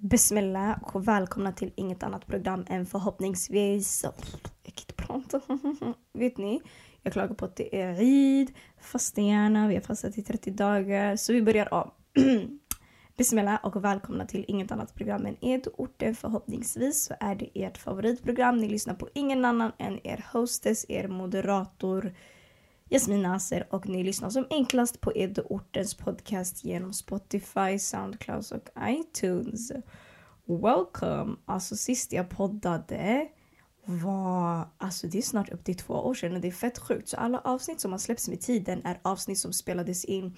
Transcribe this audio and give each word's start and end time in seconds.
Bismillah 0.00 0.82
och 0.82 1.08
välkomna 1.08 1.52
till 1.52 1.72
inget 1.76 2.02
annat 2.02 2.26
program 2.26 2.64
än 2.68 2.86
förhoppningsvis... 2.86 4.04
Jag 4.04 4.14
kan 4.16 4.72
inte 4.76 4.94
prata. 4.94 5.40
Vet 6.12 6.38
ni? 6.38 6.60
Jag 7.02 7.12
klagar 7.12 7.34
på 7.34 7.44
att 7.44 7.56
det 7.56 7.80
är 7.80 8.00
Eid, 8.00 8.52
fasta 8.80 9.20
gärna, 9.20 9.68
vi 9.68 9.74
har 9.74 9.82
fastat 9.82 10.18
i 10.18 10.22
30 10.22 10.50
dagar. 10.50 11.16
Så 11.16 11.32
vi 11.32 11.42
börjar 11.42 11.74
om. 11.74 11.90
Bismillah 13.16 13.64
och 13.64 13.84
välkomna 13.84 14.26
till 14.26 14.44
inget 14.48 14.72
annat 14.72 14.94
program 14.94 15.26
än 15.26 15.36
Edo-orten. 15.40 16.14
Förhoppningsvis 16.14 17.04
så 17.04 17.14
är 17.20 17.34
det 17.34 17.50
ert 17.54 17.78
favoritprogram. 17.78 18.56
Ni 18.56 18.68
lyssnar 18.68 18.94
på 18.94 19.08
ingen 19.14 19.44
annan 19.44 19.72
än 19.78 20.06
er 20.06 20.24
hostess, 20.32 20.86
er 20.88 21.08
moderator 21.08 22.14
Jasmin 22.90 23.22
Nasser 23.22 23.66
och 23.70 23.88
ni 23.88 24.02
lyssnar 24.02 24.30
som 24.30 24.46
enklast 24.50 25.00
på 25.00 25.12
Edoortens 25.14 25.94
podcast 25.94 26.64
genom 26.64 26.92
Spotify, 26.92 27.78
Soundcloud 27.78 28.44
och 28.52 28.68
iTunes. 28.88 29.72
Welcome! 30.44 31.36
Alltså 31.44 31.76
sist 31.76 32.12
jag 32.12 32.30
poddade 32.30 33.28
var, 33.84 34.68
alltså 34.78 35.06
det 35.06 35.18
är 35.18 35.22
snart 35.22 35.48
upp 35.48 35.64
till 35.64 35.76
två 35.76 35.94
år 35.94 36.14
sedan 36.14 36.34
och 36.34 36.40
det 36.40 36.48
är 36.48 36.52
fett 36.52 36.78
sjukt. 36.78 37.08
Så 37.08 37.16
alla 37.16 37.40
avsnitt 37.40 37.80
som 37.80 37.92
har 37.92 37.98
släppts 37.98 38.28
med 38.28 38.40
tiden 38.40 38.80
är 38.84 39.00
avsnitt 39.02 39.38
som 39.38 39.52
spelades 39.52 40.04
in 40.04 40.36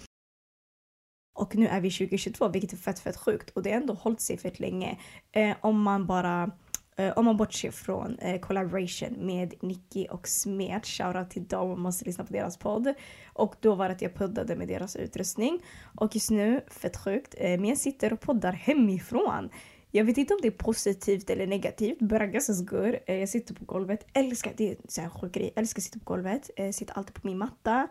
och 1.35 1.57
nu 1.57 1.66
är 1.66 1.80
vi 1.80 1.91
2022 1.91 2.48
vilket 2.48 2.73
är 2.73 2.77
fett 2.77 2.98
fett 2.98 3.16
sjukt 3.16 3.51
och 3.51 3.62
det 3.62 3.71
har 3.71 3.80
ändå 3.80 3.95
hållit 3.95 4.21
sig 4.21 4.38
fett 4.38 4.60
länge. 4.60 4.98
Eh, 5.32 5.57
om 5.60 5.82
man 5.82 6.07
bara 6.07 6.51
Eh, 7.00 7.12
om 7.16 7.24
man 7.24 7.36
bortser 7.36 7.70
från 7.70 8.18
eh, 8.18 8.40
collaboration 8.40 9.16
med 9.18 9.54
Nicky 9.60 10.06
och 10.06 10.28
Smet, 10.28 10.86
shoutout 10.86 11.30
till 11.30 11.46
dem, 11.46 11.68
man 11.68 11.80
måste 11.80 12.04
lyssna 12.04 12.24
på 12.24 12.32
deras 12.32 12.56
podd. 12.56 12.95
Och 13.32 13.54
då 13.60 13.74
var 13.74 13.88
det 13.88 13.95
att 13.95 14.02
jag 14.02 14.14
poddade 14.14 14.56
med 14.56 14.68
deras 14.68 14.96
utrustning. 14.96 15.60
Och 15.95 16.14
just 16.14 16.30
nu, 16.30 16.60
fett 16.68 16.96
sjukt, 16.96 17.34
eh, 17.38 17.48
men 17.48 17.64
jag 17.64 17.78
sitter 17.78 18.12
och 18.12 18.20
poddar 18.20 18.52
hemifrån. 18.52 19.50
Jag 19.90 20.04
vet 20.04 20.18
inte 20.18 20.34
om 20.34 20.40
det 20.42 20.48
är 20.48 20.52
positivt 20.52 21.30
eller 21.30 21.46
negativt. 21.46 21.98
Braggas 21.98 22.62
good. 22.62 22.95
Eh, 23.07 23.16
jag 23.16 23.29
sitter 23.29 23.54
på 23.54 23.64
golvet. 23.64 24.07
Älskar, 24.12 24.52
det 24.57 24.68
är 24.68 24.70
en 24.70 24.76
sån 24.88 25.04
här 25.04 25.10
sjuk 25.10 25.32
grej. 25.32 25.52
Älskar 25.57 25.80
att 25.80 25.85
sitta 25.85 25.98
på 25.98 26.04
golvet. 26.14 26.51
Jag 26.57 26.66
eh, 26.66 26.73
sitter 26.73 26.98
alltid 26.98 27.14
på 27.14 27.26
min 27.26 27.38
matta. 27.38 27.88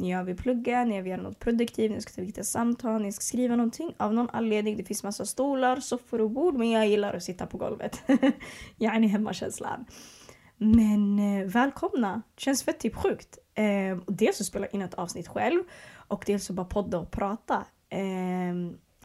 När 0.00 0.10
jag 0.10 0.24
vill 0.24 0.36
plugga, 0.36 0.84
när 0.84 0.96
jag 0.96 1.02
vill 1.02 1.10
göra 1.10 1.22
något 1.22 1.38
produktivt, 1.38 1.90
när 1.90 1.96
jag 1.96 2.02
ska 2.02 2.12
ta 2.12 2.22
viktiga 2.22 2.44
samtal, 2.44 2.98
när 2.98 3.04
jag 3.04 3.14
ska 3.14 3.22
skriva 3.22 3.56
någonting. 3.56 3.94
Av 3.96 4.14
någon 4.14 4.28
anledning, 4.32 4.76
det 4.76 4.84
finns 4.84 5.02
massa 5.02 5.26
stolar, 5.26 5.80
soffor 5.80 6.20
och 6.20 6.30
bord, 6.30 6.54
men 6.54 6.70
jag 6.70 6.88
gillar 6.88 7.14
att 7.14 7.22
sitta 7.22 7.46
på 7.46 7.58
golvet. 7.58 8.02
jag 8.76 8.96
är 8.96 9.00
hemmakänslan. 9.00 9.84
Men 10.56 11.18
eh, 11.18 11.46
välkomna! 11.46 12.22
Känns 12.36 12.62
fett 12.62 12.80
typ 12.80 12.94
sjukt. 12.94 13.38
Eh, 13.54 13.98
dels 14.06 14.40
att 14.40 14.46
spela 14.46 14.66
in 14.66 14.82
ett 14.82 14.94
avsnitt 14.94 15.28
själv 15.28 15.62
och 15.92 16.22
dels 16.26 16.50
att 16.50 16.56
bara 16.56 16.66
podda 16.66 16.98
och 16.98 17.10
prata. 17.10 17.64
Eh, 17.90 18.54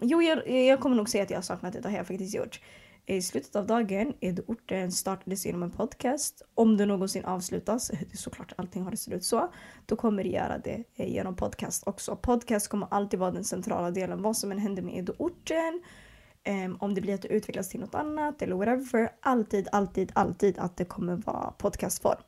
jo, 0.01 0.21
jag, 0.21 0.49
jag 0.49 0.79
kommer 0.79 0.95
nog 0.95 1.09
säga 1.09 1.23
att 1.23 1.29
jag 1.29 1.37
har 1.37 1.43
saknat 1.43 1.73
det, 1.73 1.79
det 1.79 1.89
har 1.89 1.97
jag 1.97 2.07
faktiskt 2.07 2.35
gjort. 2.35 2.59
I 3.05 3.21
slutet 3.21 3.55
av 3.55 3.67
dagen 3.67 4.13
är 4.19 4.39
orten 4.47 4.91
startades 4.91 5.45
genom 5.45 5.63
en 5.63 5.71
podcast. 5.71 6.41
Om 6.55 6.77
det 6.77 6.85
någonsin 6.85 7.25
avslutas, 7.25 7.87
det 7.87 8.13
är 8.13 8.17
såklart 8.17 8.53
allting 8.57 8.83
har 8.83 8.91
det 8.91 8.97
slut 8.97 9.23
så, 9.23 9.53
då 9.85 9.95
kommer 9.95 10.23
det 10.23 10.29
göra 10.29 10.57
det 10.57 10.83
eh, 10.95 11.13
genom 11.13 11.35
podcast 11.35 11.87
också. 11.87 12.15
Podcast 12.15 12.67
kommer 12.67 12.87
alltid 12.91 13.19
vara 13.19 13.31
den 13.31 13.43
centrala 13.43 13.91
delen, 13.91 14.21
vad 14.21 14.37
som 14.37 14.51
än 14.51 14.59
händer 14.59 14.81
med 14.81 15.09
orten. 15.17 15.81
Um, 16.47 16.77
om 16.79 16.95
det 16.95 17.01
blir 17.01 17.13
att 17.13 17.21
det 17.21 17.27
utvecklas 17.27 17.69
till 17.69 17.79
något 17.79 17.95
annat 17.95 18.41
eller 18.41 18.55
whatever. 18.55 19.09
Alltid, 19.19 19.67
alltid, 19.71 20.11
alltid 20.15 20.59
att 20.59 20.77
det 20.77 20.85
kommer 20.85 21.15
vara 21.15 21.51
podcastform. 21.51 22.21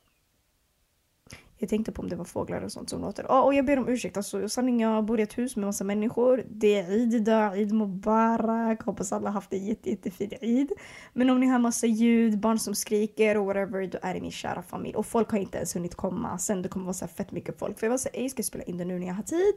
Jag 1.65 1.69
tänkte 1.69 1.91
på 1.91 2.01
om 2.01 2.09
det 2.09 2.15
var 2.15 2.25
fåglar 2.25 2.61
och 2.61 2.71
sånt 2.71 2.89
som 2.89 3.01
låter. 3.01 3.23
Oh, 3.23 3.39
och 3.39 3.53
jag 3.53 3.65
ber 3.65 3.79
om 3.79 3.87
ursäkt. 3.87 4.17
Alltså, 4.17 4.49
sanning, 4.49 4.81
jag 4.81 5.05
bor 5.05 5.19
i 5.19 5.23
ett 5.23 5.37
hus 5.37 5.55
med 5.55 5.65
massa 5.65 5.83
människor. 5.83 6.43
Det 6.49 6.79
är 6.79 6.91
Eid 6.91 7.13
idag, 7.13 7.57
Eid 7.57 7.73
Mubarak. 7.73 8.81
Hoppas 8.81 9.13
alla 9.13 9.29
haft 9.29 9.53
en 9.53 9.65
jätte, 9.65 9.89
jättefin 9.89 10.31
Eid. 10.41 10.71
Men 11.13 11.29
om 11.29 11.39
ni 11.39 11.47
hör 11.47 11.59
massa 11.59 11.87
ljud, 11.87 12.39
barn 12.39 12.59
som 12.59 12.75
skriker 12.75 13.37
och 13.37 13.45
whatever, 13.45 13.87
då 13.87 13.97
är 14.01 14.13
det 14.13 14.21
min 14.21 14.31
kära 14.31 14.61
familj. 14.61 14.95
Och 14.95 15.05
folk 15.05 15.29
har 15.29 15.37
inte 15.37 15.57
ens 15.57 15.75
hunnit 15.75 15.95
komma. 15.95 16.37
Sen 16.37 16.61
det 16.61 16.69
kommer 16.69 16.85
vara 16.85 16.93
så 16.93 17.07
fett 17.07 17.31
mycket 17.31 17.59
folk. 17.59 17.79
För 17.79 17.87
jag 17.87 17.91
var 17.91 17.97
så 17.97 18.09
jag 18.13 18.31
ska 18.31 18.43
spela 18.43 18.63
in 18.63 18.77
det 18.77 18.85
nu 18.85 18.99
när 18.99 19.07
jag 19.07 19.13
har 19.13 19.23
tid. 19.23 19.55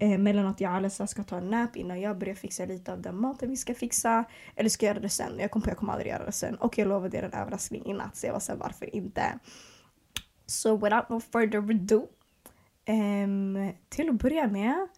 Eh, 0.00 0.18
mellan 0.18 0.46
att 0.46 0.60
jag 0.60 0.70
och 0.70 0.76
Alessa 0.76 1.06
ska 1.06 1.22
ta 1.22 1.36
en 1.36 1.50
nap 1.50 1.76
innan 1.76 2.00
jag 2.00 2.18
börjar 2.18 2.34
fixa 2.34 2.64
lite 2.64 2.92
av 2.92 3.02
den 3.02 3.20
maten 3.20 3.50
vi 3.50 3.56
ska 3.56 3.74
fixa. 3.74 4.24
Eller 4.56 4.70
ska 4.70 4.86
jag 4.86 4.94
göra 4.94 5.02
det 5.02 5.08
sen? 5.08 5.32
Jag 5.38 5.50
kom 5.50 5.62
på 5.62 5.66
att 5.66 5.70
jag 5.70 5.78
kommer 5.78 5.92
aldrig 5.92 6.12
göra 6.12 6.26
det 6.26 6.32
sen. 6.32 6.54
Och 6.54 6.78
jag 6.78 6.88
lovade 6.88 7.18
er 7.18 7.22
en 7.22 7.32
överraskning 7.32 7.86
i 7.86 7.92
natt. 7.92 8.16
Så 8.16 8.26
jag 8.26 8.32
var 8.32 8.40
såhär, 8.40 8.58
varför 8.58 8.96
inte? 8.96 9.22
So 10.46 10.76
without 10.76 11.08
no 11.08 11.20
further 11.20 11.58
ado. 11.58 12.08
Um, 12.88 13.72
till 13.88 14.08
att 14.08 14.14
börja 14.14 14.46
med. 14.46 14.88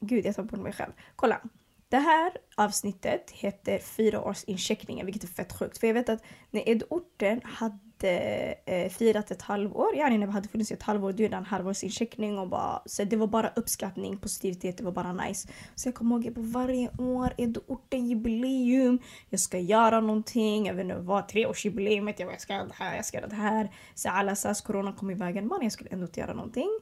Gud, 0.00 0.26
jag 0.26 0.36
tar 0.36 0.44
på 0.44 0.56
mig 0.56 0.72
själv. 0.72 0.92
Kolla. 1.16 1.40
Det 1.88 1.96
här 1.98 2.32
avsnittet 2.54 3.30
heter 3.30 3.78
fyra 3.78 4.20
års 4.20 4.44
incheckningen, 4.44 5.06
vilket 5.06 5.24
är 5.24 5.28
fett 5.28 5.52
sjukt. 5.52 5.78
För 5.78 5.86
jag 5.86 5.94
vet 5.94 6.08
att 6.08 6.22
när 6.50 6.68
Edorten 6.68 7.40
hade 7.44 7.78
eh, 8.04 8.88
firat 8.88 9.30
ett 9.30 9.42
halvår, 9.42 9.96
ja 9.96 10.08
när 10.08 10.26
vi 10.26 10.32
hade 10.32 10.48
funnits 10.48 10.70
i 10.70 10.74
ett 10.74 10.82
halvår, 10.82 11.12
du 11.12 11.22
gjorde 11.22 11.36
en 11.36 11.44
halvårsincheckning 11.44 12.38
och 12.38 12.48
bara, 12.48 12.82
så 12.86 13.04
det 13.04 13.16
var 13.16 13.26
bara 13.26 13.52
uppskattning, 13.56 14.18
positivitet, 14.18 14.78
det 14.78 14.84
var 14.84 14.92
bara 14.92 15.12
nice. 15.12 15.48
Så 15.74 15.88
jag 15.88 15.94
kommer 15.94 16.24
ihåg, 16.24 16.34
på 16.34 16.40
varje 16.40 16.90
år 16.98 17.32
är 17.36 17.46
det 17.46 17.60
ortenjubileum, 17.66 18.98
jag 19.30 19.40
ska 19.40 19.58
göra 19.58 20.00
någonting, 20.00 20.66
jag 20.66 20.74
vet 20.74 20.84
inte 20.84 20.96
vad, 20.96 21.28
treårsjubileumet, 21.28 22.20
jag 22.20 22.40
ska 22.40 22.52
göra 22.52 22.64
det 22.64 22.74
här, 22.74 22.96
jag 22.96 23.04
ska 23.04 23.18
göra 23.18 23.28
det 23.28 23.36
här. 23.36 23.70
Så 23.94 24.08
alla 24.08 24.36
SAS 24.36 24.60
corona 24.60 24.92
kom 24.92 25.10
i 25.10 25.14
vägen, 25.14 25.46
men 25.46 25.62
jag 25.62 25.72
skulle 25.72 25.90
ändå 25.90 26.06
inte 26.06 26.20
göra 26.20 26.34
någonting. 26.34 26.80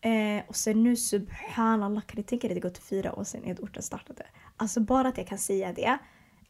Eh, 0.00 0.42
och 0.46 0.56
sen 0.56 0.82
nu 0.82 0.96
subhanallah, 0.96 2.02
kan 2.02 2.16
ni 2.16 2.22
tänka 2.22 2.46
er 2.46 2.50
att 2.50 2.54
det 2.54 2.60
gått 2.60 2.78
fyra 2.78 3.14
år 3.14 3.24
sedan 3.24 3.44
Edorten 3.44 3.82
startade? 3.82 4.26
Alltså 4.56 4.80
bara 4.80 5.08
att 5.08 5.18
jag 5.18 5.26
kan 5.26 5.38
säga 5.38 5.72
det 5.72 5.98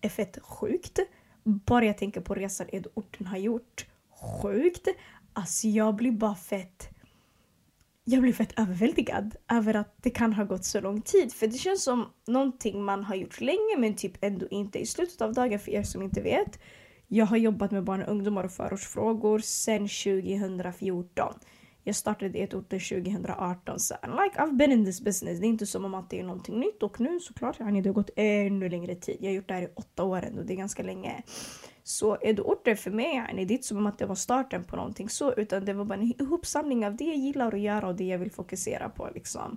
är 0.01 0.09
fett 0.09 0.39
sjukt. 0.43 0.99
Bara 1.45 1.85
jag 1.85 1.99
tänker 1.99 2.21
på 2.21 2.35
resan 2.35 2.67
Edorten 2.73 3.27
har 3.27 3.39
gjort 3.39 3.87
sjukt. 4.17 4.89
Alltså 5.33 5.69
jag 5.69 5.95
blir 5.97 6.13
bara 6.13 6.35
fett... 6.35 6.89
Jag 8.09 8.23
blir 8.23 8.33
fett 8.33 8.59
överväldigad 8.59 9.37
över 9.51 9.75
att 9.75 9.95
det 10.03 10.11
kan 10.11 10.33
ha 10.33 10.45
gått 10.45 10.65
så 10.65 10.81
lång 10.81 11.03
tid. 11.03 11.33
För 11.33 11.47
det 11.47 11.59
känns 11.59 11.85
som 11.85 12.07
någonting 12.27 12.85
man 12.85 13.05
har 13.05 13.15
gjort 13.15 13.41
länge 13.41 13.77
men 13.79 13.97
typ 13.97 14.25
ändå 14.25 14.49
inte. 14.51 14.79
I 14.79 14.87
slutet 14.87 15.21
av 15.21 15.33
dagen 15.33 15.59
för 15.59 15.71
er 15.71 15.83
som 15.83 16.03
inte 16.03 16.23
vet. 16.23 16.59
Jag 17.09 17.27
har 17.27 17.37
jobbat 17.37 17.71
med 17.71 17.85
barn 17.85 18.03
och 18.03 18.09
ungdomar 18.09 18.45
och 18.45 18.53
förortsfrågor 18.53 19.39
sedan 19.39 19.89
2014. 19.89 21.35
Jag 21.85 21.97
startade 21.97 22.39
ett 22.39 22.51
2018 22.51 23.81
så 23.81 23.95
like 24.03 24.39
I've 24.39 24.57
been 24.57 24.73
in 24.73 24.85
this 24.85 25.01
business. 25.01 25.41
Det 25.41 25.47
är 25.47 25.49
inte 25.49 25.67
som 25.67 25.85
om 25.85 25.95
att 25.95 26.11
det 26.11 26.21
är 26.21 26.25
någonting 26.25 26.61
nytt 26.61 26.83
och 26.83 27.01
nu 27.01 27.21
såklart 27.21 27.61
yani, 27.61 27.81
det 27.81 27.89
har 27.89 27.95
gått 27.95 28.11
ännu 28.17 28.69
längre 28.69 28.95
tid. 28.95 29.17
Jag 29.21 29.29
har 29.29 29.35
gjort 29.35 29.49
det 29.49 29.55
här 29.55 29.63
i 29.63 29.69
åtta 29.75 30.05
år 30.05 30.23
ändå, 30.23 30.43
det 30.43 30.53
är 30.53 30.57
ganska 30.57 30.83
länge. 30.83 31.23
Så 31.89 32.19
Edorter 32.21 32.75
för 32.75 32.91
mig, 32.91 33.15
yani, 33.15 33.45
det 33.45 33.53
är 33.53 33.57
inte 33.57 33.67
som 33.67 33.87
att 33.87 33.99
det 33.99 34.07
var 34.07 34.15
starten 34.15 34.65
på 34.65 34.77
någonting 34.77 35.09
så 35.09 35.33
utan 35.35 35.65
det 35.65 35.73
var 35.73 35.85
bara 35.85 35.95
en 35.95 36.03
ihopsamling 36.21 36.87
av 36.87 36.97
det 36.97 37.05
jag 37.05 37.17
gillar 37.17 37.55
att 37.55 37.61
göra 37.61 37.89
och 37.89 37.95
det 37.95 38.05
jag 38.05 38.19
vill 38.19 38.31
fokusera 38.31 38.89
på. 38.89 39.11
Liksom. 39.15 39.57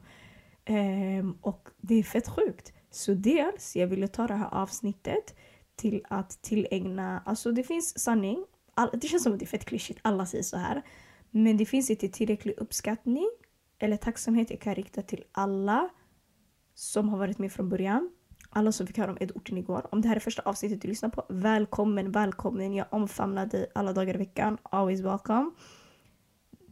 Um, 0.69 1.37
och 1.41 1.69
det 1.77 1.95
är 1.95 2.03
fett 2.03 2.27
sjukt. 2.27 2.73
Så 2.91 3.13
dels, 3.13 3.75
jag 3.75 3.87
ville 3.87 4.07
ta 4.07 4.27
det 4.27 4.33
här 4.33 4.53
avsnittet 4.53 5.35
till 5.75 6.05
att 6.09 6.41
tillägna, 6.41 7.21
alltså 7.25 7.51
det 7.51 7.63
finns 7.63 7.99
sanning, 7.99 8.45
all, 8.73 8.89
det 8.93 9.07
känns 9.07 9.23
som 9.23 9.33
att 9.33 9.39
det 9.39 9.45
är 9.45 9.47
fett 9.47 9.65
klyschigt, 9.65 9.99
alla 10.01 10.25
säger 10.25 10.43
så 10.43 10.57
här. 10.57 10.81
Men 11.31 11.57
det 11.57 11.65
finns 11.65 11.89
inte 11.89 12.09
tillräcklig 12.09 12.53
uppskattning 12.57 13.29
eller 13.79 13.97
tacksamhet 13.97 14.49
jag 14.49 14.59
kan 14.59 14.75
rikta 14.75 15.01
till 15.01 15.23
alla 15.31 15.89
som 16.73 17.09
har 17.09 17.17
varit 17.17 17.37
med 17.37 17.51
från 17.51 17.69
början 17.69 18.09
alla 18.49 18.71
som 18.71 18.87
fick 18.87 18.97
höra 18.97 19.11
om 19.11 19.17
Edorten 19.19 19.57
igår. 19.57 19.87
Om 19.91 20.01
det 20.01 20.07
här 20.07 20.15
är 20.15 20.19
första 20.19 20.41
avsnittet 20.41 20.81
du 20.81 20.87
lyssnar 20.87 21.09
på, 21.09 21.25
välkommen, 21.29 22.11
välkommen. 22.11 22.73
Jag 22.73 22.87
omfamnar 22.91 23.45
dig 23.45 23.71
alla 23.75 23.93
dagar 23.93 24.15
i 24.15 24.17
veckan. 24.17 24.57
Always 24.63 25.01
welcome. 25.01 25.51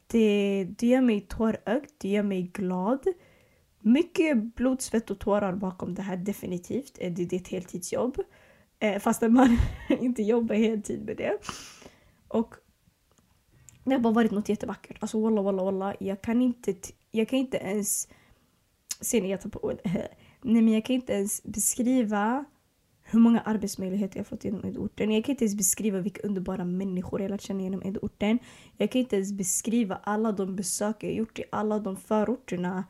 Det, 0.07 0.67
det 0.77 0.87
gör 0.87 1.01
mig 1.01 1.21
tårögd, 1.21 1.89
det 1.97 2.09
gör 2.09 2.23
mig 2.23 2.41
glad. 2.41 3.07
Mycket 3.79 4.55
blod, 4.55 4.81
svett 4.81 5.11
och 5.11 5.19
tårar 5.19 5.53
bakom 5.55 5.95
det 5.95 6.01
här 6.01 6.17
definitivt. 6.17 6.97
Eh, 6.99 7.13
det, 7.13 7.25
det 7.25 7.35
är 7.35 7.39
ett 7.39 7.47
heltidsjobb. 7.47 8.17
Eh, 8.79 8.99
fastän 8.99 9.33
man 9.33 9.57
inte 9.99 10.23
jobbar 10.23 10.55
heltid 10.55 11.05
med 11.05 11.17
det. 11.17 11.37
Och 12.27 12.55
det 13.83 13.91
har 13.91 13.99
bara 13.99 14.13
varit 14.13 14.31
något 14.31 14.49
jättevackert. 14.49 14.97
Alltså 14.99 15.21
walla 15.21 15.41
walla 15.41 15.63
walla. 15.63 15.95
Jag 15.99 16.21
kan 16.21 16.41
inte, 16.41 16.75
jag 17.11 17.29
kan 17.29 17.39
inte 17.39 17.57
ens... 17.57 18.07
Ser 19.01 19.21
ni, 19.21 19.31
jag 19.31 19.41
tar 19.41 19.49
på 19.49 19.65
ord. 19.65 19.79
Nej 20.41 20.61
men 20.61 20.73
jag 20.73 20.85
kan 20.85 20.95
inte 20.95 21.13
ens 21.13 21.43
beskriva 21.43 22.45
hur 23.03 23.19
många 23.19 23.41
arbetsmöjligheter 23.41 24.17
jag 24.17 24.27
fått 24.27 24.43
genom 24.43 24.65
Edorten. 24.65 25.11
Jag 25.11 25.23
kan 25.25 25.33
inte 25.33 25.45
ens 25.45 25.55
beskriva 25.55 25.99
vilka 25.99 26.27
underbara 26.27 26.65
människor 26.65 27.21
jag 27.21 27.31
lärt 27.31 27.41
känna 27.41 27.61
genom 27.61 27.83
Edorten. 27.83 28.39
Jag 28.77 28.91
kan 28.91 28.99
inte 29.01 29.15
ens 29.15 29.31
beskriva 29.31 29.99
alla 30.03 30.31
de 30.31 30.55
besök 30.55 31.03
jag 31.03 31.13
gjort 31.13 31.39
i 31.39 31.43
alla 31.51 31.79
de 31.79 31.97
förorterna 31.97 32.83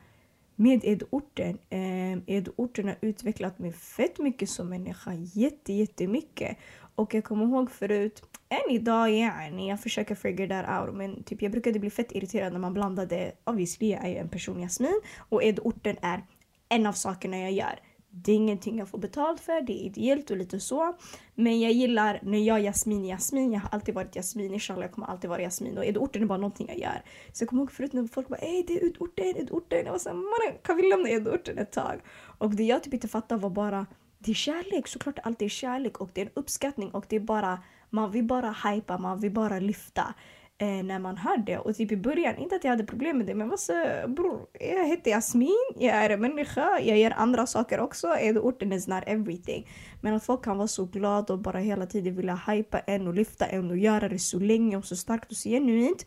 med 0.55 0.85
Edorten. 0.85 1.57
Eh, 1.69 2.19
Edorten 2.25 2.88
har 2.88 2.97
utvecklat 3.01 3.59
mig 3.59 3.73
fett 3.73 4.19
mycket 4.19 4.50
som 4.50 4.69
människa. 4.69 5.13
Jätte, 5.13 5.73
jättemycket. 5.73 6.57
Och 6.95 7.13
jag 7.13 7.23
kommer 7.23 7.45
ihåg 7.45 7.71
förut, 7.71 8.23
än 8.50 8.75
idag 8.75 9.09
yani, 9.09 9.69
jag 9.69 9.81
försöker 9.81 10.15
figure 10.15 10.47
that 10.47 10.88
out 10.88 10.95
men 10.95 11.23
typ 11.23 11.41
jag 11.41 11.51
brukade 11.51 11.79
bli 11.79 11.89
fett 11.89 12.11
irriterad 12.11 12.53
när 12.53 12.59
man 12.59 12.73
blandade, 12.73 13.31
obviously 13.43 13.91
jag 13.91 14.05
är 14.05 14.21
en 14.21 14.29
person 14.29 14.61
Jasmin 14.61 15.01
och 15.29 15.43
Edorten 15.43 15.95
är 16.01 16.23
en 16.69 16.85
av 16.85 16.93
sakerna 16.93 17.39
jag 17.39 17.51
gör. 17.51 17.79
Det 18.09 18.31
är 18.31 18.35
ingenting 18.35 18.77
jag 18.77 18.89
får 18.89 18.97
betalt 18.97 19.41
för, 19.41 19.61
det 19.61 19.73
är 19.73 19.85
ideellt 19.85 20.31
och 20.31 20.37
lite 20.37 20.59
så. 20.59 20.95
Men 21.35 21.59
jag 21.59 21.71
gillar 21.71 22.19
när 22.23 22.37
jag 22.37 22.57
är 22.57 22.63
Jasmin 22.63 23.05
Jasmin, 23.05 23.51
jag 23.51 23.59
har 23.59 23.69
alltid 23.69 23.95
varit 23.95 24.15
Jasmin, 24.15 24.53
inshallah 24.53 24.81
jag 24.83 24.91
kommer 24.91 25.07
alltid 25.07 25.29
vara 25.29 25.41
Jasmin 25.41 25.77
och 25.77 25.85
Edorten 25.85 26.21
är 26.21 26.25
bara 26.25 26.37
någonting 26.37 26.67
jag 26.67 26.79
gör. 26.79 27.01
Så 27.33 27.41
jag 27.43 27.49
kommer 27.49 27.61
ihåg 27.61 27.71
förut 27.71 27.93
när 27.93 28.07
folk 28.07 28.27
bara 28.27 28.37
ey 28.37 28.63
det 28.67 28.73
är 28.73 28.85
Edorten, 28.85 29.37
Edorten. 29.37 29.85
Jag 29.85 29.91
var 29.91 29.99
såhär 29.99 30.15
mannen 30.15 30.61
kan 30.63 30.77
vi 30.77 30.89
lämna 30.89 31.09
Edorten 31.09 31.57
ett 31.57 31.71
tag? 31.71 32.01
Och 32.37 32.55
det 32.55 32.63
jag 32.63 32.83
typ 32.83 32.93
inte 32.93 33.07
fattade 33.07 33.41
var 33.41 33.49
bara 33.49 33.85
det 34.19 34.31
är 34.31 34.35
kärlek, 34.35 34.87
såklart 34.87 35.15
det 35.15 35.21
alltid 35.21 35.45
är 35.45 35.49
kärlek 35.49 36.01
och 36.01 36.09
det 36.13 36.21
är 36.21 36.25
en 36.25 36.31
uppskattning 36.33 36.91
och 36.91 37.05
det 37.09 37.15
är 37.15 37.19
bara 37.19 37.59
man 37.89 38.11
vill 38.11 38.23
bara 38.23 38.55
hypa, 38.63 38.97
man 38.97 39.19
vill 39.19 39.31
bara 39.31 39.59
lyfta 39.59 40.13
eh, 40.57 40.83
när 40.83 41.00
man 41.00 41.18
hör 41.18 41.38
det. 41.38 41.57
Och 41.57 41.75
typ 41.75 41.92
i 41.92 41.98
början, 41.98 42.38
inte 42.38 42.56
att 42.56 42.63
jag 42.63 42.71
hade 42.71 42.83
problem 42.83 43.18
med 43.18 43.27
det, 43.27 43.36
men 43.36 43.50
vad 43.50 43.59
så 43.59 43.74
bror, 44.07 44.48
jag 44.59 44.88
heter 44.88 45.12
Jasmin, 45.12 45.71
jag 45.75 45.95
är 45.95 46.09
en 46.09 46.21
människa, 46.21 46.80
jag 46.80 46.98
gör 46.98 47.12
andra 47.12 47.48
saker 47.48 47.80
också. 47.80 48.07
Orten 48.42 48.74
is 48.74 48.88
not 48.88 49.04
everything. 49.07 49.68
Men 50.01 50.13
att 50.13 50.24
folk 50.24 50.44
kan 50.44 50.57
vara 50.57 50.68
så 50.68 50.86
glada 50.86 51.33
och 51.33 51.39
bara 51.39 51.59
hela 51.59 51.86
tiden 51.86 52.15
vilja 52.15 52.42
hypa 52.48 52.80
en 52.80 53.07
och 53.07 53.13
lyfta 53.13 53.45
en 53.45 53.71
och 53.71 53.77
göra 53.77 54.09
det 54.09 54.19
så 54.19 54.39
länge 54.39 54.77
och 54.77 54.86
så 54.86 54.95
starkt 54.95 55.31
och 55.31 55.38
så 55.38 55.50
genuint. 55.50 56.06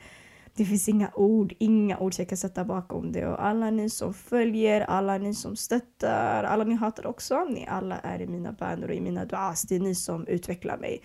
Det 0.56 0.64
finns 0.64 0.88
inga 0.88 1.10
ord, 1.14 1.54
inga 1.58 1.98
ord 1.98 2.14
jag 2.18 2.28
kan 2.28 2.38
sätta 2.38 2.64
bakom 2.64 3.12
det. 3.12 3.26
Och 3.26 3.44
alla 3.44 3.70
ni 3.70 3.90
som 3.90 4.14
följer, 4.14 4.80
alla 4.80 5.18
ni 5.18 5.34
som 5.34 5.56
stöttar, 5.56 6.44
alla 6.44 6.64
ni 6.64 6.74
hatar 6.74 7.06
också. 7.06 7.44
Ni 7.44 7.66
alla 7.66 7.98
är 7.98 8.20
i 8.20 8.26
mina 8.26 8.52
böner 8.52 8.88
och 8.88 8.94
i 8.94 9.00
mina 9.00 9.24
duas. 9.24 9.62
Det 9.62 9.76
är 9.76 9.80
ni 9.80 9.94
som 9.94 10.26
utvecklar 10.26 10.78
mig. 10.78 11.02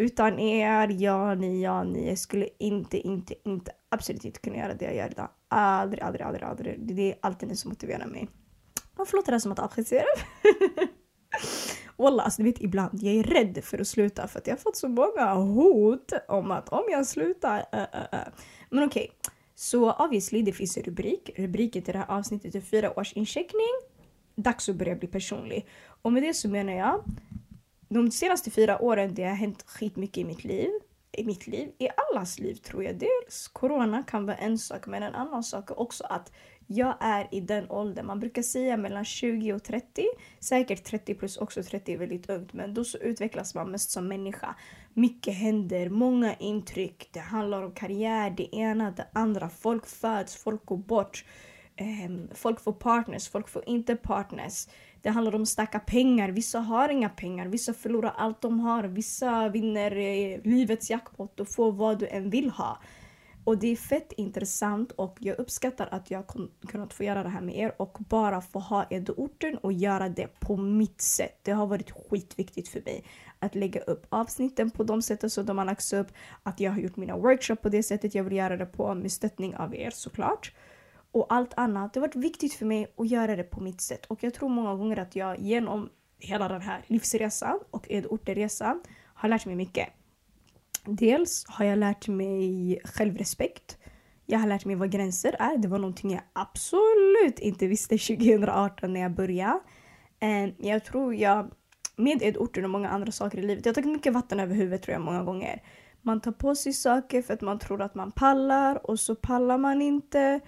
Utan 0.00 0.38
er, 0.38 0.88
ja 0.88 1.34
ni, 1.34 1.62
ja 1.62 1.84
ni. 1.84 2.08
Jag 2.08 2.18
skulle 2.18 2.48
inte, 2.58 2.98
inte, 2.98 3.34
inte, 3.44 3.72
absolut 3.88 4.24
inte 4.24 4.40
kunna 4.40 4.56
göra 4.56 4.74
det 4.74 4.84
jag 4.84 4.94
gör 4.96 5.10
idag. 5.10 5.28
Aldrig, 5.48 6.02
aldrig, 6.02 6.26
aldrig, 6.26 6.44
aldrig. 6.44 6.76
Det 6.80 7.12
är 7.12 7.18
alltid 7.22 7.48
ni 7.48 7.56
som 7.56 7.68
motiverar 7.68 8.06
mig. 8.06 8.28
Och 8.96 9.08
förlåt 9.08 9.26
det 9.26 9.32
där 9.32 9.38
som 9.38 9.52
att 9.52 9.58
avskitsera. 9.58 10.06
Wallah, 11.96 12.24
alltså 12.24 12.42
du 12.42 12.48
vet 12.50 12.60
ibland, 12.60 13.02
jag 13.02 13.14
är 13.14 13.22
rädd 13.22 13.64
för 13.64 13.78
att 13.78 13.86
sluta 13.86 14.28
för 14.28 14.38
att 14.38 14.46
jag 14.46 14.54
har 14.54 14.58
fått 14.58 14.76
så 14.76 14.88
många 14.88 15.34
hot 15.34 16.12
om 16.28 16.50
att 16.50 16.68
om 16.68 16.84
jag 16.90 17.06
slutar... 17.06 17.58
Uh, 17.58 17.80
uh, 17.80 18.20
uh. 18.20 18.28
Men 18.70 18.84
okej, 18.84 19.10
okay. 19.10 19.32
så 19.54 19.92
obviously 19.92 20.42
det 20.42 20.52
finns 20.52 20.76
en 20.76 20.82
rubrik. 20.82 21.30
Rubriken 21.36 21.82
till 21.82 21.92
det 21.92 21.98
här 21.98 22.18
avsnittet 22.18 22.54
är 22.54 22.60
fyra 22.60 22.98
års 22.98 23.12
incheckning. 23.12 23.74
Dags 24.36 24.68
att 24.68 24.76
börja 24.76 24.96
bli 24.96 25.08
personlig. 25.08 25.66
Och 26.02 26.12
med 26.12 26.22
det 26.22 26.34
så 26.34 26.48
menar 26.48 26.72
jag 26.72 27.04
de 27.94 28.10
senaste 28.10 28.50
fyra 28.50 28.82
åren 28.82 29.14
det 29.14 29.24
har 29.24 29.34
hänt 29.34 29.64
skitmycket 29.66 30.18
i 30.18 30.24
mitt 30.24 30.44
liv. 30.44 30.70
I 31.12 31.24
mitt 31.24 31.46
liv, 31.46 31.72
i 31.78 31.88
allas 31.96 32.38
liv 32.38 32.54
tror 32.54 32.84
jag. 32.84 32.98
Dels 32.98 33.48
corona 33.48 34.02
kan 34.02 34.26
vara 34.26 34.36
en 34.36 34.58
sak, 34.58 34.86
men 34.86 35.02
en 35.02 35.14
annan 35.14 35.42
sak 35.42 35.70
är 35.70 35.80
också 35.80 36.04
att 36.04 36.32
jag 36.66 36.96
är 37.00 37.28
i 37.30 37.40
den 37.40 37.70
åldern. 37.70 38.06
Man 38.06 38.20
brukar 38.20 38.42
säga 38.42 38.76
mellan 38.76 39.04
20 39.04 39.52
och 39.52 39.62
30. 39.64 40.06
Säkert 40.40 40.84
30 40.84 41.14
plus 41.14 41.36
också 41.36 41.62
30 41.62 41.92
är 41.92 41.98
väldigt 41.98 42.30
ungt, 42.30 42.52
men 42.52 42.74
då 42.74 42.84
så 42.84 42.98
utvecklas 42.98 43.54
man 43.54 43.70
mest 43.70 43.90
som 43.90 44.08
människa. 44.08 44.54
Mycket 44.94 45.34
händer, 45.34 45.88
många 45.88 46.34
intryck. 46.34 47.08
Det 47.12 47.20
handlar 47.20 47.62
om 47.62 47.72
karriär, 47.72 48.30
det 48.30 48.56
ena, 48.56 48.90
det 48.90 49.06
andra. 49.12 49.48
Folk 49.48 49.86
föds, 49.86 50.36
folk 50.36 50.66
går 50.66 50.76
bort. 50.76 51.24
Ehm, 51.76 52.28
folk 52.34 52.60
får 52.60 52.72
partners, 52.72 53.28
folk 53.28 53.48
får 53.48 53.68
inte 53.68 53.96
partners. 53.96 54.66
Det 55.02 55.10
handlar 55.10 55.34
om 55.34 55.42
att 55.42 55.48
stacka 55.48 55.78
pengar. 55.78 56.28
Vissa 56.28 56.58
har 56.58 56.88
inga 56.88 57.08
pengar, 57.08 57.46
vissa 57.46 57.74
förlorar 57.74 58.14
allt 58.16 58.40
de 58.40 58.60
har. 58.60 58.84
Vissa 58.84 59.48
vinner 59.48 59.96
eh, 59.96 60.40
livets 60.44 60.90
jackpot 60.90 61.40
och 61.40 61.54
får 61.54 61.72
vad 61.72 61.98
du 61.98 62.08
än 62.08 62.30
vill 62.30 62.50
ha. 62.50 62.78
Och 63.44 63.58
det 63.58 63.66
är 63.66 63.76
fett 63.76 64.12
intressant 64.12 64.92
och 64.92 65.16
jag 65.20 65.38
uppskattar 65.38 65.88
att 65.90 66.10
jag 66.10 66.24
kunnat 66.68 66.92
få 66.92 67.04
göra 67.04 67.22
det 67.22 67.28
här 67.28 67.40
med 67.40 67.58
er 67.58 67.74
och 67.78 67.96
bara 68.08 68.40
få 68.40 68.58
ha 68.58 68.86
Edo-orten 68.90 69.58
och 69.58 69.72
göra 69.72 70.08
det 70.08 70.40
på 70.40 70.56
mitt 70.56 71.00
sätt. 71.00 71.38
Det 71.42 71.52
har 71.52 71.66
varit 71.66 71.90
skitviktigt 71.90 72.68
för 72.68 72.80
mig 72.84 73.04
att 73.38 73.54
lägga 73.54 73.80
upp 73.80 74.06
avsnitten 74.08 74.70
på 74.70 74.82
de 74.82 75.02
sätten 75.02 75.30
som 75.30 75.46
de 75.46 75.58
har 75.58 75.64
lagts 75.64 75.92
upp. 75.92 76.12
Att 76.42 76.60
jag 76.60 76.72
har 76.72 76.78
gjort 76.78 76.96
mina 76.96 77.16
workshops 77.16 77.62
på 77.62 77.68
det 77.68 77.82
sättet 77.82 78.14
jag 78.14 78.24
vill 78.24 78.36
göra 78.36 78.56
det 78.56 78.66
på 78.66 78.94
med 78.94 79.12
stöttning 79.12 79.56
av 79.56 79.74
er 79.74 79.90
såklart 79.90 80.52
och 81.12 81.26
allt 81.28 81.52
annat. 81.56 81.92
Det 81.92 82.00
har 82.00 82.06
varit 82.06 82.16
viktigt 82.16 82.54
för 82.54 82.66
mig 82.66 82.92
att 82.96 83.10
göra 83.10 83.36
det 83.36 83.42
på 83.42 83.60
mitt 83.60 83.80
sätt 83.80 84.06
och 84.06 84.22
jag 84.22 84.34
tror 84.34 84.48
många 84.48 84.74
gånger 84.74 84.96
att 84.98 85.16
jag 85.16 85.40
genom 85.40 85.88
hela 86.18 86.48
den 86.48 86.62
här 86.62 86.84
livsresan 86.86 87.58
och 87.70 87.90
Edorterresan 87.90 88.82
har 89.14 89.28
lärt 89.28 89.46
mig 89.46 89.56
mycket. 89.56 89.88
Dels 90.84 91.44
har 91.48 91.64
jag 91.64 91.78
lärt 91.78 92.08
mig 92.08 92.80
självrespekt. 92.84 93.78
Jag 94.26 94.38
har 94.38 94.46
lärt 94.46 94.64
mig 94.64 94.76
vad 94.76 94.90
gränser 94.90 95.36
är. 95.38 95.58
Det 95.58 95.68
var 95.68 95.78
någonting 95.78 96.10
jag 96.10 96.22
absolut 96.32 97.38
inte 97.38 97.66
visste 97.66 97.98
2018 97.98 98.92
när 98.92 99.00
jag 99.00 99.14
började. 99.14 99.60
Eh, 100.20 100.48
jag 100.58 100.84
tror 100.84 101.14
jag, 101.14 101.50
med 101.96 102.22
Edorten 102.22 102.64
och 102.64 102.70
många 102.70 102.88
andra 102.88 103.12
saker 103.12 103.38
i 103.38 103.42
livet, 103.42 103.66
jag 103.66 103.70
har 103.70 103.74
tagit 103.74 103.92
mycket 103.92 104.12
vatten 104.12 104.40
över 104.40 104.54
huvudet 104.54 104.82
tror 104.82 104.92
jag 104.92 105.02
många 105.02 105.22
gånger. 105.22 105.62
Man 106.02 106.20
tar 106.20 106.32
på 106.32 106.54
sig 106.54 106.72
saker 106.72 107.22
för 107.22 107.34
att 107.34 107.40
man 107.40 107.58
tror 107.58 107.82
att 107.82 107.94
man 107.94 108.12
pallar 108.12 108.90
och 108.90 109.00
så 109.00 109.14
pallar 109.14 109.58
man 109.58 109.82
inte. 109.82 110.40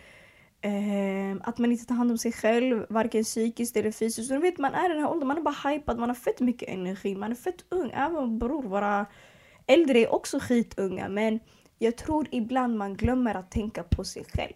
Eh, 0.64 1.36
att 1.40 1.58
man 1.58 1.72
inte 1.72 1.86
tar 1.86 1.94
hand 1.94 2.10
om 2.10 2.18
sig 2.18 2.32
själv, 2.32 2.86
varken 2.88 3.24
psykiskt 3.24 3.76
eller 3.76 3.92
fysiskt. 3.92 4.30
Du 4.30 4.38
vet, 4.38 4.58
man 4.58 4.74
är 4.74 4.90
i 4.90 4.92
den 4.92 5.02
här 5.02 5.10
åldern, 5.10 5.28
man 5.28 5.38
är 5.38 5.42
bara 5.42 5.70
hypad, 5.70 5.98
man 5.98 6.08
har 6.08 6.14
fett 6.14 6.40
mycket 6.40 6.68
energi, 6.68 7.14
man 7.14 7.30
är 7.30 7.34
fett 7.34 7.64
ung. 7.68 7.90
Även 7.94 8.38
bror, 8.38 8.62
våra 8.62 9.06
äldre 9.66 9.98
är 9.98 10.12
också 10.12 10.38
skitunga. 10.40 11.08
Men 11.08 11.40
jag 11.78 11.96
tror 11.96 12.28
ibland 12.30 12.76
man 12.76 12.94
glömmer 12.94 13.34
att 13.34 13.50
tänka 13.50 13.82
på 13.82 14.04
sig 14.04 14.24
själv. 14.24 14.52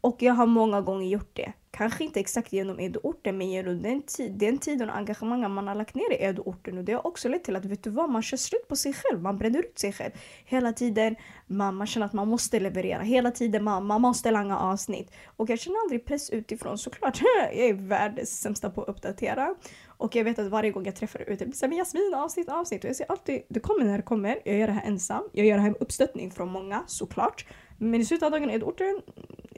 Och 0.00 0.22
jag 0.22 0.34
har 0.34 0.46
många 0.46 0.80
gånger 0.80 1.06
gjort 1.06 1.36
det. 1.36 1.52
Kanske 1.70 2.04
inte 2.04 2.20
exakt 2.20 2.52
genom 2.52 2.80
Edo-orten 2.80 3.38
men 3.38 3.50
genom 3.50 3.82
den, 3.82 4.02
tid, 4.02 4.32
den 4.32 4.58
tiden 4.58 4.90
och 4.90 4.96
engagemanget 4.96 5.50
man 5.50 5.68
har 5.68 5.74
lagt 5.74 5.94
ner 5.94 6.12
i 6.12 6.24
Edo-orten. 6.24 6.78
Och 6.78 6.84
det 6.84 6.92
har 6.92 7.06
också 7.06 7.28
lett 7.28 7.44
till 7.44 7.56
att 7.56 7.64
vet 7.64 7.82
du 7.82 7.90
vad, 7.90 8.10
man 8.10 8.22
kör 8.22 8.36
slut 8.36 8.68
på 8.68 8.76
sig 8.76 8.92
själv. 8.92 9.22
Man 9.22 9.38
bränner 9.38 9.58
ut 9.58 9.78
sig 9.78 9.92
själv. 9.92 10.12
Hela 10.44 10.72
tiden 10.72 11.16
man, 11.46 11.74
man 11.74 11.86
känner 11.86 12.06
att 12.06 12.12
man 12.12 12.28
måste 12.28 12.60
leverera. 12.60 13.02
Hela 13.02 13.30
tiden 13.30 13.64
man, 13.64 13.86
man 13.86 14.00
måste 14.00 14.30
langa 14.30 14.58
avsnitt. 14.58 15.10
Och 15.36 15.50
jag 15.50 15.58
känner 15.58 15.78
aldrig 15.78 16.04
press 16.04 16.30
utifrån 16.30 16.78
såklart. 16.78 17.20
jag 17.52 17.66
är 17.66 17.74
världens 17.74 18.40
sämsta 18.40 18.70
på 18.70 18.82
att 18.82 18.88
uppdatera. 18.88 19.54
Och 19.86 20.16
jag 20.16 20.24
vet 20.24 20.38
att 20.38 20.50
varje 20.50 20.70
gång 20.70 20.84
jag 20.84 20.96
träffar 20.96 21.30
ut 21.30 21.38
det 21.38 21.44
blir 21.44 21.54
såhär 21.54 21.72
Jasmin 21.72 22.14
avsnitt, 22.14 22.48
avsnitt. 22.48 22.84
Och 22.84 22.90
jag 22.90 22.96
säger 22.96 23.10
alltid 23.10 23.42
det 23.48 23.60
kommer 23.60 23.84
när 23.84 23.96
det 23.96 24.02
kommer. 24.02 24.38
Jag 24.44 24.58
gör 24.58 24.66
det 24.66 24.72
här 24.72 24.86
ensam. 24.86 25.24
Jag 25.32 25.46
gör 25.46 25.56
det 25.56 25.62
här 25.62 25.70
med 25.70 25.82
uppstöttning 25.82 26.30
från 26.30 26.48
många 26.48 26.84
såklart. 26.86 27.46
Men 27.78 28.00
i 28.00 28.04
slutet 28.04 28.26
av 28.26 28.30
dagen 28.30 28.50
är 28.50 28.54
Edorten, 28.54 29.00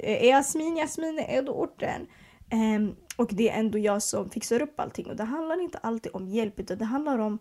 är 0.02 0.28
Jasmin, 0.28 0.76
Jasmin 0.76 1.18
är 1.18 1.38
Edorten. 1.38 2.06
Um, 2.52 2.60
ehm, 2.60 2.96
och 3.16 3.30
det 3.32 3.50
är 3.50 3.58
ändå 3.58 3.78
jag 3.78 4.02
som 4.02 4.30
fixar 4.30 4.62
upp 4.62 4.80
allting. 4.80 5.06
Och 5.06 5.16
det 5.16 5.24
handlar 5.24 5.60
inte 5.60 5.78
alltid 5.78 6.12
om 6.14 6.28
hjälp 6.28 6.60
utan 6.60 6.78
det 6.78 6.84
handlar 6.84 7.18
om 7.18 7.38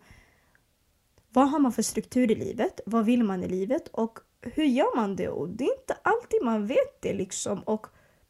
vad 1.33 1.49
har 1.49 1.59
man 1.59 1.71
för 1.71 1.81
struktur 1.81 2.31
i 2.31 2.35
livet? 2.35 2.79
Vad 2.85 3.05
vill 3.05 3.23
man 3.23 3.43
i 3.43 3.47
livet? 3.47 3.87
Och 3.87 4.19
hur 4.41 4.63
gör 4.63 4.95
man 4.95 5.15
det? 5.15 5.29
Och 5.29 5.49
det 5.49 5.63
är 5.63 5.79
inte 5.79 5.97
alltid 6.01 6.43
man 6.43 6.67
vet 6.67 7.01
det 7.01 7.13
liksom. 7.13 7.59
Och 7.59 7.87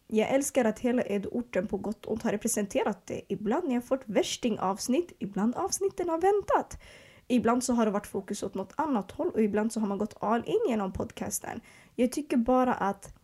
jag 0.07 0.29
älskar 0.29 0.65
att 0.65 0.79
hela 0.79 1.03
Edorten 1.03 1.67
på 1.67 1.77
gott 1.77 2.05
och 2.05 2.11
ont 2.11 2.23
har 2.23 2.31
representerat 2.31 3.07
det. 3.07 3.21
Ibland 3.27 3.67
har 3.67 3.73
jag 3.73 3.85
fått 3.85 4.03
värsting 4.05 4.59
avsnitt, 4.59 5.11
ibland 5.19 5.55
avsnitten 5.55 6.09
har 6.09 6.17
väntat. 6.17 6.81
Ibland 7.27 7.63
så 7.63 7.73
har 7.73 7.85
det 7.85 7.91
varit 7.91 8.07
fokus 8.07 8.43
åt 8.43 8.53
något 8.53 8.73
annat 8.75 9.11
håll 9.11 9.29
och 9.29 9.41
ibland 9.41 9.73
så 9.73 9.79
har 9.79 9.87
man 9.87 9.97
gått 9.97 10.17
all 10.19 10.43
in 10.45 10.59
genom 10.67 10.91
podcasten. 10.93 11.61
Jag 11.95 12.11
tycker 12.11 12.37
bara 12.37 12.73
att 12.73 13.18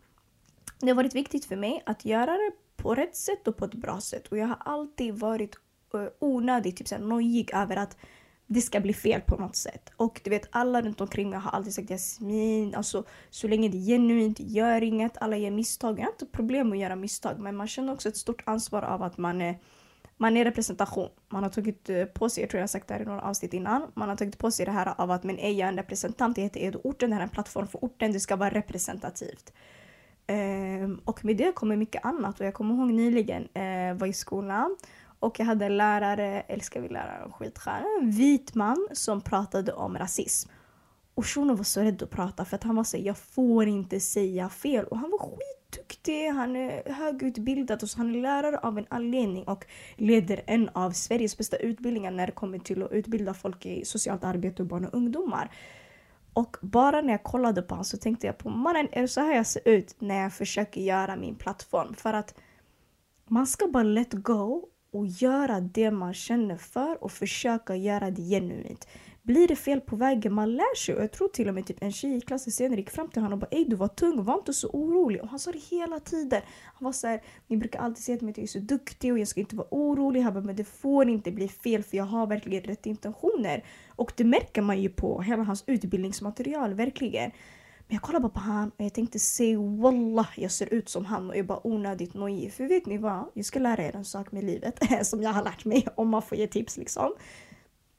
det 0.78 0.88
har 0.88 0.94
varit 0.94 1.14
viktigt 1.14 1.44
för 1.44 1.56
mig 1.56 1.82
att 1.86 2.04
göra 2.04 2.32
det 2.32 2.52
på 2.76 2.94
rätt 2.94 3.16
sätt 3.16 3.48
och 3.48 3.56
på 3.56 3.64
ett 3.64 3.74
bra 3.74 4.00
sätt. 4.00 4.26
Och 4.26 4.38
jag 4.38 4.46
har 4.46 4.58
alltid 4.60 5.14
varit 5.14 5.54
eh, 5.94 6.00
onödigt 6.18 6.76
typ, 6.76 7.00
nojig 7.00 7.50
över 7.54 7.76
att 7.76 7.96
det 8.46 8.60
ska 8.60 8.80
bli 8.80 8.94
fel 8.94 9.20
på 9.20 9.36
något 9.36 9.56
sätt. 9.56 9.90
Och 9.96 10.20
du 10.24 10.30
vet 10.30 10.48
alla 10.50 10.82
runt 10.82 11.00
omkring 11.00 11.30
mig 11.30 11.38
har 11.38 11.50
alltid 11.50 11.74
sagt 11.74 11.90
Jasmin, 11.90 12.74
alltså 12.74 13.04
så 13.30 13.48
länge 13.48 13.68
det 13.68 13.76
är 13.76 13.86
genuint, 13.86 14.40
gör 14.40 14.82
inget, 14.82 15.16
alla 15.18 15.36
gör 15.36 15.50
misstag. 15.50 15.98
Jag 15.98 16.04
har 16.04 16.12
inte 16.12 16.26
problem 16.26 16.68
med 16.68 16.76
att 16.76 16.82
göra 16.82 16.96
misstag 16.96 17.38
men 17.38 17.56
man 17.56 17.68
känner 17.68 17.92
också 17.92 18.08
ett 18.08 18.16
stort 18.16 18.42
ansvar 18.46 18.82
av 18.82 19.02
att 19.02 19.18
man 19.18 19.42
är 19.42 19.58
man 20.18 20.36
är 20.36 20.44
representation. 20.44 21.08
Man 21.28 21.42
har 21.42 21.50
tagit 21.50 21.90
eh, 21.90 22.04
på 22.04 22.28
sig, 22.28 22.42
jag 22.42 22.50
tror 22.50 22.58
jag 22.58 22.62
har 22.62 22.68
sagt 22.68 22.88
det 22.88 22.94
här 22.94 23.00
i 23.00 23.04
några 23.04 23.22
avsnitt 23.22 23.54
innan, 23.54 23.92
man 23.94 24.08
har 24.08 24.16
tagit 24.16 24.38
på 24.38 24.50
sig 24.50 24.66
det 24.66 24.72
här 24.72 24.94
av 25.00 25.10
att 25.10 25.24
men 25.24 25.38
är 25.38 25.52
jag 25.52 25.68
en 25.68 25.76
representant, 25.76 26.36
jag 26.36 26.44
heter 26.44 26.60
Edo-orten, 26.60 27.10
det 27.10 27.16
här 27.16 27.20
är 27.20 27.26
en 27.26 27.30
plattform 27.30 27.66
för 27.66 27.78
orten, 27.84 28.12
det 28.12 28.20
ska 28.20 28.36
vara 28.36 28.50
representativt. 28.50 29.52
Ehm, 30.26 31.00
och 31.04 31.24
med 31.24 31.36
det 31.36 31.52
kommer 31.52 31.76
mycket 31.76 32.04
annat 32.04 32.40
och 32.40 32.46
jag 32.46 32.54
kommer 32.54 32.74
ihåg 32.74 32.92
nyligen, 32.92 33.48
eh, 33.54 33.94
var 33.98 34.06
i 34.06 34.12
skolan 34.12 34.76
och 35.18 35.40
jag 35.40 35.46
hade 35.46 35.66
en 35.66 35.76
lärare, 35.76 36.40
älskar 36.40 36.80
vi 36.80 36.88
lärare, 36.88 37.30
skitstjärna, 37.32 37.86
en 38.00 38.10
vit 38.10 38.54
man 38.54 38.88
som 38.92 39.20
pratade 39.20 39.72
om 39.72 39.98
rasism. 39.98 40.50
Och 41.14 41.26
shunon 41.26 41.56
var 41.56 41.64
så 41.64 41.80
rädd 41.80 42.02
att 42.02 42.10
prata 42.10 42.44
för 42.44 42.56
att 42.56 42.64
han 42.64 42.76
var 42.76 42.84
så 42.84 42.96
jag 42.96 43.18
får 43.18 43.66
inte 43.66 44.00
säga 44.00 44.48
fel 44.48 44.84
och 44.84 44.98
han 44.98 45.10
var 45.10 45.18
skitduktig, 45.18 46.28
han 46.28 46.56
är 46.56 46.92
högutbildad 46.92 47.82
och 47.82 47.88
så 47.88 47.98
han 47.98 48.14
är 48.14 48.20
lärare 48.20 48.58
av 48.58 48.78
en 48.78 48.86
anledning 48.88 49.44
och 49.44 49.64
leder 49.96 50.42
en 50.46 50.68
av 50.68 50.90
Sveriges 50.90 51.38
bästa 51.38 51.56
utbildningar 51.56 52.10
när 52.10 52.26
det 52.26 52.32
kommer 52.32 52.58
till 52.58 52.82
att 52.82 52.92
utbilda 52.92 53.34
folk 53.34 53.66
i 53.66 53.84
socialt 53.84 54.24
arbete 54.24 54.62
och 54.62 54.68
barn 54.68 54.84
och 54.84 54.94
ungdomar. 54.94 55.50
Och 56.36 56.56
bara 56.60 57.00
när 57.00 57.12
jag 57.12 57.22
kollade 57.22 57.62
på 57.62 57.74
honom 57.74 57.84
så 57.84 57.96
tänkte 57.96 58.26
jag 58.26 58.38
på 58.38 58.50
mannen, 58.50 58.88
är 58.92 59.02
det 59.02 59.08
så 59.08 59.20
här 59.20 59.34
jag 59.34 59.46
ser 59.46 59.68
ut 59.68 59.94
när 59.98 60.22
jag 60.22 60.32
försöker 60.32 60.80
göra 60.80 61.16
min 61.16 61.34
plattform? 61.34 61.94
För 61.94 62.12
att 62.12 62.34
man 63.28 63.46
ska 63.46 63.68
bara 63.68 63.82
let 63.82 64.12
go 64.12 64.68
och 64.92 65.06
göra 65.06 65.60
det 65.60 65.90
man 65.90 66.14
känner 66.14 66.56
för 66.56 67.04
och 67.04 67.12
försöka 67.12 67.76
göra 67.76 68.10
det 68.10 68.22
genuint. 68.22 68.88
Blir 69.26 69.48
det 69.48 69.56
fel 69.56 69.80
på 69.80 69.96
vägen, 69.96 70.32
man 70.32 70.56
lär 70.56 70.76
sig. 70.76 70.94
Och 70.94 71.02
jag 71.02 71.12
tror 71.12 71.28
till 71.28 71.48
och 71.48 71.54
med 71.54 71.66
typ 71.66 71.82
en 71.82 71.92
tjej 71.92 72.16
i 72.16 72.20
klassen 72.20 72.52
senare 72.52 72.80
gick 72.80 72.90
fram 72.90 73.08
till 73.08 73.22
honom 73.22 73.32
och 73.32 73.38
bara 73.38 73.58
Ey 73.58 73.64
du 73.64 73.76
var 73.76 73.88
tung, 73.88 74.24
var 74.24 74.34
inte 74.34 74.52
så 74.52 74.68
orolig. 74.68 75.22
Och 75.22 75.28
han 75.28 75.38
sa 75.38 75.52
det 75.52 75.58
hela 75.58 76.00
tiden. 76.00 76.42
Han 76.64 76.84
var 76.84 76.92
så 76.92 77.06
här 77.06 77.22
ni 77.46 77.56
brukar 77.56 77.80
alltid 77.80 78.04
säga 78.04 78.18
till 78.18 78.24
mig 78.26 78.30
att 78.30 78.38
jag 78.38 78.44
är 78.44 78.48
så 78.48 78.58
duktig 78.58 79.12
och 79.12 79.18
jag 79.18 79.28
ska 79.28 79.40
inte 79.40 79.56
vara 79.56 79.68
orolig. 79.70 80.20
Han 80.20 80.34
bara, 80.34 80.44
men 80.44 80.56
det 80.56 80.64
får 80.64 81.08
inte 81.08 81.32
bli 81.32 81.48
fel 81.48 81.82
för 81.82 81.96
jag 81.96 82.04
har 82.04 82.26
verkligen 82.26 82.62
rätt 82.62 82.86
intentioner. 82.86 83.64
Och 83.88 84.12
det 84.16 84.24
märker 84.24 84.62
man 84.62 84.82
ju 84.82 84.88
på 84.88 85.22
hela 85.22 85.42
hans 85.42 85.64
utbildningsmaterial, 85.66 86.74
verkligen. 86.74 87.30
Men 87.88 87.94
jag 87.94 88.02
kollade 88.02 88.22
bara 88.22 88.32
på 88.32 88.40
han 88.40 88.70
och 88.70 88.84
jag 88.84 88.94
tänkte 88.94 89.18
se 89.18 89.56
wallah 89.56 90.28
jag 90.36 90.50
ser 90.50 90.74
ut 90.74 90.88
som 90.88 91.04
han 91.04 91.28
och 91.28 91.36
jag 91.36 91.38
är 91.38 91.44
bara 91.44 91.66
onödigt 91.66 92.14
nojig. 92.14 92.52
För 92.52 92.64
vet 92.64 92.86
ni 92.86 92.98
vad? 92.98 93.30
Jag 93.34 93.44
ska 93.44 93.58
lära 93.58 93.82
er 93.82 93.96
en 93.96 94.04
sak 94.04 94.32
med 94.32 94.44
livet 94.44 94.78
som 95.06 95.22
jag 95.22 95.30
har 95.30 95.44
lärt 95.44 95.64
mig 95.64 95.86
om 95.94 96.08
man 96.08 96.22
får 96.22 96.38
ge 96.38 96.46
tips 96.46 96.76
liksom. 96.76 97.12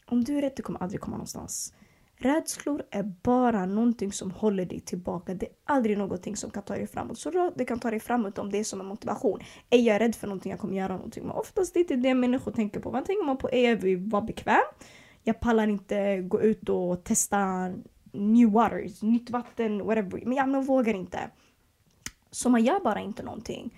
Om 0.10 0.24
du 0.24 0.38
är 0.38 0.42
rädd, 0.42 0.54
du 0.56 0.64
kommer 0.64 0.84
aldrig 0.84 1.02
komma 1.02 1.18
någonstans. 1.18 1.74
Rädslor 2.20 2.84
är 2.92 3.04
bara 3.04 3.66
någonting 3.66 4.12
som 4.12 4.32
håller 4.32 4.66
dig 4.66 4.80
tillbaka. 4.80 5.34
Det 5.34 5.46
är 5.46 5.52
aldrig 5.66 5.98
någonting 5.98 6.36
som 6.36 6.52
kan 6.52 6.64
ta 6.64 6.76
dig 6.76 6.88
framåt. 6.88 7.18
Så 7.18 7.52
det 7.56 7.66
kan 7.66 7.80
ta 7.80 7.92
dig 7.92 8.00
framåt 8.00 8.38
om 8.38 8.52
det 8.52 8.58
är 8.58 8.64
som 8.64 8.82
en 8.82 8.86
motivation. 8.86 9.40
Är 9.70 9.80
jag 9.80 10.02
rädd 10.02 10.16
för 10.16 10.28
någonting, 10.28 10.52
jag 10.52 10.60
kommer 10.60 10.78
göra 10.78 10.96
någonting. 10.96 11.24
Men 11.24 11.32
oftast 11.32 11.76
är 11.76 11.80
det 11.80 11.80
inte 11.80 11.96
det 11.96 12.14
människor 12.14 12.52
tänker 12.52 12.80
på. 12.80 12.90
Vad 12.90 13.06
tänker 13.06 13.26
man 13.26 13.38
på? 13.38 13.50
Är 13.52 13.70
jag 13.70 13.78
vill 13.78 13.98
vara 13.98 14.22
bekväm? 14.22 14.64
Jag 15.24 15.40
pallar 15.40 15.68
inte 15.68 16.22
gå 16.22 16.42
ut 16.42 16.70
och 16.70 17.04
testa 17.04 17.72
new 18.12 18.52
waters, 18.52 19.02
nytt 19.02 19.30
vatten, 19.30 19.86
whatever. 19.86 20.26
Men 20.26 20.38
jag 20.38 20.66
vågar 20.66 20.94
inte. 20.94 21.20
Så 22.32 22.50
man 22.50 22.64
gör 22.64 22.80
bara 22.80 23.00
inte 23.00 23.24
någonting. 23.24 23.78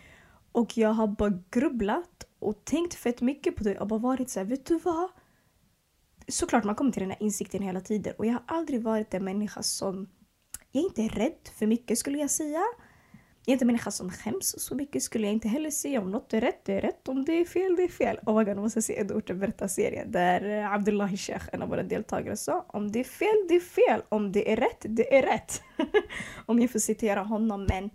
Och 0.51 0.77
jag 0.77 0.89
har 0.89 1.07
bara 1.07 1.39
grubblat 1.49 2.23
och 2.39 2.65
tänkt 2.65 2.93
fett 2.93 3.21
mycket 3.21 3.55
på 3.55 3.63
det 3.63 3.79
och 3.79 3.87
bara 3.87 3.99
varit 3.99 4.29
såhär, 4.29 4.47
vet 4.47 4.65
du 4.65 4.79
vad? 4.79 5.09
Såklart 6.29 6.63
man 6.63 6.75
kommer 6.75 6.91
till 6.91 7.01
den 7.01 7.11
här 7.11 7.23
insikten 7.23 7.63
hela 7.63 7.81
tiden 7.81 8.13
och 8.17 8.25
jag 8.25 8.33
har 8.33 8.43
aldrig 8.47 8.83
varit 8.83 9.13
en 9.13 9.23
människa 9.23 9.63
som... 9.63 10.09
Jag 10.71 10.81
är 10.81 10.87
inte 10.87 11.19
rädd 11.19 11.49
för 11.59 11.67
mycket 11.67 11.97
skulle 11.97 12.17
jag 12.17 12.29
säga. 12.29 12.61
Jag 13.45 13.51
är 13.51 13.53
inte 13.53 13.63
en 13.63 13.67
människa 13.67 13.91
som 13.91 14.11
skäms 14.11 14.55
så 14.59 14.75
mycket 14.75 15.03
skulle 15.03 15.27
jag 15.27 15.33
inte 15.33 15.47
heller 15.47 15.71
säga. 15.71 16.01
Om 16.01 16.11
något 16.11 16.33
är 16.33 16.41
rätt, 16.41 16.65
det 16.65 16.73
är 16.73 16.81
rätt. 16.81 17.07
Om 17.07 17.25
det 17.25 17.33
är 17.33 17.45
fel, 17.45 17.75
det 17.75 17.83
är 17.83 17.87
fel. 17.87 18.19
Oh 18.25 18.37
my 18.37 18.43
god, 18.43 18.57
måste 18.57 18.81
se 18.81 18.99
Edward 18.99 19.37
berätta-serien 19.37 20.11
där 20.11 20.49
eh, 20.49 20.73
Abdullahi 20.73 21.17
Sheikh, 21.17 21.45
en 21.53 21.61
av 21.61 21.69
våra 21.69 21.83
deltagare, 21.83 22.37
sa 22.37 22.65
om 22.69 22.91
det 22.91 22.99
är 22.99 23.03
fel, 23.03 23.45
det 23.47 23.55
är 23.55 23.59
fel. 23.59 24.01
Om 24.09 24.31
det 24.31 24.51
är 24.51 24.55
rätt, 24.55 24.85
det 24.89 25.17
är 25.17 25.21
rätt. 25.21 25.61
om 26.45 26.59
jag 26.59 26.71
får 26.71 26.79
citera 26.79 27.19
honom. 27.19 27.67
Men 27.69 27.89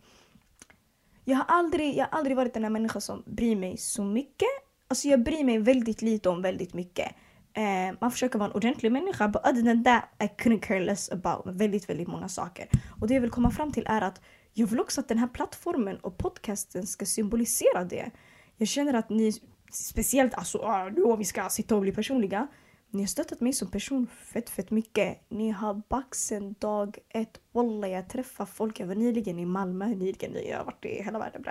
jag 1.25 1.37
har, 1.37 1.45
aldrig, 1.49 1.97
jag 1.97 2.05
har 2.05 2.19
aldrig 2.19 2.37
varit 2.37 2.55
den 2.55 2.62
här 2.62 2.71
människan 2.71 3.03
som 3.03 3.23
bryr 3.26 3.57
mig 3.57 3.76
så 3.76 4.05
mycket. 4.05 4.49
Alltså 4.88 5.09
jag 5.09 5.23
bryr 5.23 5.45
mig 5.45 5.59
väldigt 5.59 6.03
lite 6.03 6.29
om 6.29 6.43
väldigt 6.43 6.75
mycket. 6.75 7.14
Eh, 7.57 7.95
man 8.01 8.11
försöker 8.11 8.39
vara 8.39 8.51
en 8.51 8.57
ordentlig 8.57 8.93
människa. 8.93 9.29
But 9.29 9.47
other 9.47 9.63
than 9.63 9.85
that, 9.85 10.05
I 10.19 10.25
couldn't 10.25 10.61
care 10.61 10.81
less 10.81 11.11
about 11.11 11.47
väldigt, 11.47 11.89
väldigt 11.89 12.09
många 12.09 12.29
saker. 12.29 12.69
Och 13.01 13.09
det 13.09 13.15
jag 13.15 13.21
vill 13.21 13.31
komma 13.31 13.51
fram 13.51 13.73
till 13.73 13.87
är 13.87 14.01
att 14.01 14.21
jag 14.53 14.67
vill 14.67 14.81
också 14.81 15.01
att 15.01 15.09
den 15.09 15.19
här 15.19 15.29
plattformen 15.29 15.97
och 15.97 16.19
podcasten 16.19 16.87
ska 16.87 17.07
symbolisera 17.07 17.85
det. 17.85 18.11
Jag 18.57 18.69
känner 18.69 18.95
att 18.95 19.09
ni, 19.09 19.33
speciellt 19.71 20.35
alltså, 20.35 20.59
ah, 20.59 20.89
nu 20.89 21.03
om 21.03 21.19
vi 21.19 21.25
ska 21.25 21.49
sitta 21.49 21.75
och 21.75 21.81
bli 21.81 21.93
personliga, 21.93 22.47
ni 22.95 23.03
har 23.03 23.07
stöttat 23.07 23.41
mig 23.41 23.53
som 23.53 23.71
person 23.71 24.07
fett, 24.07 24.51
fett 24.51 24.71
mycket. 24.71 25.21
Ni 25.29 25.51
har 25.51 25.83
baxen 25.89 26.55
dag 26.59 26.99
ett. 27.09 27.41
Walla, 27.53 27.89
jag 27.89 28.09
träffar 28.09 28.47
folk. 28.47 28.81
Jag 28.81 28.87
var 28.87 28.95
nyligen 28.95 29.39
i 29.39 29.47
Malmö. 29.47 29.87
Nyligen, 29.87 30.37
jag 30.49 30.59
har 30.59 30.65
varit 30.65 30.85
i 30.85 31.03
hela 31.03 31.19
världen. 31.19 31.45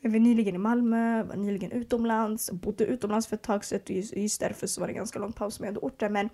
Jag 0.00 0.10
var 0.10 0.18
nyligen 0.18 0.54
i 0.54 0.58
Malmö, 0.58 1.22
var 1.22 1.36
nyligen 1.36 1.72
utomlands. 1.72 2.50
Bodde 2.50 2.84
utomlands 2.84 3.26
för 3.26 3.36
ett 3.36 3.42
tag 3.42 3.64
sedan. 3.64 3.80
Just, 3.86 4.16
just 4.16 4.40
därför 4.40 4.66
så 4.66 4.80
var 4.80 4.88
det 4.88 4.94
ganska 4.94 5.18
lång 5.18 5.32
paus 5.32 5.60
med 5.60 5.66
jag 5.66 5.72
hade 5.72 5.86
orter. 5.86 6.08
Men 6.08 6.28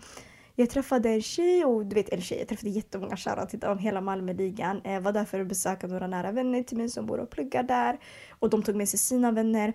jag 0.60 0.70
träffade 0.70 1.08
en 1.08 1.22
tjej 1.22 1.64
och 1.64 1.86
du 1.86 1.94
vet 1.94 2.08
en 2.08 2.20
tjej, 2.20 2.38
jag 2.38 2.48
träffade 2.48 2.70
jättemånga 2.70 3.16
shoutout 3.16 3.64
om 3.64 3.78
hela 3.78 4.00
Malmöligan. 4.00 4.80
Jag 4.84 5.00
var 5.00 5.12
där 5.12 5.24
för 5.24 5.40
att 5.40 5.46
besöka 5.46 5.86
några 5.86 6.06
nära 6.06 6.32
vänner 6.32 6.62
till 6.62 6.76
mig 6.76 6.88
som 6.88 7.06
bor 7.06 7.20
och 7.20 7.30
pluggar 7.30 7.62
där. 7.62 7.98
Och 8.38 8.50
de 8.50 8.62
tog 8.62 8.76
med 8.76 8.88
sig 8.88 8.98
sina 8.98 9.32
vänner. 9.32 9.72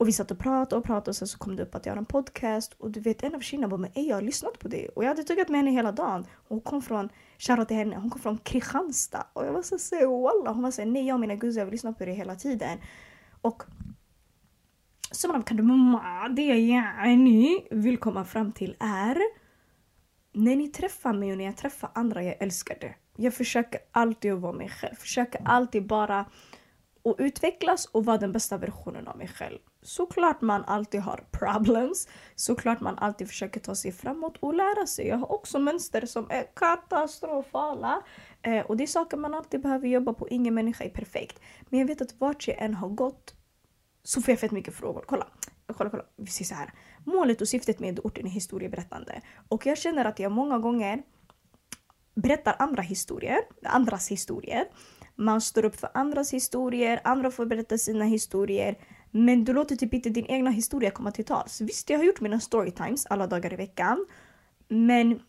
Och 0.00 0.08
vi 0.08 0.12
satt 0.12 0.30
och 0.30 0.38
pratade 0.38 0.76
och 0.76 0.84
pratade 0.84 1.10
och 1.10 1.16
sen 1.16 1.28
så 1.28 1.38
kom 1.38 1.56
det 1.56 1.62
upp 1.62 1.74
att 1.74 1.86
jag 1.86 1.92
har 1.92 1.98
en 1.98 2.04
podcast 2.04 2.74
och 2.78 2.90
du 2.90 3.00
vet 3.00 3.22
en 3.22 3.34
av 3.34 3.40
tjejerna 3.40 3.68
bara 3.68 3.76
men 3.76 3.90
jag 3.94 4.16
har 4.16 4.22
lyssnat 4.22 4.58
på 4.58 4.68
det 4.68 4.88
och 4.88 5.04
jag 5.04 5.08
hade 5.08 5.22
tuggat 5.22 5.48
med 5.48 5.58
henne 5.58 5.70
hela 5.70 5.92
dagen. 5.92 6.20
Och 6.20 6.48
hon 6.48 6.60
kom 6.60 6.82
från, 6.82 7.08
shoutout 7.38 7.68
till 7.68 7.76
henne, 7.76 7.96
hon 7.96 8.10
kom 8.10 8.20
från 8.20 8.38
Kristianstad 8.38 9.26
och 9.32 9.46
jag 9.46 9.52
var 9.52 9.62
så 9.62 9.78
såhär 9.78 10.06
walla 10.06 10.52
hon 10.52 10.62
var 10.62 10.70
såhär 10.70 10.88
nej 10.88 11.06
jag 11.06 11.14
och 11.14 11.20
mina 11.20 11.34
guzzar 11.34 11.64
har 11.64 11.70
lyssnat 11.70 11.98
på 11.98 12.04
det 12.04 12.12
hela 12.12 12.36
tiden. 12.36 12.78
Och 13.40 13.62
så 15.10 15.28
man 15.28 15.42
kan 15.42 15.56
du 15.56 15.62
mamma 15.62 16.28
det 16.28 16.42
jag 16.42 17.18
ni 17.18 17.66
vill 17.70 17.98
komma 17.98 18.24
fram 18.24 18.52
till 18.52 18.76
är 18.80 19.18
när 20.32 20.56
ni 20.56 20.68
träffar 20.68 21.12
mig 21.12 21.32
och 21.32 21.38
när 21.38 21.44
jag 21.44 21.56
träffar 21.56 21.90
andra 21.94 22.22
jag 22.22 22.42
älskar 22.42 22.78
det. 22.80 22.94
Jag 23.16 23.34
försöker 23.34 23.80
alltid 23.92 24.32
att 24.32 24.40
vara 24.40 24.52
mig 24.52 24.68
själv, 24.68 24.94
försöker 24.94 25.40
alltid 25.44 25.86
bara 25.86 26.20
att 27.04 27.14
utvecklas 27.18 27.86
och 27.86 28.04
vara 28.04 28.18
den 28.18 28.32
bästa 28.32 28.58
versionen 28.58 29.08
av 29.08 29.18
mig 29.18 29.28
själv. 29.28 29.58
Såklart 29.82 30.40
man 30.40 30.64
alltid 30.64 31.00
har 31.00 31.24
problems, 31.30 32.08
såklart 32.34 32.80
man 32.80 32.98
alltid 32.98 33.28
försöker 33.28 33.60
ta 33.60 33.74
sig 33.74 33.92
framåt 33.92 34.36
och 34.40 34.54
lära 34.54 34.86
sig. 34.86 35.06
Jag 35.06 35.16
har 35.16 35.32
också 35.32 35.58
mönster 35.58 36.06
som 36.06 36.30
är 36.30 36.46
katastrofala. 36.56 38.02
Eh, 38.42 38.66
och 38.66 38.76
det 38.76 38.84
är 38.84 38.86
saker 38.86 39.16
man 39.16 39.34
alltid 39.34 39.62
behöver 39.62 39.88
jobba 39.88 40.12
på, 40.12 40.28
ingen 40.28 40.54
människa 40.54 40.84
är 40.84 40.90
perfekt. 40.90 41.40
Men 41.68 41.80
jag 41.80 41.86
vet 41.86 42.00
att 42.00 42.14
vart 42.18 42.48
jag 42.48 42.62
än 42.62 42.74
har 42.74 42.88
gått 42.88 43.34
så 44.04 44.22
får 44.22 44.32
jag 44.32 44.40
fett 44.40 44.50
mycket 44.50 44.74
frågor. 44.74 45.04
Kolla, 45.06 45.26
kolla, 45.76 45.90
kolla. 45.90 46.04
Vi 46.16 46.26
ser 46.26 46.44
så 46.44 46.54
här. 46.54 46.72
Målet 47.04 47.40
och 47.40 47.48
syftet 47.48 47.78
med 47.78 48.00
orten 48.04 48.26
är 48.26 48.30
historieberättande. 48.30 49.20
Och 49.48 49.66
jag 49.66 49.78
känner 49.78 50.04
att 50.04 50.18
jag 50.18 50.32
många 50.32 50.58
gånger 50.58 51.02
berättar 52.14 52.56
andra 52.58 52.82
historier, 52.82 53.38
andras 53.62 54.08
historier 54.08 54.66
man 55.20 55.40
står 55.40 55.64
upp 55.64 55.76
för 55.76 55.90
andras 55.94 56.32
historier, 56.32 57.00
andra 57.04 57.30
får 57.30 57.46
berätta 57.46 57.78
sina 57.78 58.04
historier. 58.04 58.78
Men 59.10 59.44
du 59.44 59.52
låter 59.52 59.76
typ 59.76 59.94
inte 59.94 60.10
din 60.10 60.26
egna 60.26 60.50
historia 60.50 60.90
komma 60.90 61.10
till 61.10 61.24
tals. 61.24 61.60
Visst, 61.60 61.90
jag 61.90 61.98
har 61.98 62.04
gjort 62.04 62.20
mina 62.20 62.40
storytimes 62.40 63.06
alla 63.06 63.26
dagar 63.26 63.52
i 63.52 63.56
veckan. 63.56 64.06
Men 64.68 65.20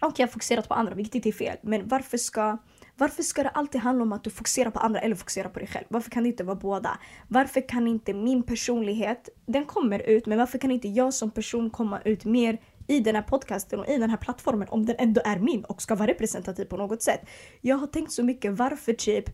och 0.00 0.12
jag 0.16 0.26
har 0.26 0.32
fokuserat 0.32 0.68
på 0.68 0.74
andra, 0.74 0.94
vilket 0.94 1.14
inte 1.14 1.28
är 1.28 1.32
fel. 1.32 1.56
Men 1.62 1.88
varför 1.88 2.16
ska, 2.16 2.58
varför 2.96 3.22
ska 3.22 3.42
det 3.42 3.48
alltid 3.48 3.80
handla 3.80 4.02
om 4.02 4.12
att 4.12 4.24
du 4.24 4.30
fokuserar 4.30 4.70
på 4.70 4.78
andra 4.78 5.00
eller 5.00 5.16
fokuserar 5.16 5.48
på 5.48 5.58
dig 5.58 5.68
själv? 5.68 5.84
Varför 5.88 6.10
kan 6.10 6.22
det 6.22 6.28
inte 6.28 6.44
vara 6.44 6.56
båda? 6.56 6.98
Varför 7.28 7.68
kan 7.68 7.88
inte 7.88 8.14
min 8.14 8.42
personlighet, 8.42 9.28
den 9.46 9.64
kommer 9.64 9.98
ut, 9.98 10.26
men 10.26 10.38
varför 10.38 10.58
kan 10.58 10.70
inte 10.70 10.88
jag 10.88 11.14
som 11.14 11.30
person 11.30 11.70
komma 11.70 12.00
ut 12.04 12.24
mer 12.24 12.60
i 12.86 13.00
den 13.00 13.14
här 13.14 13.22
podcasten 13.22 13.80
och 13.80 13.88
i 13.88 13.98
den 13.98 14.10
här 14.10 14.16
plattformen 14.16 14.68
om 14.68 14.86
den 14.86 14.96
ändå 14.98 15.20
är 15.24 15.38
min 15.38 15.64
och 15.64 15.82
ska 15.82 15.94
vara 15.94 16.10
representativ 16.10 16.64
på 16.64 16.76
något 16.76 17.02
sätt. 17.02 17.20
Jag 17.60 17.76
har 17.76 17.86
tänkt 17.86 18.12
så 18.12 18.22
mycket 18.22 18.52
varför 18.52 18.92
typ 18.92 19.24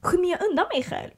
skymmer 0.00 0.30
jag 0.30 0.42
undan 0.50 0.66
mig 0.74 0.82
själv? 0.82 1.10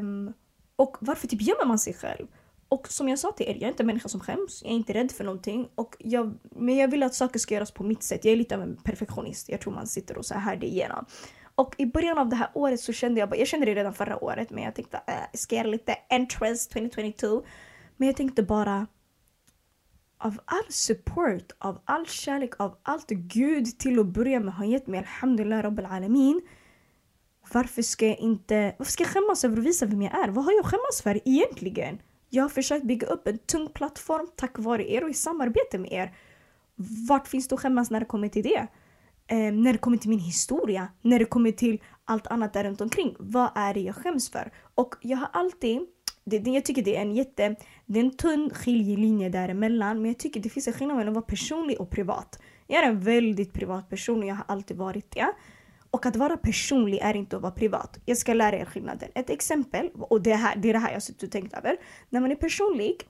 Um, 0.00 0.32
och 0.78 0.96
varför 1.00 1.28
typ 1.28 1.42
gömmer 1.42 1.64
man 1.66 1.78
sig 1.78 1.94
själv? 1.94 2.26
Och 2.68 2.88
som 2.88 3.08
jag 3.08 3.18
sa 3.18 3.32
till 3.32 3.46
er, 3.46 3.54
jag 3.54 3.62
är 3.62 3.68
inte 3.68 3.82
en 3.82 3.86
människa 3.86 4.08
som 4.08 4.20
skäms. 4.20 4.62
Jag 4.62 4.72
är 4.72 4.76
inte 4.76 4.94
rädd 4.94 5.12
för 5.12 5.24
någonting. 5.24 5.68
Och 5.74 5.96
jag, 5.98 6.34
men 6.50 6.76
jag 6.76 6.88
vill 6.88 7.02
att 7.02 7.14
saker 7.14 7.38
ska 7.38 7.54
göras 7.54 7.70
på 7.70 7.84
mitt 7.84 8.02
sätt. 8.02 8.24
Jag 8.24 8.32
är 8.32 8.36
lite 8.36 8.54
av 8.54 8.62
en 8.62 8.76
perfektionist. 8.76 9.48
Jag 9.48 9.60
tror 9.60 9.72
man 9.72 9.86
sitter 9.86 10.18
och 10.18 10.26
så 10.26 10.34
här 10.34 10.56
det 10.56 10.66
igenom. 10.66 11.04
Och 11.54 11.74
i 11.78 11.86
början 11.86 12.18
av 12.18 12.28
det 12.28 12.36
här 12.36 12.50
året 12.54 12.80
så 12.80 12.92
kände 12.92 13.20
jag, 13.20 13.38
jag 13.38 13.48
kände 13.48 13.66
det 13.66 13.74
redan 13.74 13.94
förra 13.94 14.24
året, 14.24 14.50
men 14.50 14.64
jag 14.64 14.74
tänkte 14.74 15.00
äh, 15.06 15.14
ska 15.34 15.56
jag 15.56 15.62
göra 15.62 15.70
lite 15.70 15.96
entrance 16.08 16.70
2022. 16.70 17.42
Men 17.96 18.06
jag 18.06 18.16
tänkte 18.16 18.42
bara, 18.42 18.86
av 20.18 20.40
all 20.44 20.72
support, 20.72 21.52
av 21.58 21.80
all 21.84 22.06
kärlek, 22.06 22.60
av 22.60 22.76
allt 22.82 23.08
Gud 23.08 23.78
till 23.78 24.00
att 24.00 24.06
börja 24.06 24.40
med 24.40 24.54
har 24.54 24.64
gett 24.64 24.86
mig, 24.86 24.98
alhamdulillah 24.98 25.62
rabbil 25.62 25.86
alamin. 25.86 26.40
Varför 27.52 27.82
ska 27.82 28.06
jag 28.06 28.18
inte, 28.18 28.74
varför 28.78 28.92
ska 28.92 29.02
jag 29.02 29.10
skämmas 29.10 29.44
över 29.44 29.58
att 29.58 29.64
visa 29.64 29.86
vem 29.86 30.02
jag 30.02 30.24
är? 30.24 30.28
Vad 30.28 30.44
har 30.44 30.52
jag 30.52 30.60
att 30.60 30.70
skämmas 30.70 31.02
för 31.02 31.28
egentligen? 31.28 31.98
Jag 32.30 32.44
har 32.44 32.48
försökt 32.48 32.84
bygga 32.84 33.06
upp 33.06 33.26
en 33.26 33.38
tung 33.38 33.68
plattform 33.68 34.28
tack 34.36 34.58
vare 34.58 34.90
er 34.90 35.04
och 35.04 35.10
i 35.10 35.14
samarbete 35.14 35.78
med 35.78 35.92
er. 35.92 36.16
Vart 37.08 37.28
finns 37.28 37.48
det 37.48 37.54
att 37.54 37.60
skämmas 37.60 37.90
när 37.90 38.00
det 38.00 38.06
kommer 38.06 38.28
till 38.28 38.42
det? 38.42 38.66
Eh, 39.26 39.52
när 39.52 39.72
det 39.72 39.78
kommer 39.78 39.96
till 39.96 40.10
min 40.10 40.18
historia, 40.18 40.88
när 41.02 41.18
det 41.18 41.24
kommer 41.24 41.52
till 41.52 41.82
allt 42.04 42.26
annat 42.26 42.52
där 42.52 42.64
runt 42.64 42.80
omkring. 42.80 43.16
Vad 43.18 43.50
är 43.54 43.74
det 43.74 43.80
jag 43.80 43.96
skäms 43.96 44.30
för? 44.30 44.52
Och 44.74 44.94
jag 45.00 45.18
har 45.18 45.28
alltid 45.32 45.80
det, 46.24 46.50
jag 46.50 46.64
tycker 46.64 46.82
det 46.82 46.96
är 46.96 47.02
en 47.02 47.14
jätte, 47.14 47.56
det 47.86 48.00
är 48.00 48.04
en 48.04 48.16
tunn 48.16 48.50
skiljelinje 48.54 49.28
däremellan. 49.28 50.02
Men 50.02 50.10
jag 50.10 50.18
tycker 50.18 50.40
det 50.40 50.48
finns 50.48 50.66
en 50.66 50.72
skillnad 50.72 50.96
mellan 50.96 51.08
att 51.08 51.14
vara 51.14 51.24
personlig 51.24 51.80
och 51.80 51.90
privat. 51.90 52.42
Jag 52.66 52.84
är 52.84 52.88
en 52.88 53.00
väldigt 53.00 53.52
privat 53.52 53.90
person 53.90 54.18
och 54.18 54.28
jag 54.28 54.34
har 54.34 54.44
alltid 54.48 54.76
varit 54.76 55.10
det. 55.10 55.26
Och 55.90 56.06
att 56.06 56.16
vara 56.16 56.36
personlig 56.36 56.98
är 57.02 57.16
inte 57.16 57.36
att 57.36 57.42
vara 57.42 57.52
privat. 57.52 57.98
Jag 58.04 58.16
ska 58.18 58.34
lära 58.34 58.56
er 58.58 58.64
skillnaden. 58.64 59.08
Ett 59.14 59.30
exempel, 59.30 59.90
och 59.94 60.22
det, 60.22 60.34
här, 60.34 60.56
det 60.56 60.68
är 60.68 60.72
det 60.72 60.78
här 60.78 60.92
jag 60.92 61.02
suttit 61.02 61.22
och 61.22 61.30
tänkt 61.30 61.54
över. 61.54 61.76
När 62.10 62.20
man 62.20 62.30
är 62.30 62.36
personlig, 62.36 63.08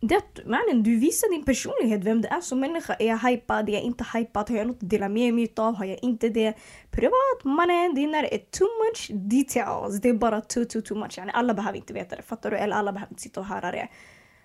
Det 0.00 0.14
är 0.14 0.18
att 0.18 0.40
mannen, 0.46 0.82
du 0.82 0.96
visar 0.98 1.30
din 1.30 1.44
personlighet, 1.44 2.04
vem 2.04 2.22
du 2.22 2.28
är 2.28 2.40
som 2.40 2.60
människa. 2.60 2.94
Är 2.94 3.06
jag 3.06 3.18
hypad? 3.18 3.68
Är 3.68 3.72
jag 3.72 3.82
inte 3.82 4.04
hypad? 4.14 4.50
Har 4.50 4.56
jag 4.56 4.66
något 4.66 4.82
att 4.82 4.90
dela 4.90 5.08
med 5.08 5.34
mig 5.34 5.52
av? 5.56 5.74
Har 5.74 5.84
jag 5.84 5.98
inte 6.02 6.28
det? 6.28 6.54
Privat 6.90 7.44
mannen, 7.44 7.94
det 7.94 8.02
är 8.02 8.38
too 8.38 8.68
much 8.84 9.10
details. 9.30 10.00
Det 10.00 10.08
är 10.08 10.14
bara 10.14 10.40
too, 10.40 10.64
too, 10.64 10.82
too 10.82 10.98
much. 10.98 11.18
Alla 11.32 11.54
behöver 11.54 11.78
inte 11.78 11.92
veta 11.92 12.16
det, 12.16 12.22
fattar 12.22 12.50
du? 12.50 12.56
Eller 12.56 12.76
alla 12.76 12.92
behöver 12.92 13.12
inte 13.12 13.22
sitta 13.22 13.40
och 13.40 13.46
höra 13.46 13.70
det. 13.72 13.88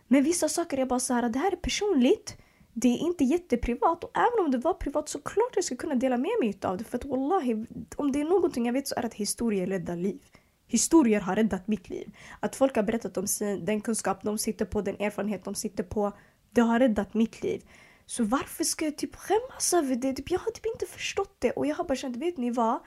Men 0.07 0.23
vissa 0.23 0.49
saker 0.49 0.77
är 0.77 0.85
bara 0.85 0.99
så 0.99 1.13
här, 1.13 1.29
det 1.29 1.39
här 1.39 1.51
är 1.51 1.55
personligt. 1.55 2.37
Det 2.73 2.87
är 2.87 2.97
inte 2.97 3.23
jätteprivat 3.23 4.03
och 4.03 4.17
även 4.17 4.45
om 4.45 4.51
det 4.51 4.57
var 4.57 4.73
privat 4.73 5.09
så 5.09 5.21
klart 5.21 5.55
jag 5.55 5.63
ska 5.63 5.75
kunna 5.75 5.95
dela 5.95 6.17
med 6.17 6.31
mig 6.39 6.57
av 6.61 6.77
det. 6.77 6.83
För 6.83 6.97
att 6.97 7.05
wallahi, 7.05 7.65
om 7.95 8.11
det 8.11 8.21
är 8.21 8.25
någonting 8.25 8.65
jag 8.65 8.73
vet 8.73 8.87
så 8.87 8.95
är 8.95 9.01
det 9.01 9.07
att 9.07 9.13
historier 9.13 9.67
räddar 9.67 9.95
liv. 9.95 10.21
Historier 10.67 11.19
har 11.19 11.35
räddat 11.35 11.67
mitt 11.67 11.89
liv. 11.89 12.15
Att 12.39 12.55
folk 12.55 12.75
har 12.75 12.83
berättat 12.83 13.17
om 13.17 13.27
sin, 13.27 13.65
den 13.65 13.81
kunskap 13.81 14.23
de 14.23 14.37
sitter 14.37 14.65
på, 14.65 14.81
den 14.81 14.95
erfarenhet 14.99 15.43
de 15.43 15.55
sitter 15.55 15.83
på. 15.83 16.13
Det 16.49 16.61
har 16.61 16.79
räddat 16.79 17.13
mitt 17.13 17.43
liv. 17.43 17.63
Så 18.05 18.23
varför 18.23 18.63
ska 18.63 18.85
jag 18.85 18.97
typ 18.97 19.15
skämmas 19.15 19.73
över 19.73 19.95
det? 19.95 20.13
Typ, 20.13 20.31
jag 20.31 20.39
har 20.39 20.51
typ 20.51 20.65
inte 20.65 20.85
förstått 20.85 21.35
det 21.39 21.51
och 21.51 21.65
jag 21.65 21.75
har 21.75 21.83
bara 21.83 21.95
känt, 21.95 22.17
vet 22.17 22.37
ni 22.37 22.51
vad? 22.51 22.79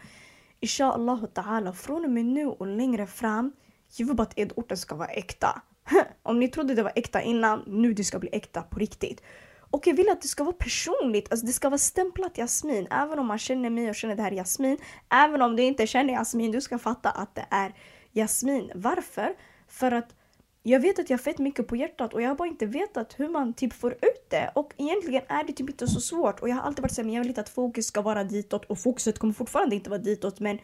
Inshallah 0.61 1.25
ta'ala, 1.35 1.73
från 1.73 2.05
och 2.05 2.11
med 2.11 2.25
nu 2.25 2.47
och 2.47 2.67
längre 2.67 3.07
fram, 3.07 3.53
jag 3.97 4.07
vill 4.07 4.17
bara 4.17 4.23
att 4.23 4.39
edorten 4.39 4.77
ska 4.77 4.95
vara 4.95 5.09
äkta. 5.09 5.63
Om 6.23 6.41
ni 6.41 6.49
trodde 6.49 6.75
det 6.75 6.83
var 6.83 6.93
äkta 6.97 7.23
innan, 7.23 7.65
nu 7.67 7.93
det 7.93 8.05
ska 8.05 8.19
bli 8.19 8.29
äkta 8.33 8.63
på 8.63 8.79
riktigt. 8.79 9.23
Och 9.75 9.87
jag 9.87 9.95
vill 9.95 10.09
att 10.09 10.23
det 10.23 10.29
ska 10.29 10.45
vara 10.45 10.57
personligt, 10.57 11.31
alltså 11.31 11.47
det 11.47 11.53
ska 11.53 11.69
vara 11.69 11.79
stämplat 11.79 12.39
Jasmin. 12.39 12.87
Även 12.91 13.19
om 13.19 13.27
man 13.27 13.39
känner 13.39 13.71
mig 13.71 13.89
och 13.89 13.95
känner 13.95 14.17
det 14.17 14.23
här 14.23 14.33
är 14.33 14.37
Jasmin. 14.37 14.79
Även 15.11 15.43
om 15.43 15.57
du 15.57 15.63
inte 15.63 15.87
känner 15.87 16.15
Jasmin, 16.15 16.53
du 16.53 16.61
ska 16.61 16.79
fatta 16.79 17.11
att 17.11 17.35
det 17.35 17.47
är 17.51 17.75
Jasmin. 18.13 18.71
Varför? 18.75 19.35
För 19.69 19.93
att 19.93 20.15
jag 20.63 20.81
vet 20.81 20.99
att 20.99 21.11
jag 21.11 21.19
har 21.19 21.23
fett 21.23 21.39
mycket 21.39 21.67
på 21.67 21.77
hjärtat 21.77 22.15
och 22.15 22.23
jag 22.23 22.29
har 22.29 22.35
bara 22.35 22.49
inte 22.49 22.67
vetat 22.67 23.15
hur 23.19 23.29
man 23.29 23.55
typ 23.55 23.73
får 23.73 23.93
ut 23.93 24.31
det. 24.31 24.51
Och 24.55 24.73
egentligen 24.77 25.23
är 25.29 25.45
det 25.45 25.53
typ 25.53 25.71
inte 25.71 25.87
så 25.87 26.01
svårt. 26.01 26.41
Och 26.41 26.49
jag 26.49 26.55
har 26.55 26.63
alltid 26.63 26.83
varit 26.83 26.93
såhär, 26.93 27.07
men 27.07 27.15
jag 27.15 27.21
vill 27.21 27.29
inte 27.29 27.41
att 27.41 27.49
fokus 27.49 27.87
ska 27.87 28.03
vara 28.03 28.25
ditåt 28.25 28.65
och 28.65 28.79
fokuset 28.79 29.19
kommer 29.19 29.35
fortfarande 29.35 29.75
inte 29.75 29.91
vara 29.91 30.01
ditåt 30.01 30.41
men 30.41 30.59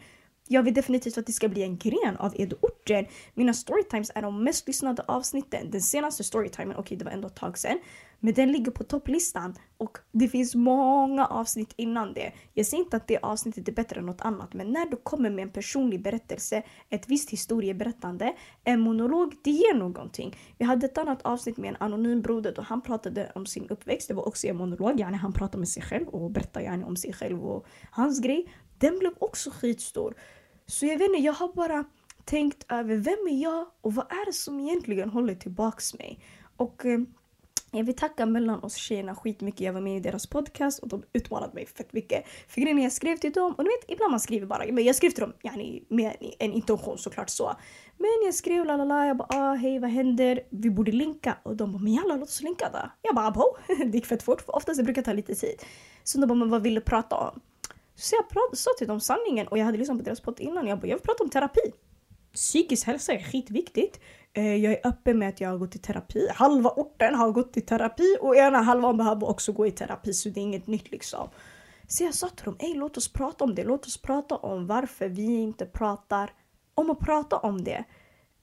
jag 0.47 0.63
vill 0.63 0.73
definitivt 0.73 1.17
att 1.17 1.25
det 1.25 1.33
ska 1.33 1.47
bli 1.47 1.63
en 1.63 1.77
gren 1.77 2.17
av 2.17 2.33
Edorten. 2.35 3.05
Mina 3.33 3.53
storytimes 3.53 4.11
är 4.15 4.21
de 4.21 4.43
mest 4.43 4.67
lyssnade 4.67 5.03
avsnitten. 5.07 5.71
Den 5.71 5.81
senaste 5.81 6.23
storytimen, 6.23 6.71
okej 6.71 6.81
okay, 6.81 6.97
det 6.97 7.05
var 7.05 7.11
ändå 7.11 7.27
ett 7.27 7.35
tag 7.35 7.57
sedan, 7.57 7.79
men 8.23 8.33
den 8.33 8.51
ligger 8.51 8.71
på 8.71 8.83
topplistan 8.83 9.55
och 9.77 9.97
det 10.11 10.27
finns 10.27 10.55
många 10.55 11.25
avsnitt 11.25 11.73
innan 11.75 12.13
det. 12.13 12.31
Jag 12.53 12.65
säger 12.65 12.83
inte 12.83 12.97
att 12.97 13.07
det 13.07 13.17
avsnittet 13.17 13.67
är 13.67 13.71
bättre 13.71 13.99
än 13.99 14.05
något 14.05 14.21
annat, 14.21 14.53
men 14.53 14.71
när 14.71 14.85
du 14.85 14.97
kommer 14.97 15.29
med 15.29 15.43
en 15.43 15.51
personlig 15.51 16.03
berättelse, 16.03 16.63
ett 16.89 17.09
visst 17.09 17.29
historieberättande, 17.29 18.33
en 18.63 18.79
monolog, 18.79 19.35
det 19.43 19.51
ger 19.51 19.73
någonting. 19.73 20.35
Vi 20.57 20.65
hade 20.65 20.85
ett 20.85 20.97
annat 20.97 21.21
avsnitt 21.21 21.57
med 21.57 21.69
en 21.69 21.77
anonym 21.79 22.21
broder 22.21 22.59
och 22.59 22.65
han 22.65 22.81
pratade 22.81 23.31
om 23.35 23.45
sin 23.45 23.67
uppväxt. 23.69 24.07
Det 24.07 24.13
var 24.13 24.27
också 24.27 24.47
en 24.47 24.57
monolog, 24.57 24.99
yani 24.99 25.17
han 25.17 25.33
pratade 25.33 25.57
med 25.57 25.69
sig 25.69 25.83
själv 25.83 26.07
och 26.07 26.31
berättade 26.31 26.65
yani 26.65 26.83
om 26.83 26.95
sig 26.95 27.13
själv 27.13 27.45
och 27.45 27.65
hans 27.91 28.19
grej. 28.19 28.53
Den 28.77 28.99
blev 28.99 29.11
också 29.19 29.51
skitstor. 29.51 30.15
Så 30.65 30.85
jag 30.85 30.97
vet 30.97 31.09
inte, 31.09 31.21
jag 31.21 31.33
har 31.33 31.53
bara 31.53 31.85
tänkt 32.25 32.65
över 32.71 32.95
vem 32.95 33.27
är 33.29 33.43
jag 33.43 33.67
och 33.81 33.93
vad 33.93 34.05
är 34.05 34.25
det 34.25 34.33
som 34.33 34.59
egentligen 34.59 35.09
håller 35.09 35.35
tillbaks 35.35 35.93
mig? 35.93 36.19
Och 36.57 36.85
eh, 36.85 36.99
jag 37.71 37.83
vill 37.83 37.95
tacka 37.95 38.25
mellan 38.25 38.63
oss 38.63 38.75
tjejerna 38.75 39.15
skitmycket. 39.15 39.61
Jag 39.61 39.73
var 39.73 39.81
med 39.81 39.97
i 39.97 39.99
deras 39.99 40.27
podcast 40.27 40.79
och 40.79 40.87
de 40.87 41.03
utmanade 41.13 41.53
mig 41.53 41.65
fett 41.65 41.93
mycket. 41.93 42.25
För 42.47 42.61
grejen 42.61 42.81
jag 42.81 42.91
skrev 42.91 43.17
till 43.17 43.31
dem, 43.31 43.53
och 43.53 43.63
du 43.63 43.69
vet 43.69 43.91
ibland 43.91 44.11
man 44.11 44.19
skriver 44.19 44.47
bara, 44.47 44.65
men 44.71 44.83
jag 44.83 44.95
skrev 44.95 45.09
till 45.09 45.21
dem 45.21 45.33
yani, 45.41 45.83
med 45.87 46.15
en 46.39 46.53
intention 46.53 46.97
såklart 46.97 47.29
så. 47.29 47.55
Men 47.97 48.25
jag 48.25 48.33
skrev 48.33 48.65
la 48.65 48.77
la 48.77 48.85
la, 48.85 49.05
jag 49.05 49.17
bara 49.17 49.27
ah, 49.29 49.53
hej 49.53 49.79
vad 49.79 49.89
händer? 49.89 50.39
Vi 50.49 50.69
borde 50.69 50.91
linka. 50.91 51.37
Och 51.43 51.55
de 51.55 51.71
bara 51.71 51.81
men 51.81 51.93
jalla 51.93 52.15
låt 52.15 52.29
oss 52.29 52.41
linka 52.41 52.69
då. 52.73 52.91
Jag 53.01 53.15
bara 53.15 53.27
abow. 53.27 53.57
det 53.67 53.97
gick 53.97 54.05
fett 54.05 54.23
fort 54.23 54.41
för 54.41 54.55
oftast 54.55 54.77
det 54.77 54.83
brukar 54.83 55.01
ta 55.01 55.13
lite 55.13 55.35
tid. 55.35 55.55
Så 56.03 56.19
de 56.19 56.27
bara 56.27 56.35
men 56.35 56.49
vad 56.49 56.63
vill 56.63 56.75
du 56.75 56.81
prata 56.81 57.15
om? 57.15 57.41
Så 57.95 58.15
jag 58.15 58.57
sa 58.57 58.69
till 58.77 58.87
dem 58.87 58.99
sanningen 58.99 59.47
och 59.47 59.57
jag 59.57 59.65
hade 59.65 59.77
lyssnat 59.77 59.97
på 59.97 60.03
deras 60.03 60.21
podd 60.21 60.39
innan. 60.39 60.67
Jag 60.67 60.79
bara 60.79 60.87
jag 60.87 60.95
vill 60.95 61.05
prata 61.05 61.23
om 61.23 61.29
terapi. 61.29 61.73
Psykisk 62.33 62.87
hälsa 62.87 63.13
är 63.13 63.23
skitviktigt. 63.23 63.99
Eh, 64.33 64.55
jag 64.55 64.73
är 64.73 64.87
öppen 64.87 65.19
med 65.19 65.29
att 65.29 65.41
jag 65.41 65.49
har 65.49 65.57
gått 65.57 65.75
i 65.75 65.79
terapi. 65.79 66.27
Halva 66.33 66.69
orten 66.69 67.15
har 67.15 67.31
gått 67.31 67.57
i 67.57 67.61
terapi 67.61 68.17
och 68.21 68.35
ena 68.35 68.61
halvan 68.61 68.97
behöver 68.97 69.29
också 69.29 69.51
gå 69.51 69.67
i 69.67 69.71
terapi 69.71 70.13
så 70.13 70.29
det 70.29 70.39
är 70.39 70.41
inget 70.41 70.67
nytt 70.67 70.91
liksom. 70.91 71.29
Så 71.87 72.03
jag 72.03 72.13
sa 72.13 72.29
till 72.29 72.45
dem, 72.45 72.55
Ey, 72.59 72.73
låt 72.73 72.97
oss 72.97 73.13
prata 73.13 73.43
om 73.43 73.55
det. 73.55 73.63
Låt 73.63 73.85
oss 73.85 74.01
prata 74.01 74.35
om 74.35 74.67
varför 74.67 75.09
vi 75.09 75.41
inte 75.41 75.65
pratar 75.65 76.33
om 76.73 76.89
att 76.89 76.99
prata 76.99 77.37
om 77.37 77.63
det. 77.63 77.83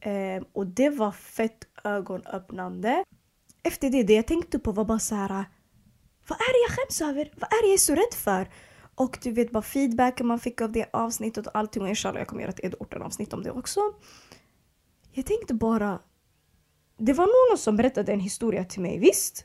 Eh, 0.00 0.42
och 0.52 0.66
det 0.66 0.90
var 0.90 1.12
fett 1.12 1.66
ögonöppnande. 1.84 3.04
Efter 3.62 3.90
det, 3.90 4.02
det 4.02 4.14
jag 4.14 4.26
tänkte 4.26 4.58
på 4.58 4.72
var 4.72 4.84
bara 4.84 4.98
så 4.98 5.14
här. 5.14 5.44
Vad 6.28 6.38
är 6.38 6.52
det 6.52 6.68
jag 6.68 6.78
skäms 6.78 7.00
över? 7.00 7.32
Vad 7.34 7.52
är 7.52 7.62
det 7.62 7.68
jag 7.68 7.74
är 7.74 7.78
så 7.78 7.94
rädd 7.94 8.14
för? 8.14 8.48
Och 8.94 9.18
du 9.22 9.30
vet 9.30 9.50
bara 9.50 9.62
feedbacken 9.62 10.26
man 10.26 10.38
fick 10.38 10.60
av 10.60 10.72
det 10.72 10.86
avsnittet 10.92 11.46
och 11.46 11.56
allting. 11.56 11.82
Och 11.82 11.88
inshallah 11.88 12.18
jag 12.18 12.28
kommer 12.28 12.42
göra 12.42 12.52
ett 12.52 12.64
Edorten 12.64 13.02
avsnitt 13.02 13.32
om 13.32 13.42
det 13.42 13.50
också. 13.50 13.80
Jag 15.18 15.26
tänkte 15.26 15.54
bara, 15.54 15.98
det 16.96 17.12
var 17.12 17.26
någon 17.26 17.58
som 17.58 17.76
berättade 17.76 18.12
en 18.12 18.20
historia 18.20 18.64
till 18.64 18.80
mig, 18.80 18.98
visst? 18.98 19.44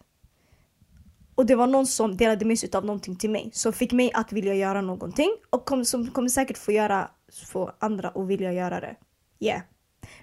Och 1.36 1.46
det 1.46 1.56
var 1.56 1.68
någon 1.68 1.88
som 1.88 2.18
delade 2.18 2.46
med 2.46 2.60
sig 2.60 2.70
av 2.74 2.86
någonting 2.86 3.16
till 3.16 3.30
mig 3.30 3.50
som 3.54 3.74
fick 3.74 3.92
mig 3.92 4.12
att 4.14 4.32
vilja 4.32 4.54
göra 4.54 4.82
någonting 4.82 5.30
och 5.50 5.66
kom, 5.66 5.86
som 5.86 6.08
kommer 6.08 6.30
säkert 6.30 6.58
få 6.58 6.72
göra 6.72 7.12
få 7.52 7.72
andra 7.80 8.10
att 8.10 8.28
vilja 8.28 8.54
göra 8.54 8.80
det. 8.80 8.96
Yeah. 9.40 9.62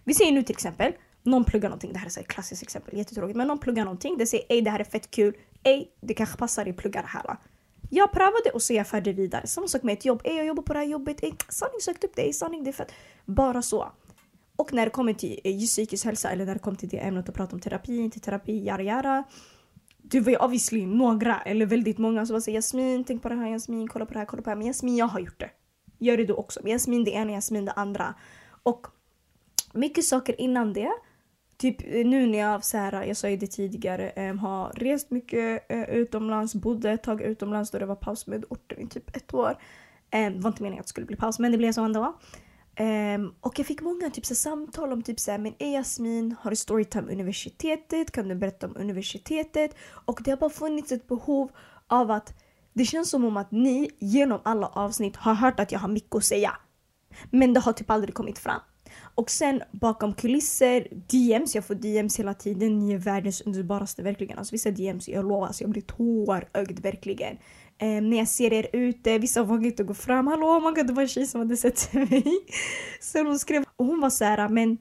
Vi 0.05 0.15
säger 0.15 0.33
nu 0.33 0.43
till 0.43 0.55
exempel, 0.55 0.93
någon 1.23 1.45
pluggar 1.45 1.69
någonting, 1.69 1.93
det 1.93 1.99
här 1.99 2.07
är 2.07 2.21
ett 2.21 2.29
klassiskt 2.29 2.63
exempel, 2.63 2.99
jättetråkigt, 2.99 3.37
men 3.37 3.49
någon 3.49 3.59
pluggar 3.59 3.85
någonting, 3.85 4.19
det 4.19 4.27
säger 4.27 4.45
ej 4.49 4.63
det 4.63 4.71
här 4.71 4.81
är 4.81 4.85
fett 4.85 5.11
kul, 5.11 5.35
ej 5.63 5.93
det 6.01 6.15
kanske 6.15 6.37
passar 6.37 6.65
dig 6.65 6.73
plugga 6.73 7.01
det 7.03 7.09
här. 7.09 7.37
Jag 7.91 8.13
prövade 8.13 8.51
och 8.55 8.63
så 8.63 8.73
är 8.73 8.77
jag 8.77 8.87
färdig 8.87 9.17
vidare. 9.17 9.47
Samma 9.47 9.69
sak 9.69 9.83
med 9.83 9.93
ett 9.93 10.05
jobb, 10.05 10.21
ej 10.25 10.37
jag 10.37 10.47
jobbar 10.47 10.63
på 10.63 10.73
det 10.73 10.79
här 10.79 10.87
jobbet, 10.87 11.23
ej 11.23 11.35
sanning 11.49 11.81
sökt 11.81 12.05
upp 12.05 12.17
dig. 12.17 12.33
sanning 12.33 12.65
det 12.65 12.71
är 12.71 12.73
fett. 12.73 12.93
Bara 13.25 13.63
så. 13.63 13.93
Och 14.61 14.73
när 14.73 14.85
det 14.85 14.91
kommer 14.91 15.13
till 15.13 15.41
eh, 15.45 15.59
psykisk 15.59 16.05
hälsa 16.05 16.31
eller 16.31 16.47
när 16.47 16.55
det 16.55 16.61
kommer 16.61 16.77
till 16.77 16.89
det 16.89 16.99
ämnet 16.99 17.29
och 17.29 17.35
prata 17.35 17.57
om 17.57 17.61
terapi, 17.61 17.97
inte 17.97 18.21
terapi, 18.21 18.65
yara 18.65 18.83
yara. 18.83 19.25
Det 20.03 20.21
var 20.21 20.31
ju 20.31 20.39
obviously 20.39 20.87
några 20.87 21.41
eller 21.41 21.67
väldigt 21.67 21.99
många 21.99 22.27
som 22.27 22.35
var 22.35 22.41
såhär 22.41 22.57
Jasmin, 22.57 23.05
tänk 23.05 23.23
på 23.23 23.29
det 23.29 23.35
här 23.35 23.49
Jasmin, 23.49 23.89
kolla 23.89 24.07
på 24.07 24.13
det 24.13 24.19
här, 24.19 24.27
kolla 24.27 24.43
på 24.43 24.45
det 24.45 24.51
här. 24.51 24.57
Men 24.57 24.67
Jasmin, 24.67 24.97
jag 24.97 25.07
har 25.07 25.21
gjort 25.21 25.41
det. 25.41 25.51
Gör 25.99 26.17
det 26.17 26.25
du 26.25 26.33
också. 26.33 26.61
Men 26.63 26.73
Jasmin 26.73 27.05
det 27.05 27.11
ena, 27.11 27.33
Jasmin 27.33 27.65
det 27.65 27.73
andra. 27.73 28.15
Och 28.63 28.87
mycket 29.73 30.05
saker 30.05 30.41
innan 30.41 30.73
det. 30.73 30.91
Typ 31.57 31.77
eh, 31.81 32.07
nu 32.07 32.27
när 32.27 32.39
jag, 32.39 32.65
så 32.65 32.77
här, 32.77 33.05
jag 33.05 33.17
sa 33.17 33.29
ju 33.29 33.37
det 33.37 33.47
tidigare, 33.47 34.11
äm, 34.11 34.39
har 34.39 34.73
rest 34.73 35.11
mycket 35.11 35.65
ä, 35.69 35.87
utomlands, 35.87 36.55
bodde 36.55 36.91
ett 36.91 37.03
tag 37.03 37.23
utomlands 37.23 37.71
då 37.71 37.79
det 37.79 37.87
var 37.87 37.97
paus 37.97 38.27
med 38.27 38.45
orten 38.51 38.81
i 38.81 38.87
typ 38.87 39.17
ett 39.17 39.35
år. 39.35 39.59
Äm, 40.11 40.33
det 40.33 40.41
var 40.41 40.51
inte 40.51 40.63
meningen 40.63 40.81
att 40.81 40.87
det 40.87 40.91
skulle 40.91 41.07
bli 41.07 41.17
paus 41.17 41.39
men 41.39 41.53
det 41.53 41.59
blev 41.59 41.73
så 41.73 41.83
ändå. 41.85 42.19
Um, 42.81 43.35
och 43.41 43.59
jag 43.59 43.67
fick 43.67 43.81
många 43.81 44.11
typ, 44.11 44.27
så, 44.27 44.35
samtal 44.35 44.93
om 44.93 45.03
typ 45.03 45.21
så 45.21 45.31
här, 45.31 45.39
men 45.39 45.55
är 45.59 45.73
Jasmin, 45.73 46.35
har 46.41 46.51
du 46.51 46.57
storytime 46.57 47.13
universitetet? 47.13 48.11
Kan 48.11 48.29
du 48.29 48.35
berätta 48.35 48.67
om 48.67 48.77
universitetet? 48.77 49.75
Och 49.83 50.21
det 50.25 50.31
har 50.31 50.39
bara 50.39 50.51
funnits 50.51 50.93
ett 50.93 51.09
behov 51.09 51.51
av 51.87 52.11
att 52.11 52.35
det 52.73 52.85
känns 52.85 53.11
som 53.11 53.25
om 53.25 53.37
att 53.37 53.51
ni 53.51 53.91
genom 53.99 54.41
alla 54.45 54.67
avsnitt 54.67 55.17
har 55.17 55.35
hört 55.35 55.61
att 55.61 55.73
jag 55.73 55.79
har 55.79 55.89
mycket 55.89 56.15
att 56.15 56.25
säga. 56.25 56.57
Men 57.31 57.55
det 57.55 57.61
har 57.61 57.73
typ 57.73 57.91
aldrig 57.91 58.15
kommit 58.15 58.39
fram. 58.39 58.61
Och 59.15 59.31
sen 59.31 59.63
bakom 59.73 60.15
kulisser, 60.15 60.89
DMs, 60.91 61.55
jag 61.55 61.65
får 61.65 61.75
DMs 61.75 62.19
hela 62.19 62.35
tiden. 62.35 62.79
Ni 62.79 62.93
är 62.93 62.99
världens 62.99 63.41
underbaraste 63.41 64.03
verkligen. 64.03 64.39
Alltså 64.39 64.53
vissa 64.53 64.71
DMs, 64.71 65.09
jag 65.09 65.25
lovar, 65.25 65.47
alltså, 65.47 65.65
jag 65.65 65.71
blir 65.71 65.83
tårögd 65.83 66.81
verkligen. 66.81 67.37
Eh, 67.83 68.03
när 68.03 68.17
jag 68.17 68.29
ser 68.29 68.53
er 68.53 68.67
ute, 68.73 69.19
vissa 69.19 69.43
vågar 69.43 69.67
inte 69.67 69.85
gå 69.85 69.95
fram. 69.95 70.27
Hallå, 70.27 70.47
oh 70.47 70.65
my 70.65 70.75
God, 70.75 70.87
det 70.87 70.93
var 70.93 71.03
en 71.03 71.09
tjej 71.09 71.27
som 71.27 71.41
hade 71.41 71.57
sett 71.57 71.93
mig. 72.11 72.25
Sen 73.01 73.27
hon 73.27 73.39
skrev, 73.39 73.65
och 73.77 73.87
hon 73.87 74.01
var 74.01 74.11
så 74.11 74.25
här, 74.25 74.49
men 74.49 74.79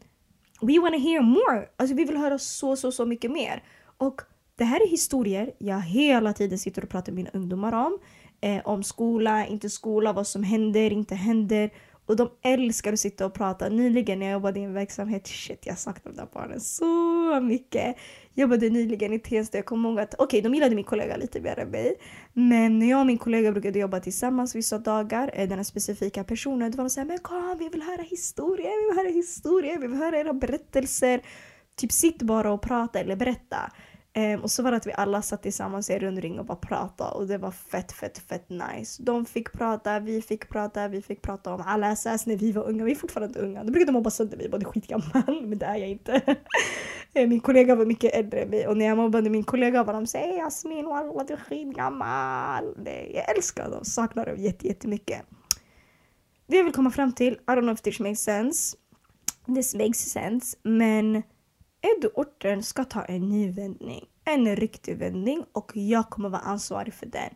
we 0.62 0.80
wanna 0.80 0.98
hear 0.98 1.22
more. 1.22 1.70
Alltså 1.78 1.96
vi 1.96 2.06
vill 2.06 2.18
höra 2.18 2.40
så, 2.40 2.76
så, 2.76 2.92
så 2.92 3.06
mycket 3.06 3.32
mer. 3.32 3.64
Och 3.98 4.22
det 4.56 4.64
här 4.64 4.82
är 4.82 4.88
historier 4.88 5.52
jag 5.58 5.82
hela 5.82 6.34
tiden 6.34 6.60
sitter 6.60 6.84
och 6.84 6.90
pratar 6.90 7.12
med 7.12 7.16
mina 7.16 7.30
ungdomar 7.34 7.74
om. 7.74 7.98
Eh, 8.42 8.62
om 8.66 8.84
skola, 8.84 9.48
inte 9.48 9.70
skola, 9.70 10.14
vad 10.14 10.28
som 10.28 10.44
händer, 10.44 10.94
inte 10.94 11.16
händer. 11.16 11.70
Och 12.10 12.16
de 12.16 12.30
älskar 12.42 12.94
att 12.94 13.00
sitta 13.00 13.26
och 13.26 13.34
prata. 13.34 13.70
Nyligen 13.70 14.20
när 14.20 14.26
jag 14.26 14.34
jobbade 14.34 14.60
i 14.60 14.64
en 14.64 14.74
verksamhet, 14.74 15.28
shit 15.28 15.66
jag 15.66 15.78
saknar 15.78 16.12
de 16.12 16.18
där 16.18 16.28
barnen 16.34 16.60
så 16.60 16.86
mycket. 17.42 17.96
Jag 18.34 18.42
jobbade 18.42 18.70
nyligen 18.70 19.14
i 19.14 19.20
Tensta, 19.20 19.58
jag 19.58 19.66
kommer 19.66 19.90
ihåg 19.90 20.00
att, 20.00 20.14
okej 20.14 20.26
okay, 20.26 20.42
de 20.42 20.54
gillade 20.54 20.76
min 20.76 20.86
kollega 20.86 21.18
lite 21.18 21.42
mer 21.42 21.60
än 21.60 21.70
mig. 21.70 21.96
Men 22.34 22.80
när 22.80 22.90
jag 22.90 23.00
och 23.00 23.06
min 23.06 23.18
kollega 23.18 23.52
brukade 23.52 23.80
jobba 23.80 24.00
tillsammans 24.00 24.56
vissa 24.56 24.78
dagar, 24.78 25.32
eh, 25.34 25.50
den 25.50 25.58
här 25.58 25.64
specifika 25.64 26.24
personen, 26.24 26.72
då 26.72 26.78
var 26.78 26.84
de 26.84 26.90
såhär, 26.90 27.08
men 27.08 27.20
kom 27.20 27.58
vi 27.60 27.70
vill 27.70 27.82
höra 27.82 28.02
historier, 28.02 28.82
vi 28.82 28.90
vill 28.90 29.06
höra 29.06 29.16
historier, 29.16 29.78
vi 29.80 29.88
vill 29.88 29.98
höra 29.98 30.20
era 30.20 30.34
berättelser. 30.34 31.22
Typ 31.76 31.92
sitt 31.92 32.22
bara 32.22 32.52
och 32.52 32.62
prata 32.62 33.00
eller 33.00 33.16
berätta. 33.16 33.72
Um, 34.18 34.42
och 34.42 34.52
så 34.52 34.64
var 34.64 34.72
det 34.72 34.78
att 34.78 34.88
vi 34.88 34.94
alla 34.94 35.22
satt 35.22 35.44
tillsammans 35.44 35.90
i 35.90 35.94
en 35.94 36.00
rundring 36.00 36.40
och 36.40 36.46
bara 36.46 36.58
pratade 36.58 37.12
och 37.12 37.28
det 37.28 37.38
var 37.38 37.52
fett, 37.52 37.92
fett, 37.92 38.18
fett 38.18 38.50
nice. 38.50 39.04
De 39.04 39.26
fick 39.26 39.52
prata, 39.52 40.00
vi 40.00 40.22
fick 40.22 40.50
prata, 40.50 40.88
vi 40.88 41.02
fick 41.02 41.22
prata 41.22 41.54
om 41.54 41.64
alla 41.66 41.92
SS 41.92 42.26
när 42.26 42.36
vi 42.36 42.52
var 42.52 42.64
unga. 42.64 42.84
Vi 42.84 42.92
är 42.92 42.96
fortfarande 42.96 43.40
unga. 43.40 43.64
Då 43.64 43.72
brukade 43.72 43.92
de 43.92 43.94
mobba 43.94 44.10
sönder 44.10 44.38
mig, 44.38 44.50
bara 44.50 44.58
du 44.58 44.66
är 44.66 44.72
skitgammal, 44.72 45.42
men 45.48 45.58
det 45.58 45.66
är 45.66 45.76
jag 45.76 45.90
inte. 45.90 46.22
Ehm, 47.14 47.30
min 47.30 47.40
kollega 47.40 47.76
var 47.76 47.86
mycket 47.86 48.14
äldre 48.14 48.42
än 48.42 48.50
mig 48.50 48.68
och 48.68 48.78
när 48.78 48.86
jag 48.86 48.98
mobbade 48.98 49.30
min 49.30 49.44
kollega 49.44 49.84
var 49.84 49.94
de 49.94 50.08
såhär 50.08 50.38
Jasmin 50.38 50.86
wallah 50.86 51.26
du 51.28 51.34
är 51.34 51.38
skitgammal. 51.38 52.76
Jag 53.14 53.36
älskar 53.36 53.70
dem, 53.70 53.86
saknar 53.86 54.26
dem 54.26 54.36
jättemycket. 54.38 55.22
Det 56.48 56.58
jag 56.58 56.64
vill 56.64 56.74
komma 56.74 56.92
fram 56.92 57.14
till, 57.14 57.34
I 57.34 57.52
don't 57.52 57.62
know 57.62 57.74
if 57.74 57.82
this 57.82 58.00
makes 58.00 58.20
sense. 58.20 58.78
This 59.56 59.76
makes 59.76 60.00
sense, 60.00 60.58
men 60.64 61.24
Eduorten 61.82 62.64
ska 62.64 62.84
ta 62.84 63.06
en 63.06 63.30
ny 63.30 63.52
vändning. 63.52 64.06
En 64.26 64.56
riktig 64.56 64.98
vändning 64.98 65.46
och 65.52 65.72
jag 65.74 66.10
kommer 66.10 66.30
vara 66.30 66.42
ansvarig 66.42 66.94
för 66.94 67.06
den. 67.06 67.34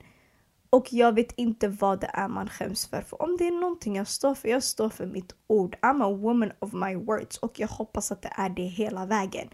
Och 0.70 0.94
jag 0.94 1.16
vet 1.16 1.32
inte 1.32 1.68
vad 1.68 2.02
det 2.02 2.10
är 2.14 2.28
man 2.28 2.50
skäms 2.50 2.86
för. 2.86 3.02
För 3.02 3.22
om 3.22 3.38
det 3.38 3.48
är 3.48 3.52
någonting 3.52 3.96
jag 3.96 4.08
står 4.08 4.36
för, 4.36 4.50
jag 4.50 4.64
står 4.64 4.90
för 4.90 5.06
mitt 5.06 5.36
ord. 5.48 5.76
I'm 5.82 6.04
a 6.04 6.18
woman 6.18 6.52
of 6.60 6.74
my 6.74 6.96
words 6.96 7.38
och 7.38 7.60
jag 7.60 7.68
hoppas 7.68 8.12
att 8.12 8.22
det 8.22 8.34
är 8.38 8.50
det 8.50 8.64
hela 8.64 9.06
vägen. 9.06 9.50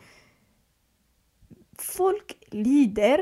Folk 1.77 2.37
lider 2.47 3.21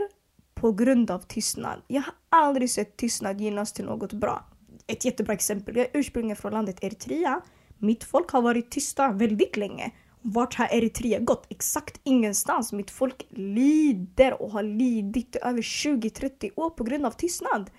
på 0.54 0.72
grund 0.72 1.12
av 1.12 1.20
tystnad. 1.20 1.82
Jag 1.88 2.02
har 2.02 2.14
aldrig 2.30 2.70
sett 2.70 2.98
tystnad 2.98 3.42
gynnas 3.42 3.74
till 3.74 3.86
något 3.86 4.14
bra. 4.14 4.46
Ett 4.88 5.06
jättebra 5.06 5.34
exempel, 5.34 5.76
jag 5.76 5.86
är 5.86 5.92
ursprungligen 5.94 6.38
från 6.38 6.54
landet 6.54 6.84
Eritrea. 6.84 7.42
Mitt 7.78 8.04
folk 8.04 8.32
har 8.32 8.42
varit 8.42 8.72
tysta 8.72 9.12
väldigt 9.12 9.58
länge. 9.58 9.92
Vart 10.30 10.56
har 10.56 10.68
Eritrea 10.74 11.20
gått? 11.20 11.46
Exakt 11.50 12.00
ingenstans. 12.04 12.74
Mitt 12.74 12.92
folk 12.92 13.28
lider 13.30 14.42
och 14.42 14.52
har 14.52 14.64
lidit 14.64 15.36
i 15.36 15.40
över 15.42 15.62
20-30 15.62 16.52
år 16.56 16.70
på 16.70 16.84
grund 16.84 17.06
av 17.06 17.12
tystnad. 17.12 17.72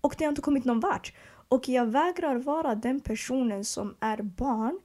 Och 0.00 0.14
det 0.18 0.24
har 0.24 0.28
inte 0.28 0.42
kommit 0.42 0.64
någon 0.64 0.80
vart. 0.80 1.12
Och 1.48 1.68
jag 1.68 1.86
vägrar 1.86 2.36
vara 2.36 2.74
den 2.74 3.00
personen 3.00 3.64
som 3.64 3.96
är 4.00 4.22
barn 4.22 4.80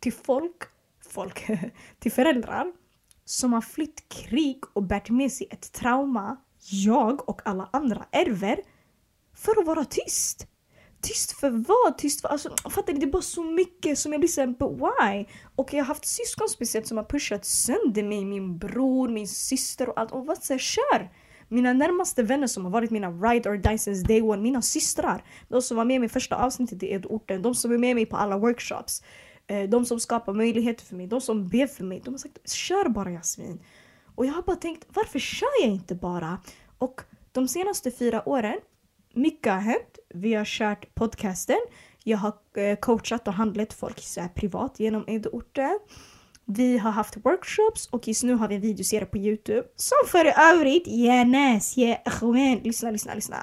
till 0.00 0.12
folk, 0.12 0.62
folk, 1.08 1.46
till 1.98 2.12
föräldrar 2.12 2.72
som 3.24 3.52
har 3.52 3.60
flytt 3.60 4.08
krig 4.08 4.58
och 4.72 4.82
bärt 4.82 5.10
med 5.10 5.32
sig 5.32 5.46
ett 5.50 5.72
trauma 5.72 6.36
jag 6.70 7.28
och 7.28 7.40
alla 7.44 7.68
andra 7.72 8.04
ärver 8.10 8.60
för 9.34 9.60
att 9.60 9.66
vara 9.66 9.84
tyst. 9.84 10.46
Tyst 11.02 11.32
för 11.32 11.50
vad? 11.50 11.98
Tyst 11.98 12.20
för... 12.20 12.28
Alltså, 12.28 12.48
fattar 12.70 12.92
ni? 12.92 12.98
Det 12.98 13.06
är 13.06 13.10
bara 13.10 13.22
så 13.22 13.44
mycket 13.44 13.98
som 13.98 14.12
jag 14.12 14.20
blir 14.20 14.28
såhär, 14.28 14.48
but 14.48 14.70
why? 14.70 15.26
Och 15.56 15.72
jag 15.72 15.78
har 15.78 15.84
haft 15.86 16.04
syskon 16.06 16.48
speciellt 16.48 16.86
som 16.86 16.96
har 16.96 17.04
pushat 17.04 17.44
sönder 17.44 18.02
mig. 18.02 18.24
Min 18.24 18.58
bror, 18.58 19.08
min 19.08 19.28
syster 19.28 19.88
och 19.88 20.00
allt. 20.00 20.12
Och 20.12 20.26
vad 20.26 20.42
säger 20.42 20.58
kör! 20.58 21.10
Mina 21.48 21.72
närmaste 21.72 22.22
vänner 22.22 22.46
som 22.46 22.64
har 22.64 22.72
varit 22.72 22.90
mina 22.90 23.10
ride 23.10 23.50
or 23.50 23.56
die 23.56 23.78
since 23.78 24.06
day 24.06 24.22
one, 24.22 24.42
mina 24.42 24.62
systrar. 24.62 25.24
De 25.48 25.62
som 25.62 25.76
var 25.76 25.84
med 25.84 26.00
mig 26.00 26.06
i 26.06 26.08
första 26.08 26.36
avsnittet 26.36 26.82
i 26.82 26.92
Edorten, 26.92 27.42
de 27.42 27.54
som 27.54 27.72
är 27.72 27.78
med 27.78 27.94
mig 27.94 28.06
på 28.06 28.16
alla 28.16 28.38
workshops. 28.38 29.02
Eh, 29.46 29.68
de 29.68 29.86
som 29.86 30.00
skapar 30.00 30.32
möjligheter 30.32 30.84
för 30.84 30.96
mig, 30.96 31.06
de 31.06 31.20
som 31.20 31.48
ber 31.48 31.66
för 31.66 31.84
mig. 31.84 32.00
De 32.04 32.10
har 32.10 32.18
sagt 32.18 32.50
kör 32.50 32.88
bara 32.88 33.10
Jasmin. 33.10 33.60
Och 34.14 34.26
jag 34.26 34.32
har 34.32 34.42
bara 34.42 34.56
tänkt 34.56 34.86
varför 34.88 35.18
kör 35.18 35.62
jag 35.62 35.70
inte 35.70 35.94
bara? 35.94 36.38
Och 36.78 37.00
de 37.32 37.48
senaste 37.48 37.90
fyra 37.90 38.28
åren, 38.28 38.60
mycket 39.14 39.52
har 39.52 39.60
hänt. 39.60 39.98
Vi 40.14 40.34
har 40.34 40.44
kört 40.44 40.94
podcasten. 40.94 41.60
Jag 42.04 42.18
har 42.18 42.34
eh, 42.56 42.76
coachat 42.76 43.28
och 43.28 43.34
handlat 43.34 43.72
folk 43.72 43.98
så 44.00 44.28
privat 44.34 44.80
genom 44.80 45.04
Edorten. 45.06 45.78
Vi 46.44 46.78
har 46.78 46.90
haft 46.90 47.16
workshops 47.16 47.86
och 47.86 48.08
just 48.08 48.22
nu 48.22 48.34
har 48.34 48.48
vi 48.48 48.54
en 48.54 48.60
videoserie 48.60 49.06
på 49.06 49.18
Youtube. 49.18 49.62
Som 49.76 49.98
för 50.08 50.24
övrigt, 50.52 50.82
ja 50.86 51.24
Yeah 51.76 51.96
ja 52.04 52.60
lyssna, 52.62 52.90
lyssna, 52.90 53.14
lyssna. 53.14 53.36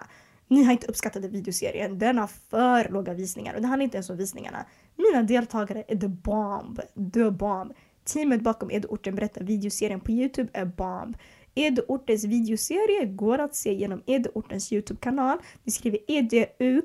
Ni 0.48 0.64
har 0.64 0.72
inte 0.72 0.88
uppskattat 0.88 1.22
den 1.22 1.32
videoserien. 1.32 2.00
Den 2.00 2.18
har 2.18 2.28
för 2.28 2.90
låga 2.90 3.14
visningar 3.14 3.54
och 3.56 3.62
det 3.62 3.68
handlar 3.68 3.84
inte 3.84 3.98
ens 3.98 4.10
om 4.10 4.18
visningarna. 4.18 4.66
Mina 4.96 5.24
deltagare 5.24 5.84
är 5.88 5.96
the 5.96 6.08
bomb. 6.08 6.82
The 7.14 7.32
bomb. 7.32 7.74
Teamet 8.04 8.42
bakom 8.42 8.72
Edorten 8.72 9.16
berättar 9.16 9.44
videoserien 9.44 10.00
på 10.00 10.12
Youtube 10.12 10.50
är 10.54 10.66
bomb. 10.66 11.18
Edeortens 11.60 12.24
videoserie 12.24 13.06
går 13.06 13.40
att 13.40 13.56
se 13.56 13.74
genom 13.74 14.04
Edeortens 14.06 14.72
Youtube-kanal. 14.74 15.38
Ni 15.64 15.72
skriver 15.72 16.00
E-D-U-O-R-T-E-N 16.08 16.78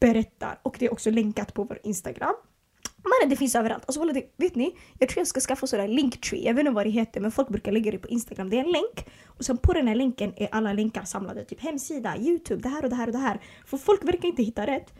berättar 0.00 0.60
och 0.62 0.76
det 0.78 0.86
är 0.86 0.92
också 0.92 1.10
länkat 1.10 1.54
på 1.54 1.64
vår 1.64 1.78
Instagram. 1.82 2.34
Mannen 3.04 3.30
det 3.30 3.36
finns 3.36 3.54
överallt. 3.54 3.84
Och 3.84 3.94
så 3.94 4.02
alltså, 4.02 4.22
vet 4.36 4.54
ni, 4.54 4.76
jag 4.98 5.08
tror 5.08 5.20
jag 5.20 5.26
ska 5.26 5.40
skaffa 5.40 5.66
sådär 5.66 5.88
linktree. 5.88 6.44
Jag 6.44 6.54
vet 6.54 6.60
inte 6.60 6.70
vad 6.70 6.86
det 6.86 6.90
heter 6.90 7.20
men 7.20 7.32
folk 7.32 7.48
brukar 7.48 7.72
lägga 7.72 7.90
det 7.90 7.98
på 7.98 8.08
Instagram. 8.08 8.50
Det 8.50 8.56
är 8.56 8.64
en 8.64 8.72
länk 8.72 9.06
och 9.26 9.44
sen 9.44 9.56
på 9.56 9.72
den 9.72 9.88
här 9.88 9.94
länken 9.94 10.32
är 10.36 10.48
alla 10.52 10.72
länkar 10.72 11.04
samlade. 11.04 11.44
Typ 11.44 11.60
hemsida, 11.60 12.16
Youtube, 12.18 12.62
det 12.62 12.68
här 12.68 12.84
och 12.84 12.90
det 12.90 12.96
här 12.96 13.06
och 13.06 13.12
det 13.12 13.18
här. 13.18 13.40
För 13.66 13.76
folk 13.76 14.04
verkar 14.04 14.28
inte 14.28 14.42
hitta 14.42 14.66
rätt. 14.66 14.94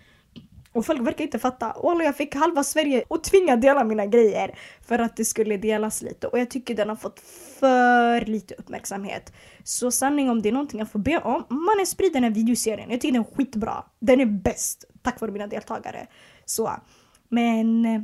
Och 0.72 0.86
folk 0.86 1.00
verkar 1.00 1.24
inte 1.24 1.38
fatta. 1.38 1.76
Walla 1.82 2.04
jag 2.04 2.16
fick 2.16 2.34
halva 2.34 2.64
Sverige 2.64 3.04
att 3.10 3.24
tvinga 3.24 3.56
dela 3.56 3.84
mina 3.84 4.06
grejer 4.06 4.58
för 4.86 4.98
att 4.98 5.16
det 5.16 5.24
skulle 5.24 5.56
delas 5.56 6.02
lite. 6.02 6.26
Och 6.26 6.38
jag 6.38 6.50
tycker 6.50 6.74
den 6.74 6.88
har 6.88 6.96
fått 6.96 7.20
för 7.60 8.20
lite 8.20 8.54
uppmärksamhet. 8.54 9.32
Så 9.64 9.90
sanning 9.90 10.30
om 10.30 10.42
det 10.42 10.48
är 10.48 10.52
någonting 10.52 10.78
jag 10.78 10.90
får 10.90 10.98
be 10.98 11.18
om, 11.18 11.44
mannen 11.48 11.86
sprid 11.86 12.12
den 12.12 12.24
här 12.24 12.30
videoserien. 12.30 12.90
Jag 12.90 13.00
tycker 13.00 13.12
den 13.12 13.22
är 13.22 13.36
skitbra. 13.36 13.84
Den 14.00 14.20
är 14.20 14.26
bäst 14.26 14.84
tack 15.02 15.20
vare 15.20 15.32
mina 15.32 15.46
deltagare. 15.46 16.06
Så. 16.44 16.70
Men 17.28 17.86
eh, 17.86 18.02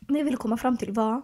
det 0.00 0.18
jag 0.18 0.24
ville 0.24 0.36
komma 0.36 0.56
fram 0.56 0.76
till 0.76 0.92
var 0.92 1.22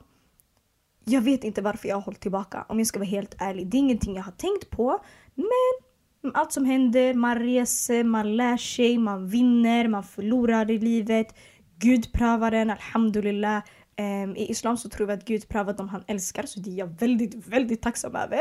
jag 1.05 1.21
vet 1.21 1.45
inte 1.45 1.63
varför 1.63 1.89
jag 1.89 1.97
har 1.97 2.03
hållit 2.03 2.21
tillbaka 2.21 2.65
om 2.69 2.79
jag 2.79 2.87
ska 2.87 2.99
vara 2.99 3.09
helt 3.09 3.35
ärlig. 3.39 3.67
Det 3.67 3.77
är 3.77 3.79
ingenting 3.79 4.17
jag 4.17 4.23
har 4.23 4.33
tänkt 4.33 4.71
på. 4.71 5.05
Men 5.35 5.90
Mm, 6.25 6.35
allt 6.35 6.53
som 6.53 6.65
händer, 6.65 7.15
man 7.15 7.39
reser, 7.39 8.05
man 8.05 8.37
lär 8.37 8.57
sig, 8.57 8.99
man 8.99 9.29
vinner, 9.29 9.89
man 9.89 10.05
förlorar 10.05 10.71
i 10.71 10.79
livet. 10.79 11.35
Gud 11.79 12.13
prövar 12.13 12.53
en, 12.53 12.71
alhamdulillah. 12.71 13.63
Ehm, 13.97 14.37
I 14.37 14.51
islam 14.51 14.77
så 14.77 14.89
tror 14.89 15.07
vi 15.07 15.13
att 15.13 15.25
Gud 15.25 15.49
prövar 15.49 15.73
dem 15.73 15.89
han 15.89 16.05
älskar 16.07 16.43
så 16.43 16.61
det 16.61 16.71
är 16.71 16.75
jag 16.75 17.01
väldigt, 17.01 17.47
väldigt 17.47 17.83
tacksam 17.83 18.17
över. 18.17 18.41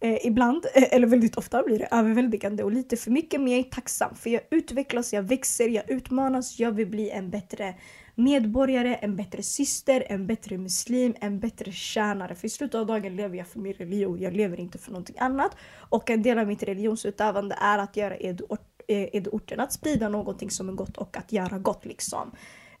Eh, 0.00 0.26
ibland, 0.26 0.66
eller 0.74 1.06
väldigt 1.06 1.36
ofta 1.36 1.62
blir 1.62 1.78
det 1.78 1.88
överväldigande 1.90 2.64
och 2.64 2.72
lite 2.72 2.96
för 2.96 3.10
mycket 3.10 3.40
men 3.40 3.52
jag 3.52 3.58
är 3.58 3.70
tacksam 3.70 4.14
för 4.14 4.30
jag 4.30 4.42
utvecklas, 4.50 5.12
jag 5.12 5.22
växer, 5.22 5.68
jag 5.68 5.90
utmanas, 5.90 6.58
jag 6.58 6.72
vill 6.72 6.86
bli 6.86 7.10
en 7.10 7.30
bättre 7.30 7.74
medborgare, 8.18 8.94
en 8.94 9.16
bättre 9.16 9.42
syster, 9.42 10.04
en 10.08 10.26
bättre 10.26 10.58
muslim, 10.58 11.14
en 11.20 11.40
bättre 11.40 11.72
tjänare. 11.72 12.34
För 12.34 12.46
i 12.46 12.50
slutet 12.50 12.74
av 12.74 12.86
dagen 12.86 13.16
lever 13.16 13.36
jag 13.36 13.46
för 13.46 13.58
min 13.60 13.72
religion, 13.72 14.18
jag 14.20 14.32
lever 14.32 14.60
inte 14.60 14.78
för 14.78 14.90
någonting 14.90 15.16
annat. 15.18 15.56
Och 15.78 16.10
en 16.10 16.22
del 16.22 16.38
av 16.38 16.46
mitt 16.46 16.62
religionsutövande 16.62 17.56
är 17.60 17.78
att 17.78 17.96
göra 17.96 18.16
eh, 18.16 18.36
edorten, 18.88 19.60
att 19.60 19.72
sprida 19.72 20.08
någonting 20.08 20.50
som 20.50 20.68
är 20.68 20.72
gott 20.72 20.96
och 20.96 21.16
att 21.16 21.32
göra 21.32 21.58
gott 21.58 21.84
liksom. 21.84 22.30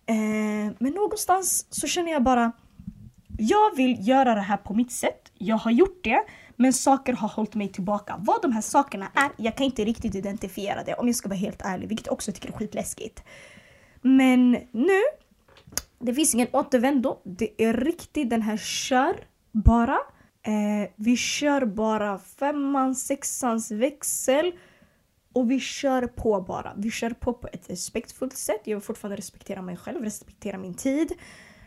Eh, 0.06 0.74
men 0.78 0.92
någonstans 0.92 1.66
så 1.70 1.86
känner 1.86 2.12
jag 2.12 2.22
bara, 2.22 2.52
jag 3.38 3.76
vill 3.76 4.08
göra 4.08 4.34
det 4.34 4.40
här 4.40 4.56
på 4.56 4.74
mitt 4.74 4.92
sätt. 4.92 5.32
Jag 5.34 5.56
har 5.56 5.70
gjort 5.70 6.04
det, 6.04 6.24
men 6.56 6.72
saker 6.72 7.12
har 7.12 7.28
hållit 7.28 7.54
mig 7.54 7.68
tillbaka. 7.68 8.16
Vad 8.18 8.42
de 8.42 8.52
här 8.52 8.60
sakerna 8.60 9.08
är, 9.14 9.30
jag 9.36 9.56
kan 9.56 9.66
inte 9.66 9.84
riktigt 9.84 10.14
identifiera 10.14 10.84
det 10.84 10.94
om 10.94 11.06
jag 11.06 11.16
ska 11.16 11.28
vara 11.28 11.38
helt 11.38 11.62
ärlig, 11.64 11.88
vilket 11.88 12.06
jag 12.06 12.12
också 12.12 12.32
tycker 12.32 12.48
är 12.48 12.52
skitläskigt. 12.52 13.22
Men 14.02 14.50
nu 14.72 15.00
det 15.98 16.14
finns 16.14 16.34
ingen 16.34 16.48
återvändo. 16.52 17.20
Det 17.24 17.62
är 17.62 17.72
riktigt 17.72 18.30
den 18.30 18.42
här 18.42 18.56
kör 18.56 19.24
bara. 19.52 19.98
Eh, 20.42 20.90
vi 20.96 21.16
kör 21.16 21.66
bara 21.66 22.18
femman, 22.18 22.94
sexans 22.94 23.70
växel. 23.70 24.52
Och 25.32 25.50
vi 25.50 25.60
kör 25.60 26.06
på 26.06 26.40
bara. 26.40 26.74
Vi 26.76 26.90
kör 26.90 27.10
på 27.10 27.32
på 27.32 27.48
ett 27.52 27.70
respektfullt 27.70 28.36
sätt. 28.36 28.60
Jag 28.64 28.76
vill 28.76 28.84
fortfarande 28.84 29.16
respektera 29.16 29.62
mig 29.62 29.76
själv, 29.76 30.02
respektera 30.02 30.58
min 30.58 30.74
tid. 30.74 31.12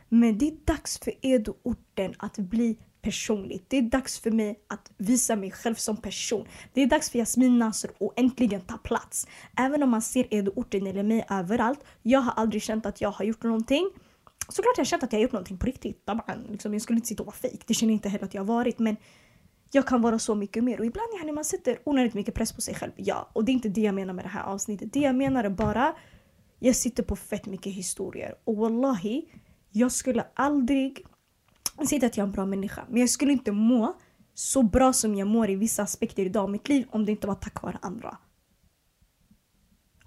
Men 0.09 0.37
det 0.37 0.47
är 0.47 0.65
dags 0.65 0.99
för 0.99 1.13
Edo-orten 1.21 2.13
att 2.17 2.37
bli 2.37 2.77
personligt. 3.01 3.65
Det 3.67 3.77
är 3.77 3.81
dags 3.81 4.19
för 4.19 4.31
mig 4.31 4.59
att 4.67 4.91
visa 4.97 5.35
mig 5.35 5.51
själv 5.51 5.75
som 5.75 5.97
person. 5.97 6.47
Det 6.73 6.81
är 6.81 6.87
dags 6.87 7.09
för 7.09 7.19
Jasmin 7.19 7.59
Nasr 7.59 7.89
att 7.99 8.19
äntligen 8.19 8.61
ta 8.61 8.77
plats. 8.77 9.27
Även 9.57 9.83
om 9.83 9.89
man 9.89 10.01
ser 10.01 10.33
Edo-orten 10.33 10.87
eller 10.87 11.03
mig 11.03 11.25
överallt. 11.29 11.79
Jag 12.01 12.19
har 12.19 12.33
aldrig 12.33 12.63
känt 12.63 12.85
att 12.85 13.01
jag 13.01 13.11
har 13.11 13.25
gjort 13.25 13.43
någonting 13.43 13.91
såklart 14.51 14.77
jag 14.77 14.81
har 14.81 14.85
känt 14.85 15.03
att 15.03 15.13
jag 15.13 15.19
har 15.19 15.23
gjort 15.23 15.31
någonting 15.31 15.57
på 15.57 15.65
riktigt. 15.65 16.09
Liksom, 16.49 16.73
jag 16.73 16.81
skulle 16.81 16.97
inte 16.97 17.07
sitta 17.07 17.23
och 17.23 17.27
vara 17.27 17.35
fejk. 17.35 17.67
Det 17.67 17.73
känner 17.73 17.93
jag 17.93 17.95
inte 17.95 18.09
heller 18.09 18.25
att 18.25 18.33
jag 18.33 18.41
har 18.41 18.47
varit. 18.47 18.79
Men 18.79 18.97
jag 19.71 19.87
kan 19.87 20.01
vara 20.01 20.19
så 20.19 20.35
mycket 20.35 20.63
mer. 20.63 20.79
Och 20.79 20.85
ibland 20.85 21.07
när 21.25 21.33
man 21.33 21.45
sätter 21.45 21.79
onödigt 21.83 22.13
mycket 22.13 22.33
press 22.33 22.53
på 22.53 22.61
sig 22.61 22.75
själv. 22.75 22.91
Ja, 22.95 23.29
och 23.33 23.45
det 23.45 23.51
är 23.51 23.53
inte 23.53 23.69
det 23.69 23.81
jag 23.81 23.95
menar 23.95 24.13
med 24.13 24.25
det 24.25 24.29
här 24.29 24.43
avsnittet. 24.43 24.93
Det 24.93 24.99
jag 24.99 25.15
menar 25.15 25.43
är 25.43 25.49
bara 25.49 25.95
jag 26.59 26.75
sitter 26.75 27.03
på 27.03 27.15
fett 27.15 27.45
mycket 27.45 27.73
historier. 27.73 28.35
Och 28.43 28.57
wallahi, 28.57 29.25
jag 29.71 29.91
skulle 29.91 30.25
aldrig... 30.33 31.05
Jag 31.81 31.87
säger 31.87 31.97
inte 31.97 32.07
att 32.07 32.17
jag 32.17 32.23
är 32.23 32.27
en 32.27 32.31
bra 32.31 32.45
människa, 32.45 32.85
men 32.89 32.99
jag 32.99 33.09
skulle 33.09 33.31
inte 33.31 33.51
må 33.51 33.93
så 34.33 34.63
bra 34.63 34.93
som 34.93 35.15
jag 35.15 35.27
mår 35.27 35.49
i 35.49 35.55
vissa 35.55 35.83
aspekter 35.83 36.25
idag 36.25 36.43
av 36.43 36.49
mitt 36.49 36.69
liv 36.69 36.87
om 36.91 37.05
det 37.05 37.11
inte 37.11 37.27
var 37.27 37.35
tack 37.35 37.61
vare 37.61 37.77
andra. 37.81 38.17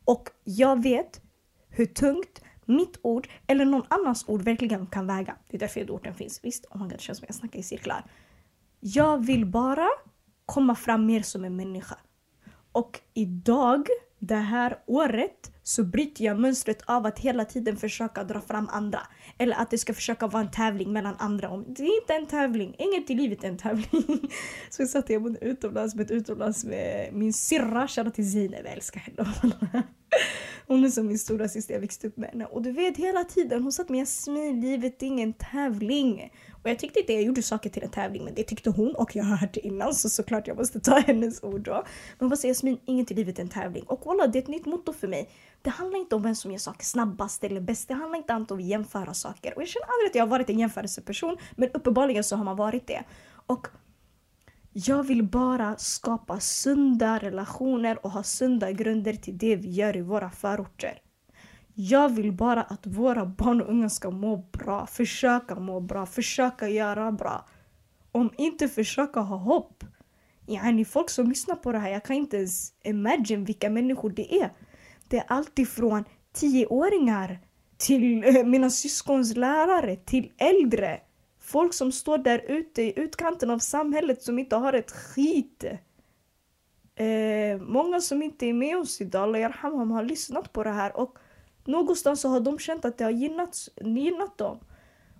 Och 0.04 0.28
jag 0.44 0.82
vet 0.82 1.20
hur 1.68 1.86
tungt 1.86 2.42
mitt 2.64 2.98
ord 3.02 3.28
eller 3.46 3.64
någon 3.64 3.86
annans 3.88 4.24
ord 4.28 4.42
verkligen 4.42 4.86
kan 4.86 5.06
väga. 5.06 5.36
Det 5.48 5.56
är 5.56 5.58
därför 5.58 5.90
orden 5.90 6.14
finns. 6.14 6.44
Visst, 6.44 6.66
oh 6.70 6.76
my 6.78 6.82
God, 6.82 6.92
det 6.92 7.00
känns 7.00 7.18
som 7.18 7.26
jag 7.28 7.34
snackar 7.34 7.58
i 7.58 7.62
cirklar. 7.62 8.04
Jag 8.80 9.26
vill 9.26 9.46
bara 9.46 9.88
komma 10.46 10.74
fram 10.74 11.06
mer 11.06 11.22
som 11.22 11.44
en 11.44 11.56
människa. 11.56 11.96
Och 12.72 13.00
idag, 13.14 13.88
det 14.26 14.34
här 14.34 14.78
året, 14.86 15.52
så 15.62 15.84
bryter 15.84 16.24
jag 16.24 16.40
mönstret 16.40 16.82
av 16.86 17.06
att 17.06 17.18
hela 17.18 17.44
tiden 17.44 17.76
försöka 17.76 18.24
dra 18.24 18.40
fram 18.40 18.68
andra. 18.72 19.00
Eller 19.38 19.56
att 19.56 19.70
det 19.70 19.78
ska 19.78 19.94
försöka 19.94 20.26
vara 20.26 20.42
en 20.42 20.50
tävling 20.50 20.92
mellan 20.92 21.16
andra. 21.18 21.56
Det 21.56 21.82
är 21.82 22.00
inte 22.00 22.14
en 22.14 22.26
tävling, 22.26 22.74
inget 22.78 23.10
i 23.10 23.14
livet 23.14 23.44
är 23.44 23.48
en 23.48 23.58
tävling. 23.58 24.30
Så 24.70 24.82
jag 24.82 24.88
satt 24.88 25.10
jag 25.10 25.22
bodde 25.22 25.44
utomlands 25.44 25.94
med 25.94 26.10
utomlands 26.10 26.64
med 26.64 27.14
min 27.14 27.32
syrra, 27.32 27.88
shoutout 27.88 28.14
till 28.14 28.32
Zineb, 28.32 28.60
jag 28.64 28.72
älskar 28.72 29.00
henne. 29.00 29.82
Hon 30.66 30.84
är 30.84 30.88
som 30.88 31.06
min 31.06 31.18
stora 31.18 31.48
syster, 31.48 31.74
jag 31.74 31.80
växte 31.80 32.06
upp 32.06 32.16
med 32.16 32.30
henne. 32.30 32.44
Och 32.44 32.62
du 32.62 32.72
vet 32.72 32.96
hela 32.96 33.24
tiden, 33.24 33.62
hon 33.62 33.72
satt 33.72 33.88
med 33.88 34.02
att 34.02 34.08
Jasmin, 34.08 34.60
livet 34.60 35.02
är 35.02 35.06
ingen 35.06 35.32
tävling. 35.32 36.30
Och 36.64 36.70
jag 36.70 36.78
tyckte 36.78 37.00
inte 37.00 37.12
jag 37.12 37.22
gjorde 37.22 37.42
saker 37.42 37.70
till 37.70 37.82
en 37.82 37.90
tävling 37.90 38.24
men 38.24 38.34
det 38.34 38.42
tyckte 38.42 38.70
hon 38.70 38.94
och 38.94 39.16
jag 39.16 39.24
har 39.24 39.36
hört 39.36 39.54
det 39.54 39.66
innan 39.66 39.94
så 39.94 40.08
såklart 40.08 40.46
jag 40.46 40.56
måste 40.56 40.80
ta 40.80 40.98
hennes 41.06 41.42
ord 41.42 41.60
då. 41.60 41.84
Men 42.18 42.28
hon 42.28 42.36
säger 42.36 42.54
Jasmin, 42.54 42.78
inget 42.84 43.10
i 43.10 43.14
livet 43.14 43.38
är 43.38 43.42
en 43.42 43.48
tävling. 43.48 43.84
Och 43.86 44.04
voilà, 44.04 44.26
det 44.26 44.38
är 44.38 44.42
ett 44.42 44.48
nytt 44.48 44.66
motto 44.66 44.92
för 44.92 45.08
mig. 45.08 45.30
Det 45.62 45.70
handlar 45.70 45.98
inte 45.98 46.14
om 46.14 46.22
vem 46.22 46.34
som 46.34 46.50
gör 46.50 46.58
saker 46.58 46.84
snabbast 46.84 47.44
eller 47.44 47.60
bäst. 47.60 47.88
Det 47.88 47.94
handlar 47.94 48.18
inte 48.18 48.34
om 48.34 48.46
att 48.58 48.64
jämföra 48.64 49.14
saker. 49.14 49.54
Och 49.56 49.62
jag 49.62 49.68
känner 49.68 49.86
aldrig 49.86 50.10
att 50.10 50.14
jag 50.14 50.22
har 50.22 50.30
varit 50.30 50.50
en 50.50 50.58
jämförelseperson 50.58 51.36
men 51.56 51.70
uppenbarligen 51.70 52.24
så 52.24 52.36
har 52.36 52.44
man 52.44 52.56
varit 52.56 52.86
det. 52.86 53.04
Och 53.46 53.68
jag 54.72 55.02
vill 55.02 55.22
bara 55.22 55.76
skapa 55.76 56.40
sunda 56.40 57.18
relationer 57.18 58.06
och 58.06 58.10
ha 58.10 58.22
sunda 58.22 58.72
grunder 58.72 59.14
till 59.14 59.38
det 59.38 59.56
vi 59.56 59.70
gör 59.70 59.96
i 59.96 60.00
våra 60.00 60.30
förorter. 60.30 60.98
Jag 61.74 62.08
vill 62.08 62.32
bara 62.32 62.62
att 62.62 62.86
våra 62.86 63.26
barn 63.26 63.60
och 63.62 63.68
unga 63.68 63.88
ska 63.88 64.10
må 64.10 64.36
bra, 64.36 64.86
försöka 64.86 65.54
må 65.54 65.80
bra, 65.80 66.06
försöka 66.06 66.68
göra 66.68 67.12
bra. 67.12 67.48
Om 68.12 68.30
inte 68.38 68.68
försöka 68.68 69.20
ha 69.20 69.36
hopp. 69.36 69.84
Yani 70.46 70.84
folk 70.84 71.10
som 71.10 71.28
lyssnar 71.28 71.56
på 71.56 71.72
det 71.72 71.78
här, 71.78 71.90
jag 71.90 72.04
kan 72.04 72.16
inte 72.16 72.36
ens 72.36 72.72
imagine 72.84 73.44
vilka 73.44 73.70
människor 73.70 74.10
det 74.10 74.40
är. 74.40 74.52
Det 75.08 75.18
är 75.18 75.24
alltifrån 75.28 76.04
tioåringar 76.32 77.38
till 77.76 78.24
eh, 78.24 78.44
mina 78.44 78.70
syskons 78.70 79.36
lärare, 79.36 79.96
till 79.96 80.32
äldre. 80.38 81.00
Folk 81.40 81.74
som 81.74 81.92
står 81.92 82.18
där 82.18 82.44
ute 82.48 82.82
i 82.82 82.92
utkanten 82.96 83.50
av 83.50 83.58
samhället 83.58 84.22
som 84.22 84.38
inte 84.38 84.56
har 84.56 84.72
ett 84.72 84.90
skit. 84.90 85.64
Eh, 86.94 87.60
många 87.60 88.00
som 88.00 88.22
inte 88.22 88.46
är 88.46 88.52
med 88.52 88.78
oss 88.78 89.00
idag, 89.00 89.42
Allah 89.62 89.86
har 89.86 90.04
lyssnat 90.04 90.52
på 90.52 90.64
det 90.64 90.70
här 90.70 90.96
och 90.96 91.18
någonstans 91.66 92.20
så 92.20 92.28
har 92.28 92.40
de 92.40 92.58
känt 92.58 92.84
att 92.84 92.98
det 92.98 93.04
har 93.04 93.10
gynnat, 93.10 93.68
gynnat 93.80 94.38
dem. 94.38 94.58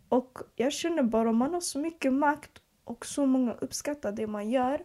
Och 0.09 0.39
jag 0.57 0.73
känner 0.73 1.03
bara, 1.03 1.33
man 1.33 1.55
har 1.55 1.61
så 1.61 1.79
mycket 1.79 2.13
makt 2.13 2.51
och 2.85 3.07
så 3.07 3.27
många 3.27 3.53
uppskattar 3.53 4.13
det 4.13 4.27
man 4.27 4.51
gör. 4.51 4.83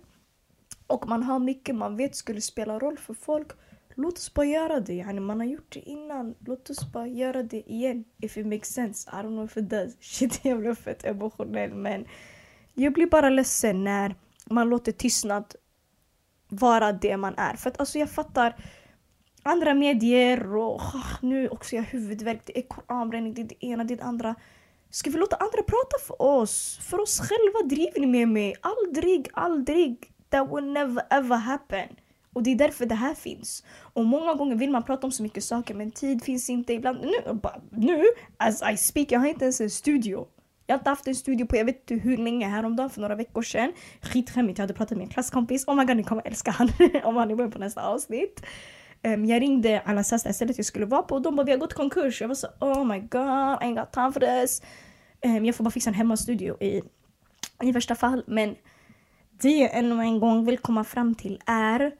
Och 0.87 1.07
man 1.07 1.23
har 1.23 1.39
mycket 1.39 1.75
man 1.75 1.97
vet 1.97 2.15
skulle 2.15 2.41
spela 2.41 2.79
roll 2.79 2.97
för 2.97 3.13
folk. 3.13 3.51
Låt 3.95 4.13
oss 4.13 4.33
bara 4.33 4.45
göra 4.45 4.79
det. 4.79 4.93
Yani 4.93 5.19
man 5.19 5.39
har 5.39 5.47
gjort 5.47 5.73
det 5.73 5.79
innan. 5.79 6.35
Låt 6.39 6.69
oss 6.69 6.91
bara 6.91 7.07
göra 7.07 7.43
det 7.43 7.71
igen. 7.71 8.03
If 8.21 8.37
it 8.37 8.45
makes 8.45 8.73
sense. 8.73 9.09
I 9.09 9.13
don't 9.13 9.27
know 9.27 9.45
if 9.45 9.57
it 9.57 9.69
does. 9.69 9.97
Shit, 9.99 10.45
jag 10.45 10.59
blev 10.59 10.75
fett 10.75 11.05
emotionell 11.05 11.73
men 11.73 12.05
jag 12.73 12.93
blir 12.93 13.07
bara 13.07 13.29
ledsen 13.29 13.83
när 13.83 14.15
man 14.45 14.69
låter 14.69 14.91
tystnad 14.91 15.55
vara 16.49 16.91
det 16.91 17.17
man 17.17 17.33
är. 17.37 17.55
För 17.55 17.69
att 17.69 17.79
alltså 17.79 17.99
jag 17.99 18.09
fattar 18.09 18.55
andra 19.43 19.73
medier 19.73 20.55
och 20.55 20.75
oh, 20.75 21.05
nu 21.21 21.49
också 21.49 21.75
jag 21.75 21.83
huvudvärk, 21.83 22.41
det 22.45 22.59
är 22.59 22.61
koranbränning, 22.61 23.33
det 23.33 23.41
är 23.41 23.45
det 23.45 23.65
ena, 23.65 23.83
det 23.83 23.93
är 23.93 23.97
det 23.97 24.03
andra. 24.03 24.35
Ska 24.89 25.09
vi 25.09 25.17
låta 25.17 25.35
andra 25.35 25.63
prata 25.63 25.97
för 26.07 26.21
oss? 26.21 26.79
För 26.81 27.01
oss 27.01 27.19
själva 27.19 27.75
driver 27.75 27.99
ni 27.99 28.07
med 28.07 28.27
mig. 28.27 28.55
Aldrig, 28.61 29.29
aldrig. 29.33 30.11
That 30.29 30.49
will 30.51 30.65
never 30.65 31.03
ever 31.09 31.35
happen. 31.35 31.87
Och 32.33 32.43
det 32.43 32.51
är 32.51 32.55
därför 32.55 32.85
det 32.85 32.95
här 32.95 33.13
finns. 33.13 33.63
Och 33.93 34.05
många 34.05 34.33
gånger 34.33 34.55
vill 34.55 34.69
man 34.69 34.83
prata 34.83 35.07
om 35.07 35.11
så 35.11 35.23
mycket 35.23 35.43
saker 35.43 35.73
men 35.73 35.91
tid 35.91 36.23
finns 36.23 36.49
inte 36.49 36.73
ibland. 36.73 37.01
Nu, 37.01 37.39
nu 37.71 38.03
as 38.37 38.63
I 38.73 38.77
speak, 38.77 39.11
jag 39.11 39.19
har 39.19 39.27
inte 39.27 39.45
ens 39.45 39.61
en 39.61 39.69
studio. 39.69 40.27
Jag 40.65 40.73
har 40.73 40.79
inte 40.79 40.89
haft 40.89 41.07
en 41.07 41.15
studio 41.15 41.45
på 41.45 41.57
jag 41.57 41.65
vet 41.65 41.91
inte 41.91 42.03
hur 42.03 42.17
länge, 42.17 42.47
häromdagen 42.47 42.89
för 42.89 43.01
några 43.01 43.15
veckor 43.15 43.41
sedan. 43.41 43.73
Skitskämmigt, 44.01 44.57
jag 44.57 44.63
hade 44.63 44.73
pratat 44.73 44.97
med 44.97 45.05
en 45.05 45.09
klasskompis. 45.09 45.67
Oh 45.67 45.75
my 45.75 45.85
god, 45.85 45.97
ni 45.97 46.03
kommer 46.03 46.27
älska 46.27 46.51
han 46.51 46.69
om 47.03 47.15
han 47.15 47.31
är 47.31 47.35
med 47.35 47.53
på 47.53 47.59
nästa 47.59 47.81
avsnitt. 47.81 48.43
Um, 49.03 49.25
jag 49.25 49.41
ringde 49.41 49.81
alla 49.85 50.03
Sasta 50.03 50.33
stället 50.33 50.57
jag 50.57 50.65
skulle 50.65 50.85
vara 50.85 51.01
på 51.01 51.15
och 51.15 51.21
de 51.21 51.35
bara 51.35 51.43
vi 51.43 51.51
har 51.51 51.59
gått 51.59 51.73
konkurs. 51.73 52.21
Jag 52.21 52.27
var 52.27 52.35
så 52.35 52.47
oh 52.59 52.85
my 52.85 52.99
god, 52.99 53.21
I 53.61 53.65
ain't 53.65 53.79
got 53.79 53.91
time 53.91 54.11
for 54.11 54.19
this. 54.19 54.61
Um, 55.25 55.45
jag 55.45 55.55
får 55.55 55.63
bara 55.63 55.71
fixa 55.71 55.89
en 55.89 55.93
hemmastudio 55.93 56.63
i, 56.63 56.81
i 57.61 57.71
värsta 57.71 57.95
fall. 57.95 58.23
Men 58.27 58.55
det 59.31 59.57
jag 59.57 59.77
ännu 59.77 60.01
en 60.01 60.19
gång 60.19 60.45
vill 60.45 60.57
komma 60.57 60.83
fram 60.83 61.15
till 61.15 61.41
är 61.45 61.91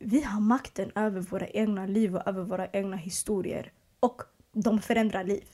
vi 0.00 0.22
har 0.22 0.40
makten 0.40 0.90
över 0.94 1.20
våra 1.20 1.48
egna 1.48 1.86
liv 1.86 2.16
och 2.16 2.26
över 2.26 2.42
våra 2.42 2.66
egna 2.66 2.96
historier. 2.96 3.72
Och 4.00 4.22
de 4.52 4.80
förändrar 4.80 5.24
liv. 5.24 5.44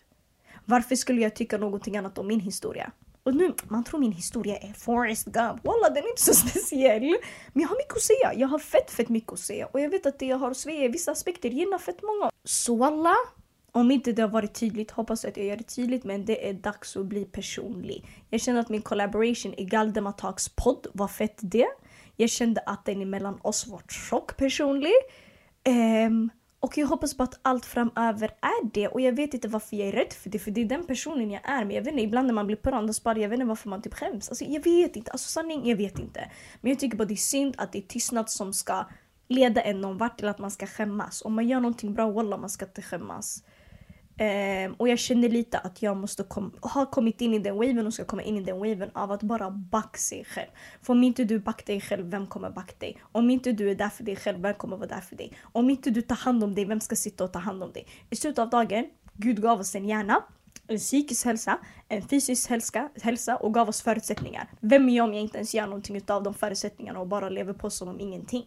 Varför 0.65 0.97
skulle 0.97 1.21
jag 1.21 1.35
tycka 1.35 1.59
någonting 1.59 1.97
annat 1.97 2.19
om 2.19 2.27
min 2.27 2.41
historia? 2.41 2.93
Och 3.29 3.37
nu, 3.37 3.55
man 3.69 3.85
tror 3.85 4.01
min 4.01 4.13
historia 4.13 4.57
är 4.57 4.73
Forrest 4.73 5.25
Gump. 5.25 5.65
Walla, 5.65 5.89
den 5.89 6.05
är 6.05 6.09
inte 6.09 6.23
så 6.23 6.35
speciell. 6.49 7.17
Men 7.53 7.63
jag 7.63 7.69
har 7.69 7.77
mycket 7.77 7.97
att 7.97 8.03
säga. 8.03 8.35
Jag 8.35 8.49
har 8.49 8.59
fett, 8.59 8.91
fett 8.91 9.09
mycket 9.09 9.33
att 9.33 9.39
säga. 9.39 9.67
Och 9.67 9.81
jag 9.81 9.91
vet 9.91 10.07
att 10.07 10.19
det 10.19 10.27
jag 10.27 10.37
har 10.37 10.51
att 10.51 10.57
säga 10.57 10.85
i 10.85 10.89
vissa 10.89 11.13
aspekter 11.13 11.51
gynnar 11.51 11.79
fett 11.79 12.03
många. 12.03 12.31
Så 12.45 12.77
walla, 12.77 13.15
om 13.73 13.91
inte 13.91 14.13
det 14.13 14.23
har 14.23 14.29
varit 14.29 14.55
tydligt, 14.55 14.91
hoppas 14.91 15.25
att 15.25 15.37
jag 15.37 15.47
gör 15.47 15.57
det 15.57 15.65
tydligt. 15.65 16.05
Men 16.05 16.25
det 16.25 16.49
är 16.49 16.53
dags 16.53 16.97
att 16.97 17.07
bli 17.07 17.25
personlig. 17.25 18.07
Jag 18.31 18.41
kände 18.41 18.61
att 18.61 18.69
min 18.69 18.83
collaboration 18.83 19.55
i 19.55 19.65
Galdemar 19.65 20.15
podd 20.57 20.87
var 20.93 21.09
fett 21.09 21.39
det. 21.41 21.69
Jag 22.17 22.31
kände 22.31 22.61
att 22.67 22.85
den 22.85 23.11
mellan 23.11 23.39
oss 23.43 23.67
var 23.67 23.83
tjock 23.89 24.37
personlig. 24.37 24.95
Um, 26.07 26.31
och 26.61 26.79
jag 26.79 26.87
hoppas 26.87 27.17
på 27.17 27.23
att 27.23 27.39
allt 27.43 27.67
framöver 27.67 28.31
är 28.41 28.71
det. 28.73 28.89
Och 28.89 29.01
jag 29.01 29.13
vet 29.13 29.35
inte 29.35 29.49
varför 29.49 29.77
jag 29.77 29.89
är 29.89 29.93
rädd 29.93 30.13
för 30.13 30.31
det. 30.31 30.39
För 30.39 30.51
det 30.51 30.61
är 30.61 30.65
den 30.65 30.87
personen 30.87 31.31
jag 31.31 31.49
är. 31.49 31.65
Men 31.65 31.77
jag 31.77 31.83
vet 31.83 31.93
inte, 31.93 32.05
ibland 32.05 32.27
när 32.27 32.35
man 32.35 32.47
blir 32.47 32.57
på 32.57 32.71
bara 33.05 33.19
jag 33.19 33.29
vet 33.29 33.37
inte 33.37 33.49
varför 33.49 33.69
man 33.69 33.83
typ 33.83 33.95
skäms. 33.95 34.29
Alltså 34.29 34.45
jag 34.45 34.65
vet 34.65 34.97
inte. 34.97 35.11
Alltså 35.11 35.29
sanning, 35.31 35.69
jag 35.69 35.77
vet 35.77 35.99
inte. 35.99 36.31
Men 36.61 36.71
jag 36.71 36.79
tycker 36.79 36.97
bara 36.97 37.05
det 37.05 37.15
är 37.15 37.17
synd 37.17 37.55
att 37.59 37.73
det 37.73 37.79
är 37.79 37.83
tystnad 37.83 38.31
som 38.31 38.53
ska 38.53 38.87
leda 39.29 39.61
en 39.61 39.81
någon 39.81 39.99
vart 39.99 40.19
till 40.19 40.29
att 40.29 40.39
man 40.39 40.51
ska 40.51 40.67
skämmas. 40.67 41.23
Om 41.23 41.35
man 41.35 41.49
gör 41.49 41.61
någonting 41.61 41.95
bra, 41.95 42.11
wallah 42.11 42.41
man 42.41 42.51
ska 42.51 42.65
inte 42.65 42.83
skämmas. 42.83 43.43
Um, 44.21 44.75
och 44.75 44.89
jag 44.89 44.99
känner 44.99 45.29
lite 45.29 45.59
att 45.59 45.83
jag 45.83 45.97
måste 45.97 46.23
kom, 46.23 46.53
ha 46.61 46.87
kommit 46.87 47.21
in 47.21 47.35
i 47.35 47.39
den 47.39 47.57
waven 47.57 47.87
och 47.87 47.95
ska 47.95 48.05
komma 48.05 48.23
in 48.23 48.37
i 48.37 48.41
den 48.41 48.59
waven 48.59 48.91
av 48.95 49.13
att 49.13 49.23
bara 49.23 49.51
backa 49.51 49.99
sig 49.99 50.25
själv. 50.25 50.49
För 50.83 50.93
om 50.93 51.05
inte 51.05 51.25
du 51.25 51.39
backar 51.39 51.67
dig 51.67 51.81
själv, 51.81 52.11
vem 52.11 52.27
kommer 52.27 52.51
backa 52.51 52.75
dig? 52.79 52.99
Om 53.13 53.31
inte 53.31 53.53
du 53.53 53.71
är 53.71 53.75
där 53.75 53.89
för 53.89 54.05
dig 54.05 54.17
själv, 54.17 54.41
vem 54.41 54.55
kommer 54.55 54.77
vara 54.77 54.89
där 54.89 55.01
för 55.01 55.17
dig? 55.17 55.33
Om 55.43 55.71
inte 55.71 55.91
du 55.91 56.03
tar 56.03 56.17
hand 56.17 56.45
om 56.45 56.55
dig, 56.55 56.65
vem 56.65 56.81
ska 56.81 56.97
sitta 56.97 57.25
och 57.25 57.33
ta 57.33 57.39
hand 57.39 57.63
om 57.63 57.73
dig? 57.73 57.87
I 58.11 58.17
slutet 58.17 58.39
av 58.39 58.51
dagen, 58.51 58.87
Gud 59.13 59.43
gav 59.43 59.61
oss 59.61 59.75
en 59.75 59.89
hjärna, 59.89 60.25
en 60.67 60.79
psykisk 60.79 61.25
hälsa, 61.25 61.59
en 61.89 62.03
fysisk 62.03 62.51
hälsa, 62.51 62.89
hälsa 63.03 63.37
och 63.37 63.55
gav 63.55 63.69
oss 63.69 63.83
förutsättningar. 63.83 64.49
Vem 64.61 64.89
är 64.89 64.97
jag 64.97 65.05
om 65.05 65.15
jag 65.15 65.23
inte 65.23 65.39
ens 65.39 65.55
gör 65.55 65.67
någonting 65.67 66.03
av 66.09 66.23
de 66.23 66.35
förutsättningarna 66.35 67.01
och 67.01 67.07
bara 67.07 67.29
lever 67.29 67.53
på 67.53 67.71
som 67.71 67.89
om 67.89 68.01
ingenting? 68.01 68.47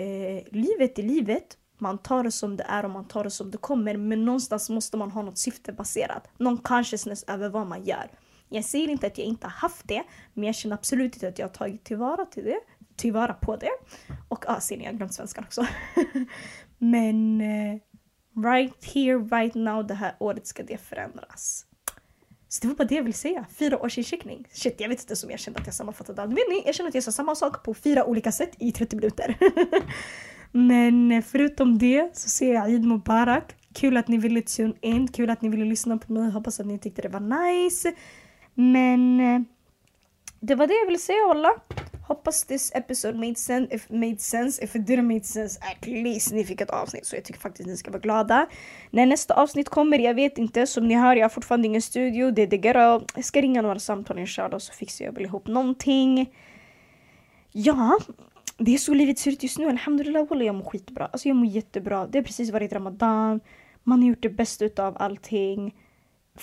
Uh, 0.00 0.42
livet 0.52 0.98
är 0.98 1.02
livet 1.02 1.56
man 1.80 1.98
tar 1.98 2.24
det 2.24 2.32
som 2.32 2.56
det 2.56 2.64
är 2.68 2.84
och 2.84 2.90
man 2.90 3.04
tar 3.04 3.24
det 3.24 3.30
som 3.30 3.50
det 3.50 3.58
kommer. 3.58 3.96
Men 3.96 4.24
någonstans 4.24 4.70
måste 4.70 4.96
man 4.96 5.10
ha 5.10 5.22
något 5.22 5.38
syfte 5.38 5.72
baserat. 5.72 6.28
Någon 6.38 6.58
consciousness 6.58 7.24
över 7.26 7.48
vad 7.48 7.66
man 7.66 7.84
gör. 7.84 8.10
Jag 8.48 8.64
säger 8.64 8.88
inte 8.88 9.06
att 9.06 9.18
jag 9.18 9.26
inte 9.26 9.46
har 9.46 9.52
haft 9.52 9.88
det, 9.88 10.02
men 10.34 10.44
jag 10.44 10.54
känner 10.54 10.76
absolut 10.76 11.14
inte 11.14 11.28
att 11.28 11.38
jag 11.38 11.46
har 11.46 11.54
tagit 11.54 11.84
tillvara 11.84 12.24
till 12.24 12.44
det. 12.44 12.60
Tillvara 12.96 13.34
på 13.34 13.56
det. 13.56 13.70
Och 14.28 14.44
ja, 14.46 14.56
ah, 14.56 14.60
ser 14.60 14.76
ni, 14.76 14.84
jag 14.84 14.90
har 14.92 14.96
glömt 14.96 15.14
svenskan 15.14 15.44
också. 15.44 15.66
men 16.78 17.40
eh, 17.40 17.80
right 18.44 18.84
here, 18.94 19.18
right 19.18 19.54
now, 19.54 19.86
det 19.86 19.94
här 19.94 20.16
året 20.18 20.46
ska 20.46 20.62
det 20.62 20.78
förändras. 20.78 21.64
Så 22.48 22.60
det 22.62 22.68
var 22.68 22.74
bara 22.74 22.84
det 22.84 22.94
jag 22.94 23.02
ville 23.02 23.12
säga. 23.12 23.46
Fyra 23.58 23.82
års 23.82 23.98
incheckning. 23.98 24.46
Shit, 24.52 24.80
jag 24.80 24.88
vet 24.88 25.10
inte 25.10 25.26
om 25.26 25.30
jag 25.30 25.40
kände 25.40 25.60
att 25.60 25.66
jag 25.66 25.74
sammanfattade 25.74 26.22
allt. 26.22 26.30
Vet 26.30 26.48
ni, 26.48 26.62
jag 26.66 26.74
känner 26.74 26.88
att 26.88 26.94
jag 26.94 27.04
sa 27.04 27.12
samma 27.12 27.34
sak 27.34 27.62
på 27.64 27.74
fyra 27.74 28.04
olika 28.04 28.32
sätt 28.32 28.50
i 28.58 28.72
30 28.72 28.96
minuter. 28.96 29.38
Men 30.52 31.12
eh, 31.12 31.22
förutom 31.22 31.78
det 31.78 32.16
så 32.16 32.28
säger 32.28 32.54
jag 32.54 32.70
Eid 32.70 32.84
Mubarak. 32.84 33.54
Kul 33.72 33.96
att 33.96 34.08
ni 34.08 34.18
ville 34.18 34.42
tune 34.42 34.74
in, 34.80 35.08
kul 35.08 35.30
att 35.30 35.42
ni 35.42 35.48
ville 35.48 35.64
lyssna 35.64 35.98
på 35.98 36.12
mig. 36.12 36.30
Hoppas 36.30 36.60
att 36.60 36.66
ni 36.66 36.78
tyckte 36.78 37.02
det 37.02 37.08
var 37.08 37.20
nice. 37.20 37.92
Men 38.54 39.20
eh, 39.20 39.40
det 40.40 40.54
var 40.54 40.66
det 40.66 40.74
jag 40.74 40.86
ville 40.86 40.98
säga 40.98 41.18
alla. 41.30 41.50
Hoppas 42.08 42.44
this 42.44 42.72
episode 42.74 43.18
made 43.18 43.34
sense. 43.34 43.74
If 43.74 43.90
made 43.90 44.18
sense, 44.18 44.64
if 44.64 44.76
it 44.76 44.82
didn't 44.82 45.14
make 45.14 45.24
sense, 45.24 45.60
at 45.60 45.86
least 45.86 46.32
ni 46.32 46.44
fick 46.44 46.60
ett 46.60 46.70
avsnitt. 46.70 47.06
Så 47.06 47.16
jag 47.16 47.24
tycker 47.24 47.40
faktiskt 47.40 47.68
ni 47.68 47.76
ska 47.76 47.90
vara 47.90 48.00
glada. 48.00 48.46
När 48.90 49.06
nästa 49.06 49.34
avsnitt 49.34 49.68
kommer, 49.68 49.98
jag 49.98 50.14
vet 50.14 50.38
inte. 50.38 50.66
Som 50.66 50.88
ni 50.88 50.94
hör, 50.94 51.16
jag 51.16 51.24
har 51.24 51.28
fortfarande 51.28 51.66
ingen 51.66 51.82
studio. 51.82 52.30
Det 52.30 52.42
är 52.42 52.46
the 52.46 52.56
ghetto. 52.56 53.06
Jag 53.14 53.24
ska 53.24 53.40
ringa 53.40 53.62
några 53.62 53.78
samtal 53.78 54.18
inshallah 54.18 54.58
så 54.58 54.72
fixar 54.72 55.04
jag 55.04 55.12
väl 55.12 55.24
ihop 55.24 55.46
någonting. 55.46 56.32
Ja, 57.52 57.98
det 58.58 58.74
är 58.74 58.78
så 58.78 58.94
livet 58.94 59.18
ser 59.18 59.30
ut 59.30 59.42
just 59.42 59.58
nu. 59.58 59.68
Alhamdulillah, 59.68 60.26
jag 60.44 60.54
mår 60.54 60.64
skitbra. 60.64 61.06
Alltså 61.06 61.28
jag 61.28 61.36
mår 61.36 61.46
jättebra. 61.46 62.06
Det 62.06 62.18
har 62.18 62.24
precis 62.24 62.50
varit 62.50 62.72
Ramadan. 62.72 63.40
Man 63.82 64.02
har 64.02 64.08
gjort 64.08 64.22
det 64.22 64.28
bästa 64.28 64.86
av 64.86 64.96
allting. 64.98 65.74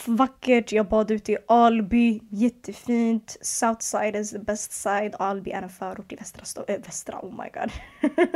vackert. 0.05 0.71
Jag 0.71 0.87
bad 0.89 1.11
ute 1.11 1.31
i 1.31 1.37
Alby, 1.47 2.19
jättefint. 2.29 3.37
Southside 3.41 4.15
is 4.15 4.31
the 4.31 4.39
best 4.39 4.71
side. 4.71 5.15
Alby 5.19 5.51
är 5.51 5.61
en 5.61 5.69
förort 5.69 6.13
i 6.13 6.15
västra 6.15 6.45
Stockholm. 6.45 6.75
Äh, 6.75 6.75
eh, 6.75 6.85
västra, 6.85 7.19
oh 7.21 7.31
my 7.31 7.49
god. 7.53 7.71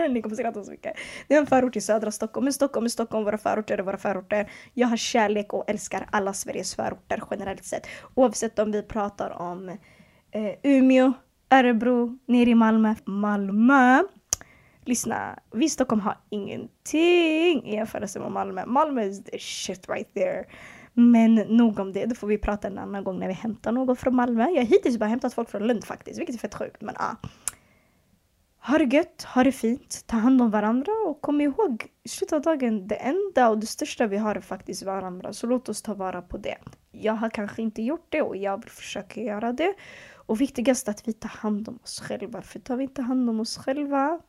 Ni 0.14 0.22
kommer 0.22 0.36
skratta 0.36 0.64
så 0.64 0.72
mycket. 0.72 0.94
Det 1.28 1.36
är 1.36 1.40
en 1.40 1.48
förort 1.48 1.76
i 1.76 1.82
södra 1.82 2.12
Stockholm. 2.12 2.44
Men 2.44 2.54
Stockholm 2.54 2.86
är 2.86 2.90
Stockholm, 2.90 3.26
våra 3.26 3.38
förorter 3.38 3.78
är 3.78 3.84
våra 3.84 3.98
förorter. 3.98 4.52
Jag 4.74 4.88
har 4.88 4.98
kärlek 4.98 5.54
och 5.54 5.70
älskar 5.70 6.08
alla 6.12 6.34
Sveriges 6.34 6.76
förorter 6.76 7.24
generellt 7.32 7.66
sett. 7.66 7.88
Oavsett 8.16 8.60
om 8.60 8.72
vi 8.72 8.84
pratar 8.84 9.30
om 9.30 9.70
eh, 10.32 10.54
Umeå, 10.64 11.14
Örebro, 11.52 12.18
nere 12.26 12.50
i 12.50 12.56
Malmö, 12.56 12.96
Malmö. 13.06 14.04
Lyssna, 14.86 15.40
vi 15.52 15.66
i 15.66 15.70
Stockholm 15.70 16.02
har 16.02 16.18
ingenting 16.30 17.66
i 17.66 17.76
jämförelse 17.76 18.20
med 18.20 18.32
Malmö. 18.32 18.66
Malmö 18.66 19.04
is 19.04 19.24
the 19.24 19.40
shit 19.40 19.90
right 19.90 20.14
there. 20.14 20.46
Men 20.94 21.36
nog 21.36 21.80
om 21.80 21.94
det, 21.94 22.06
då 22.06 22.16
får 22.16 22.28
vi 22.28 22.38
prata 22.38 22.68
en 22.68 22.78
annan 22.78 23.04
gång 23.04 23.20
när 23.20 23.28
vi 23.28 23.34
hämtar 23.34 23.72
någon 23.72 23.96
från 23.96 24.16
Malmö. 24.16 24.44
Jag 24.44 24.62
har 24.62 24.66
hittills 24.66 24.98
bara 24.98 25.10
hämtat 25.10 25.34
folk 25.34 25.50
från 25.50 25.68
Lund 25.68 25.84
faktiskt, 25.84 26.20
vilket 26.20 26.36
är 26.36 26.40
fett 26.40 26.56
sjukt. 26.56 26.82
Men 26.82 26.96
ah. 26.98 27.16
Ha 28.62 28.78
det 28.78 28.96
gött, 28.96 29.24
ha 29.24 29.44
det 29.44 29.52
fint, 29.52 30.04
ta 30.08 30.18
hand 30.18 30.42
om 30.42 30.52
varandra 30.52 30.92
och 31.08 31.22
kom 31.22 31.42
ihåg 31.42 31.86
i 32.04 32.10
slutet 32.10 32.34
av 32.34 32.42
dagen, 32.42 32.88
det 32.88 32.96
enda 32.96 33.50
och 33.50 33.58
det 33.58 33.68
största 33.68 34.08
vi 34.08 34.18
har 34.18 34.36
är 34.36 34.42
faktiskt 34.42 34.84
varandra. 34.84 35.34
Så 35.34 35.48
låt 35.48 35.70
oss 35.70 35.82
ta 35.82 35.94
vara 35.94 36.22
på 36.22 36.38
det. 36.38 36.58
Jag 36.92 37.14
har 37.14 37.30
kanske 37.30 37.62
inte 37.62 37.82
gjort 37.82 38.08
det 38.10 38.22
och 38.22 38.38
jag 38.38 38.62
vill 38.62 38.72
försöka 38.72 39.22
göra 39.22 39.54
det. 39.54 39.74
Och 40.30 40.42
viktigast 40.42 40.90
att 40.90 41.08
vi 41.08 41.14
tar 41.14 41.30
hand 41.30 41.70
om 41.70 41.80
oss 41.84 42.00
själva. 42.00 42.42
För 42.42 42.60
tar 42.60 42.78
vi 42.78 42.84
inte 42.84 43.02
hand 43.02 43.30
om 43.30 43.40
oss 43.40 43.58
själva 43.58 44.20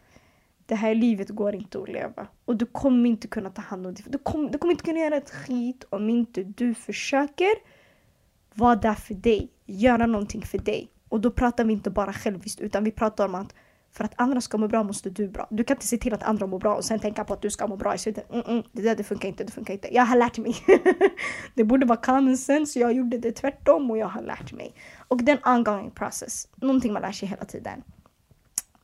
det 0.66 0.74
här 0.74 0.94
livet 0.94 1.28
går 1.28 1.54
inte 1.54 1.78
att 1.78 1.88
leva. 1.88 2.26
Och 2.44 2.56
du 2.56 2.66
kommer 2.66 3.10
inte 3.10 3.28
kunna 3.28 3.50
ta 3.50 3.62
hand 3.62 3.86
om 3.86 3.94
dig. 3.94 4.04
Du 4.08 4.18
kommer, 4.18 4.50
du 4.50 4.58
kommer 4.58 4.72
inte 4.72 4.84
kunna 4.84 4.98
göra 4.98 5.16
ett 5.16 5.30
skit 5.30 5.84
om 5.90 6.10
inte 6.10 6.42
du 6.42 6.74
försöker 6.74 7.50
vara 8.54 8.76
där 8.76 8.94
för 8.94 9.14
dig. 9.14 9.48
Göra 9.66 10.06
någonting 10.06 10.42
för 10.42 10.58
dig. 10.58 10.90
Och 11.08 11.20
då 11.20 11.30
pratar 11.30 11.64
vi 11.64 11.72
inte 11.72 11.90
bara 11.90 12.12
själviskt 12.12 12.60
utan 12.60 12.84
vi 12.84 12.90
pratar 12.90 13.24
om 13.24 13.34
att 13.34 13.54
för 13.92 14.04
att 14.04 14.12
andra 14.16 14.40
ska 14.40 14.58
må 14.58 14.68
bra 14.68 14.82
måste 14.82 15.10
du 15.10 15.28
bra. 15.28 15.46
Du 15.50 15.64
kan 15.64 15.76
inte 15.76 15.86
se 15.86 15.96
till 15.96 16.14
att 16.14 16.22
andra 16.22 16.46
mår 16.46 16.58
bra 16.58 16.74
och 16.74 16.84
sen 16.84 16.98
tänka 16.98 17.24
på 17.24 17.34
att 17.34 17.42
du 17.42 17.50
ska 17.50 17.66
må 17.66 17.76
bra 17.76 17.94
i 17.94 17.98
slutet. 17.98 18.30
Mm 18.32 18.42
-mm, 18.42 18.64
det 18.72 18.82
där 18.82 18.96
det 18.96 19.04
funkar 19.04 19.28
inte, 19.28 19.44
det 19.44 19.52
funkar 19.52 19.74
inte. 19.74 19.94
Jag 19.94 20.04
har 20.04 20.16
lärt 20.16 20.38
mig. 20.38 20.54
det 21.54 21.64
borde 21.64 21.86
vara 21.86 21.98
common 21.98 22.36
sense, 22.36 22.78
jag 22.78 22.92
gjorde 22.92 23.18
det 23.18 23.32
tvärtom 23.32 23.90
och 23.90 23.98
jag 23.98 24.06
har 24.06 24.22
lärt 24.22 24.52
mig. 24.52 24.74
Och 25.08 25.22
det 25.22 25.32
är 25.32 25.36
en 25.36 25.56
ongoing 25.56 25.90
process. 25.90 26.48
Någonting 26.56 26.92
man 26.92 27.02
lär 27.02 27.12
sig 27.12 27.28
hela 27.28 27.44
tiden. 27.44 27.82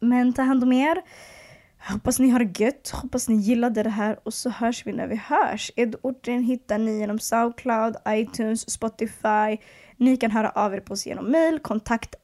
Men 0.01 0.33
ta 0.33 0.43
hand 0.43 0.63
om 0.63 0.73
er. 0.73 1.03
Hoppas 1.89 2.19
ni 2.19 2.29
har 2.29 2.39
det 2.39 2.61
gött, 2.61 2.91
hoppas 2.91 3.29
ni 3.29 3.37
gillade 3.37 3.83
det 3.83 3.91
här 3.91 4.19
och 4.23 4.35
så 4.35 4.51
hörs 4.51 4.87
vi 4.87 4.93
när 4.93 5.07
vi 5.07 5.17
hörs. 5.17 5.71
Edorten 5.77 6.43
hittar 6.43 6.79
ni 6.79 6.99
genom 6.99 7.19
Soundcloud, 7.19 7.97
iTunes, 8.09 8.71
Spotify. 8.71 9.59
Ni 9.99 10.17
kan 10.17 10.31
höra 10.31 10.51
av 10.51 10.75
er 10.75 10.81
på 10.81 10.93
oss 10.93 11.07
genom 11.07 11.31
mail, 11.31 11.59
kontakt 11.59 12.15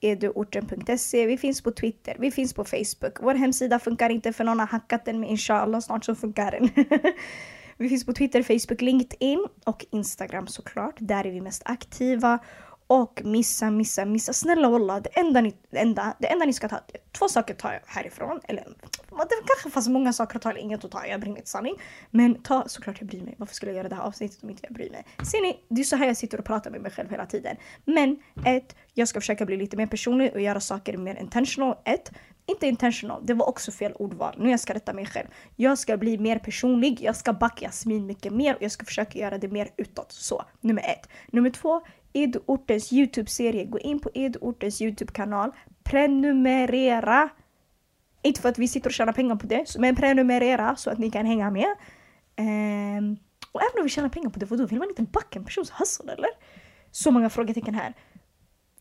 eduorten.se. 0.00 1.26
Vi 1.26 1.36
finns 1.38 1.62
på 1.62 1.70
Twitter, 1.70 2.16
vi 2.18 2.30
finns 2.30 2.54
på 2.54 2.64
Facebook. 2.64 3.18
Vår 3.20 3.34
hemsida 3.34 3.78
funkar 3.78 4.10
inte 4.10 4.32
för 4.32 4.44
någon 4.44 4.60
har 4.60 4.66
hackat 4.66 5.04
den 5.04 5.20
men 5.20 5.28
inshallah 5.28 5.80
snart 5.80 6.04
så 6.04 6.14
funkar 6.14 6.50
den. 6.50 6.70
vi 7.76 7.88
finns 7.88 8.06
på 8.06 8.12
Twitter, 8.12 8.42
Facebook, 8.42 8.80
LinkedIn 8.80 9.46
och 9.64 9.86
Instagram 9.90 10.46
såklart. 10.46 10.94
Där 10.98 11.26
är 11.26 11.30
vi 11.30 11.40
mest 11.40 11.62
aktiva. 11.64 12.38
Och 12.90 13.20
missa, 13.24 13.70
missa, 13.70 14.04
missa. 14.04 14.32
Snälla 14.32 14.68
walla, 14.68 15.00
det 15.00 15.08
enda 15.18 15.40
ni, 15.40 15.54
det 15.70 15.78
enda, 15.78 16.14
det 16.18 16.26
enda 16.26 16.44
ni 16.44 16.52
ska 16.52 16.68
ta, 16.68 16.80
två 17.12 17.28
saker 17.28 17.54
tar 17.54 17.72
jag 17.72 17.80
härifrån. 17.86 18.40
Eller 18.44 18.64
det 19.10 19.46
kanske 19.46 19.70
fanns 19.70 19.88
många 19.88 20.12
saker 20.12 20.36
att 20.36 20.42
ta 20.42 20.50
eller 20.50 20.60
inget 20.60 20.84
att 20.84 20.90
ta, 20.90 21.06
jag 21.06 21.20
bryr 21.20 21.30
mig 21.30 21.38
inte 21.38 21.50
sanning. 21.50 21.74
Men 22.10 22.42
ta 22.42 22.64
såklart 22.66 22.96
jag 23.00 23.08
bryr 23.08 23.22
mig. 23.22 23.34
Varför 23.38 23.54
skulle 23.54 23.72
jag 23.72 23.76
göra 23.76 23.88
det 23.88 23.94
här 23.94 24.02
avsnittet 24.02 24.42
om 24.42 24.50
inte 24.50 24.62
jag 24.62 24.72
bryr 24.72 24.90
mig? 24.90 25.04
Ser 25.30 25.42
ni, 25.42 25.60
det 25.68 25.80
är 25.80 25.84
så 25.84 25.96
här 25.96 26.06
jag 26.06 26.16
sitter 26.16 26.38
och 26.38 26.44
pratar 26.44 26.70
med 26.70 26.80
mig 26.80 26.90
själv 26.90 27.10
hela 27.10 27.26
tiden. 27.26 27.56
Men 27.84 28.22
ett, 28.44 28.76
jag 28.94 29.08
ska 29.08 29.20
försöka 29.20 29.46
bli 29.46 29.56
lite 29.56 29.76
mer 29.76 29.86
personlig 29.86 30.32
och 30.34 30.40
göra 30.40 30.60
saker 30.60 30.96
mer 30.96 31.14
intentional. 31.20 31.76
Ett, 31.84 32.10
inte 32.46 32.66
intentional, 32.66 33.26
det 33.26 33.34
var 33.34 33.48
också 33.48 33.72
fel 33.72 33.92
ordval. 33.92 34.34
Nu 34.38 34.50
jag 34.50 34.60
ska 34.60 34.74
rätta 34.74 34.92
mig 34.92 35.06
själv. 35.06 35.26
Jag 35.56 35.78
ska 35.78 35.96
bli 35.96 36.18
mer 36.18 36.38
personlig, 36.38 37.00
jag 37.00 37.16
ska 37.16 37.32
backa 37.32 37.66
Jasmin 37.66 38.06
mycket 38.06 38.32
mer 38.32 38.54
och 38.56 38.62
jag 38.62 38.72
ska 38.72 38.84
försöka 38.84 39.18
göra 39.18 39.38
det 39.38 39.48
mer 39.48 39.70
utåt. 39.76 40.12
Så, 40.12 40.44
nummer 40.60 40.82
ett. 40.82 41.08
Nummer 41.32 41.50
två, 41.50 41.82
Edortens 42.12 42.92
YouTube-serie. 42.92 43.64
Gå 43.64 43.78
in 43.78 44.00
på 44.00 44.10
Edortens 44.14 44.82
YouTube-kanal. 44.82 45.50
Prenumerera! 45.84 47.28
Inte 48.22 48.40
för 48.40 48.48
att 48.48 48.58
vi 48.58 48.68
sitter 48.68 48.88
och 48.88 48.94
tjänar 48.94 49.12
pengar 49.12 49.36
på 49.36 49.46
det, 49.46 49.78
men 49.78 49.96
prenumerera 49.96 50.76
så 50.76 50.90
att 50.90 50.98
ni 50.98 51.10
kan 51.10 51.26
hänga 51.26 51.50
med. 51.50 51.68
Um, 52.38 53.16
och 53.52 53.62
även 53.62 53.78
om 53.78 53.82
vi 53.82 53.88
tjänar 53.88 54.08
pengar 54.08 54.30
på 54.30 54.38
det, 54.38 54.46
vadå? 54.46 54.66
vill 54.66 54.78
man 54.78 54.88
inte 54.88 55.02
backa 55.02 55.38
en 55.38 55.44
persons 55.44 55.70
hustle 55.70 56.12
eller? 56.12 56.30
Så 56.90 57.10
många 57.10 57.30
frågetecken 57.30 57.74
här. 57.74 57.94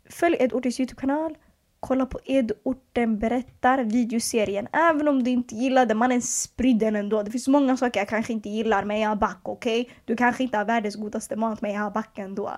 Följ 0.09 0.35
Edortens 0.39 0.79
YouTube-kanal. 0.79 1.37
Kolla 1.79 2.05
på 2.05 2.19
Edorten 2.25 3.19
berättar 3.19 3.83
videoserien. 3.83 4.67
Även 4.73 5.07
om 5.07 5.23
du 5.23 5.31
inte 5.31 5.55
gillar 5.55 5.93
mannen 5.93 6.21
sprid 6.21 6.79
den 6.79 6.95
ändå. 6.95 7.23
Det 7.23 7.31
finns 7.31 7.47
många 7.47 7.77
saker 7.77 7.99
jag 7.99 8.09
kanske 8.09 8.33
inte 8.33 8.49
gillar 8.49 8.83
men 8.83 8.99
jag 8.99 9.17
back, 9.17 9.39
okej? 9.43 9.81
Okay? 9.81 9.93
Du 10.05 10.15
kanske 10.15 10.43
inte 10.43 10.57
har 10.57 10.65
världens 10.65 10.95
godaste 10.95 11.35
mat 11.35 11.61
men 11.61 11.71
jag 11.71 11.93
backar 11.93 12.01
back 12.01 12.19
ändå. 12.19 12.51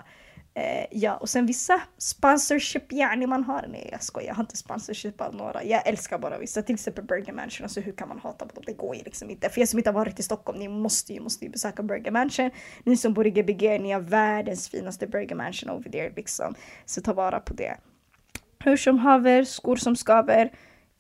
Eh, 0.54 0.86
ja, 0.92 1.18
och 1.18 1.30
sen 1.30 1.46
vissa 1.46 1.82
sponsorship, 1.98 2.92
yani 2.94 3.28
man 3.28 3.44
har. 3.44 3.66
Nej 3.70 3.90
jag 3.92 4.04
skojar, 4.04 4.28
jag 4.28 4.36
har 4.36 4.44
inte 4.44 4.58
sponsorship 4.58 5.22
av 5.22 5.36
några. 5.36 5.64
Jag 5.64 5.88
älskar 5.88 6.18
bara 6.18 6.38
vissa, 6.38 6.62
till 6.62 6.76
exempel 6.76 7.04
Burger 7.04 7.34
Mansion. 7.34 7.64
Alltså 7.66 7.80
hur 7.80 7.92
kan 7.92 8.08
man 8.08 8.20
hata 8.20 8.46
på 8.46 8.54
dem? 8.56 8.64
Det 8.66 8.74
går 8.74 8.96
ju 8.96 9.04
liksom 9.04 9.30
inte. 9.30 9.50
För 9.50 9.62
er 9.62 9.66
som 9.66 9.80
inte 9.80 9.90
har 9.90 9.96
varit 9.96 10.20
i 10.20 10.24
Stockholm, 10.24 10.60
ni 10.60 10.68
måste 10.68 11.14
ju, 11.14 11.20
måste 11.20 11.46
ju 11.46 11.52
besöka 11.52 11.84
Burger 11.84 12.12
Mansion. 12.12 12.52
Ni 12.84 12.98
som 12.98 13.14
bor 13.14 13.28
i 13.28 13.32
Gbg, 13.32 13.82
ni 13.82 13.92
har 13.92 14.00
världens 14.00 14.70
finaste 14.70 15.08
Burger 15.08 15.36
Mansion 15.36 15.70
over 15.70 15.90
there 15.90 16.14
liksom. 16.16 16.56
Så 16.86 17.02
ta 17.02 17.14
vara 17.14 17.40
på 17.40 17.54
det. 17.54 17.78
Hur 18.64 18.78
som 18.78 19.00
haver, 19.00 19.44
skor 19.44 19.76
som 19.76 19.96
skaver. 19.96 20.52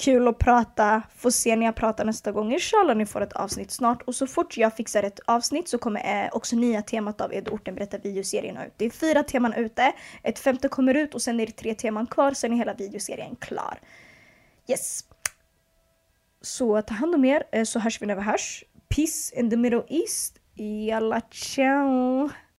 Kul 0.01 0.27
att 0.27 0.37
prata. 0.37 1.03
Får 1.15 1.29
se 1.29 1.55
när 1.55 1.65
jag 1.65 1.75
pratar 1.75 2.05
nästa 2.05 2.31
gång. 2.31 2.53
Inshallah 2.53 2.97
ni 2.97 3.05
får 3.05 3.21
ett 3.21 3.33
avsnitt 3.33 3.71
snart. 3.71 4.01
Och 4.01 4.15
så 4.15 4.27
fort 4.27 4.57
jag 4.57 4.75
fixar 4.75 5.03
ett 5.03 5.19
avsnitt 5.25 5.67
så 5.67 5.77
kommer 5.77 6.25
eh, 6.25 6.29
också 6.31 6.55
nya 6.55 6.81
temat 6.81 7.21
av 7.21 7.33
Edorten 7.33 7.75
berätta 7.75 7.97
videoserien 7.97 8.57
ut. 8.57 8.73
Det 8.77 8.85
är 8.85 8.89
fyra 8.89 9.23
teman 9.23 9.53
ute. 9.53 9.91
Ett 10.23 10.39
femte 10.39 10.67
kommer 10.67 10.93
ut 10.93 11.15
och 11.15 11.21
sen 11.21 11.39
är 11.39 11.45
det 11.45 11.51
tre 11.51 11.73
teman 11.73 12.07
kvar. 12.07 12.31
Sen 12.31 12.53
är 12.53 12.57
hela 12.57 12.73
videoserien 12.73 13.35
klar. 13.35 13.79
Yes. 14.67 15.03
Så 16.41 16.81
ta 16.81 16.93
hand 16.93 17.15
om 17.15 17.25
er 17.25 17.43
eh, 17.51 17.63
så 17.63 17.79
hörs 17.79 18.01
vi 18.01 18.05
när 18.05 18.15
vi 18.15 18.21
hörs. 18.21 18.63
Peace 18.95 19.39
in 19.39 19.49
the 19.49 19.57
middle 19.57 19.83
east. 19.89 20.39
Jalla 20.87 21.21
ciao. 21.31 22.29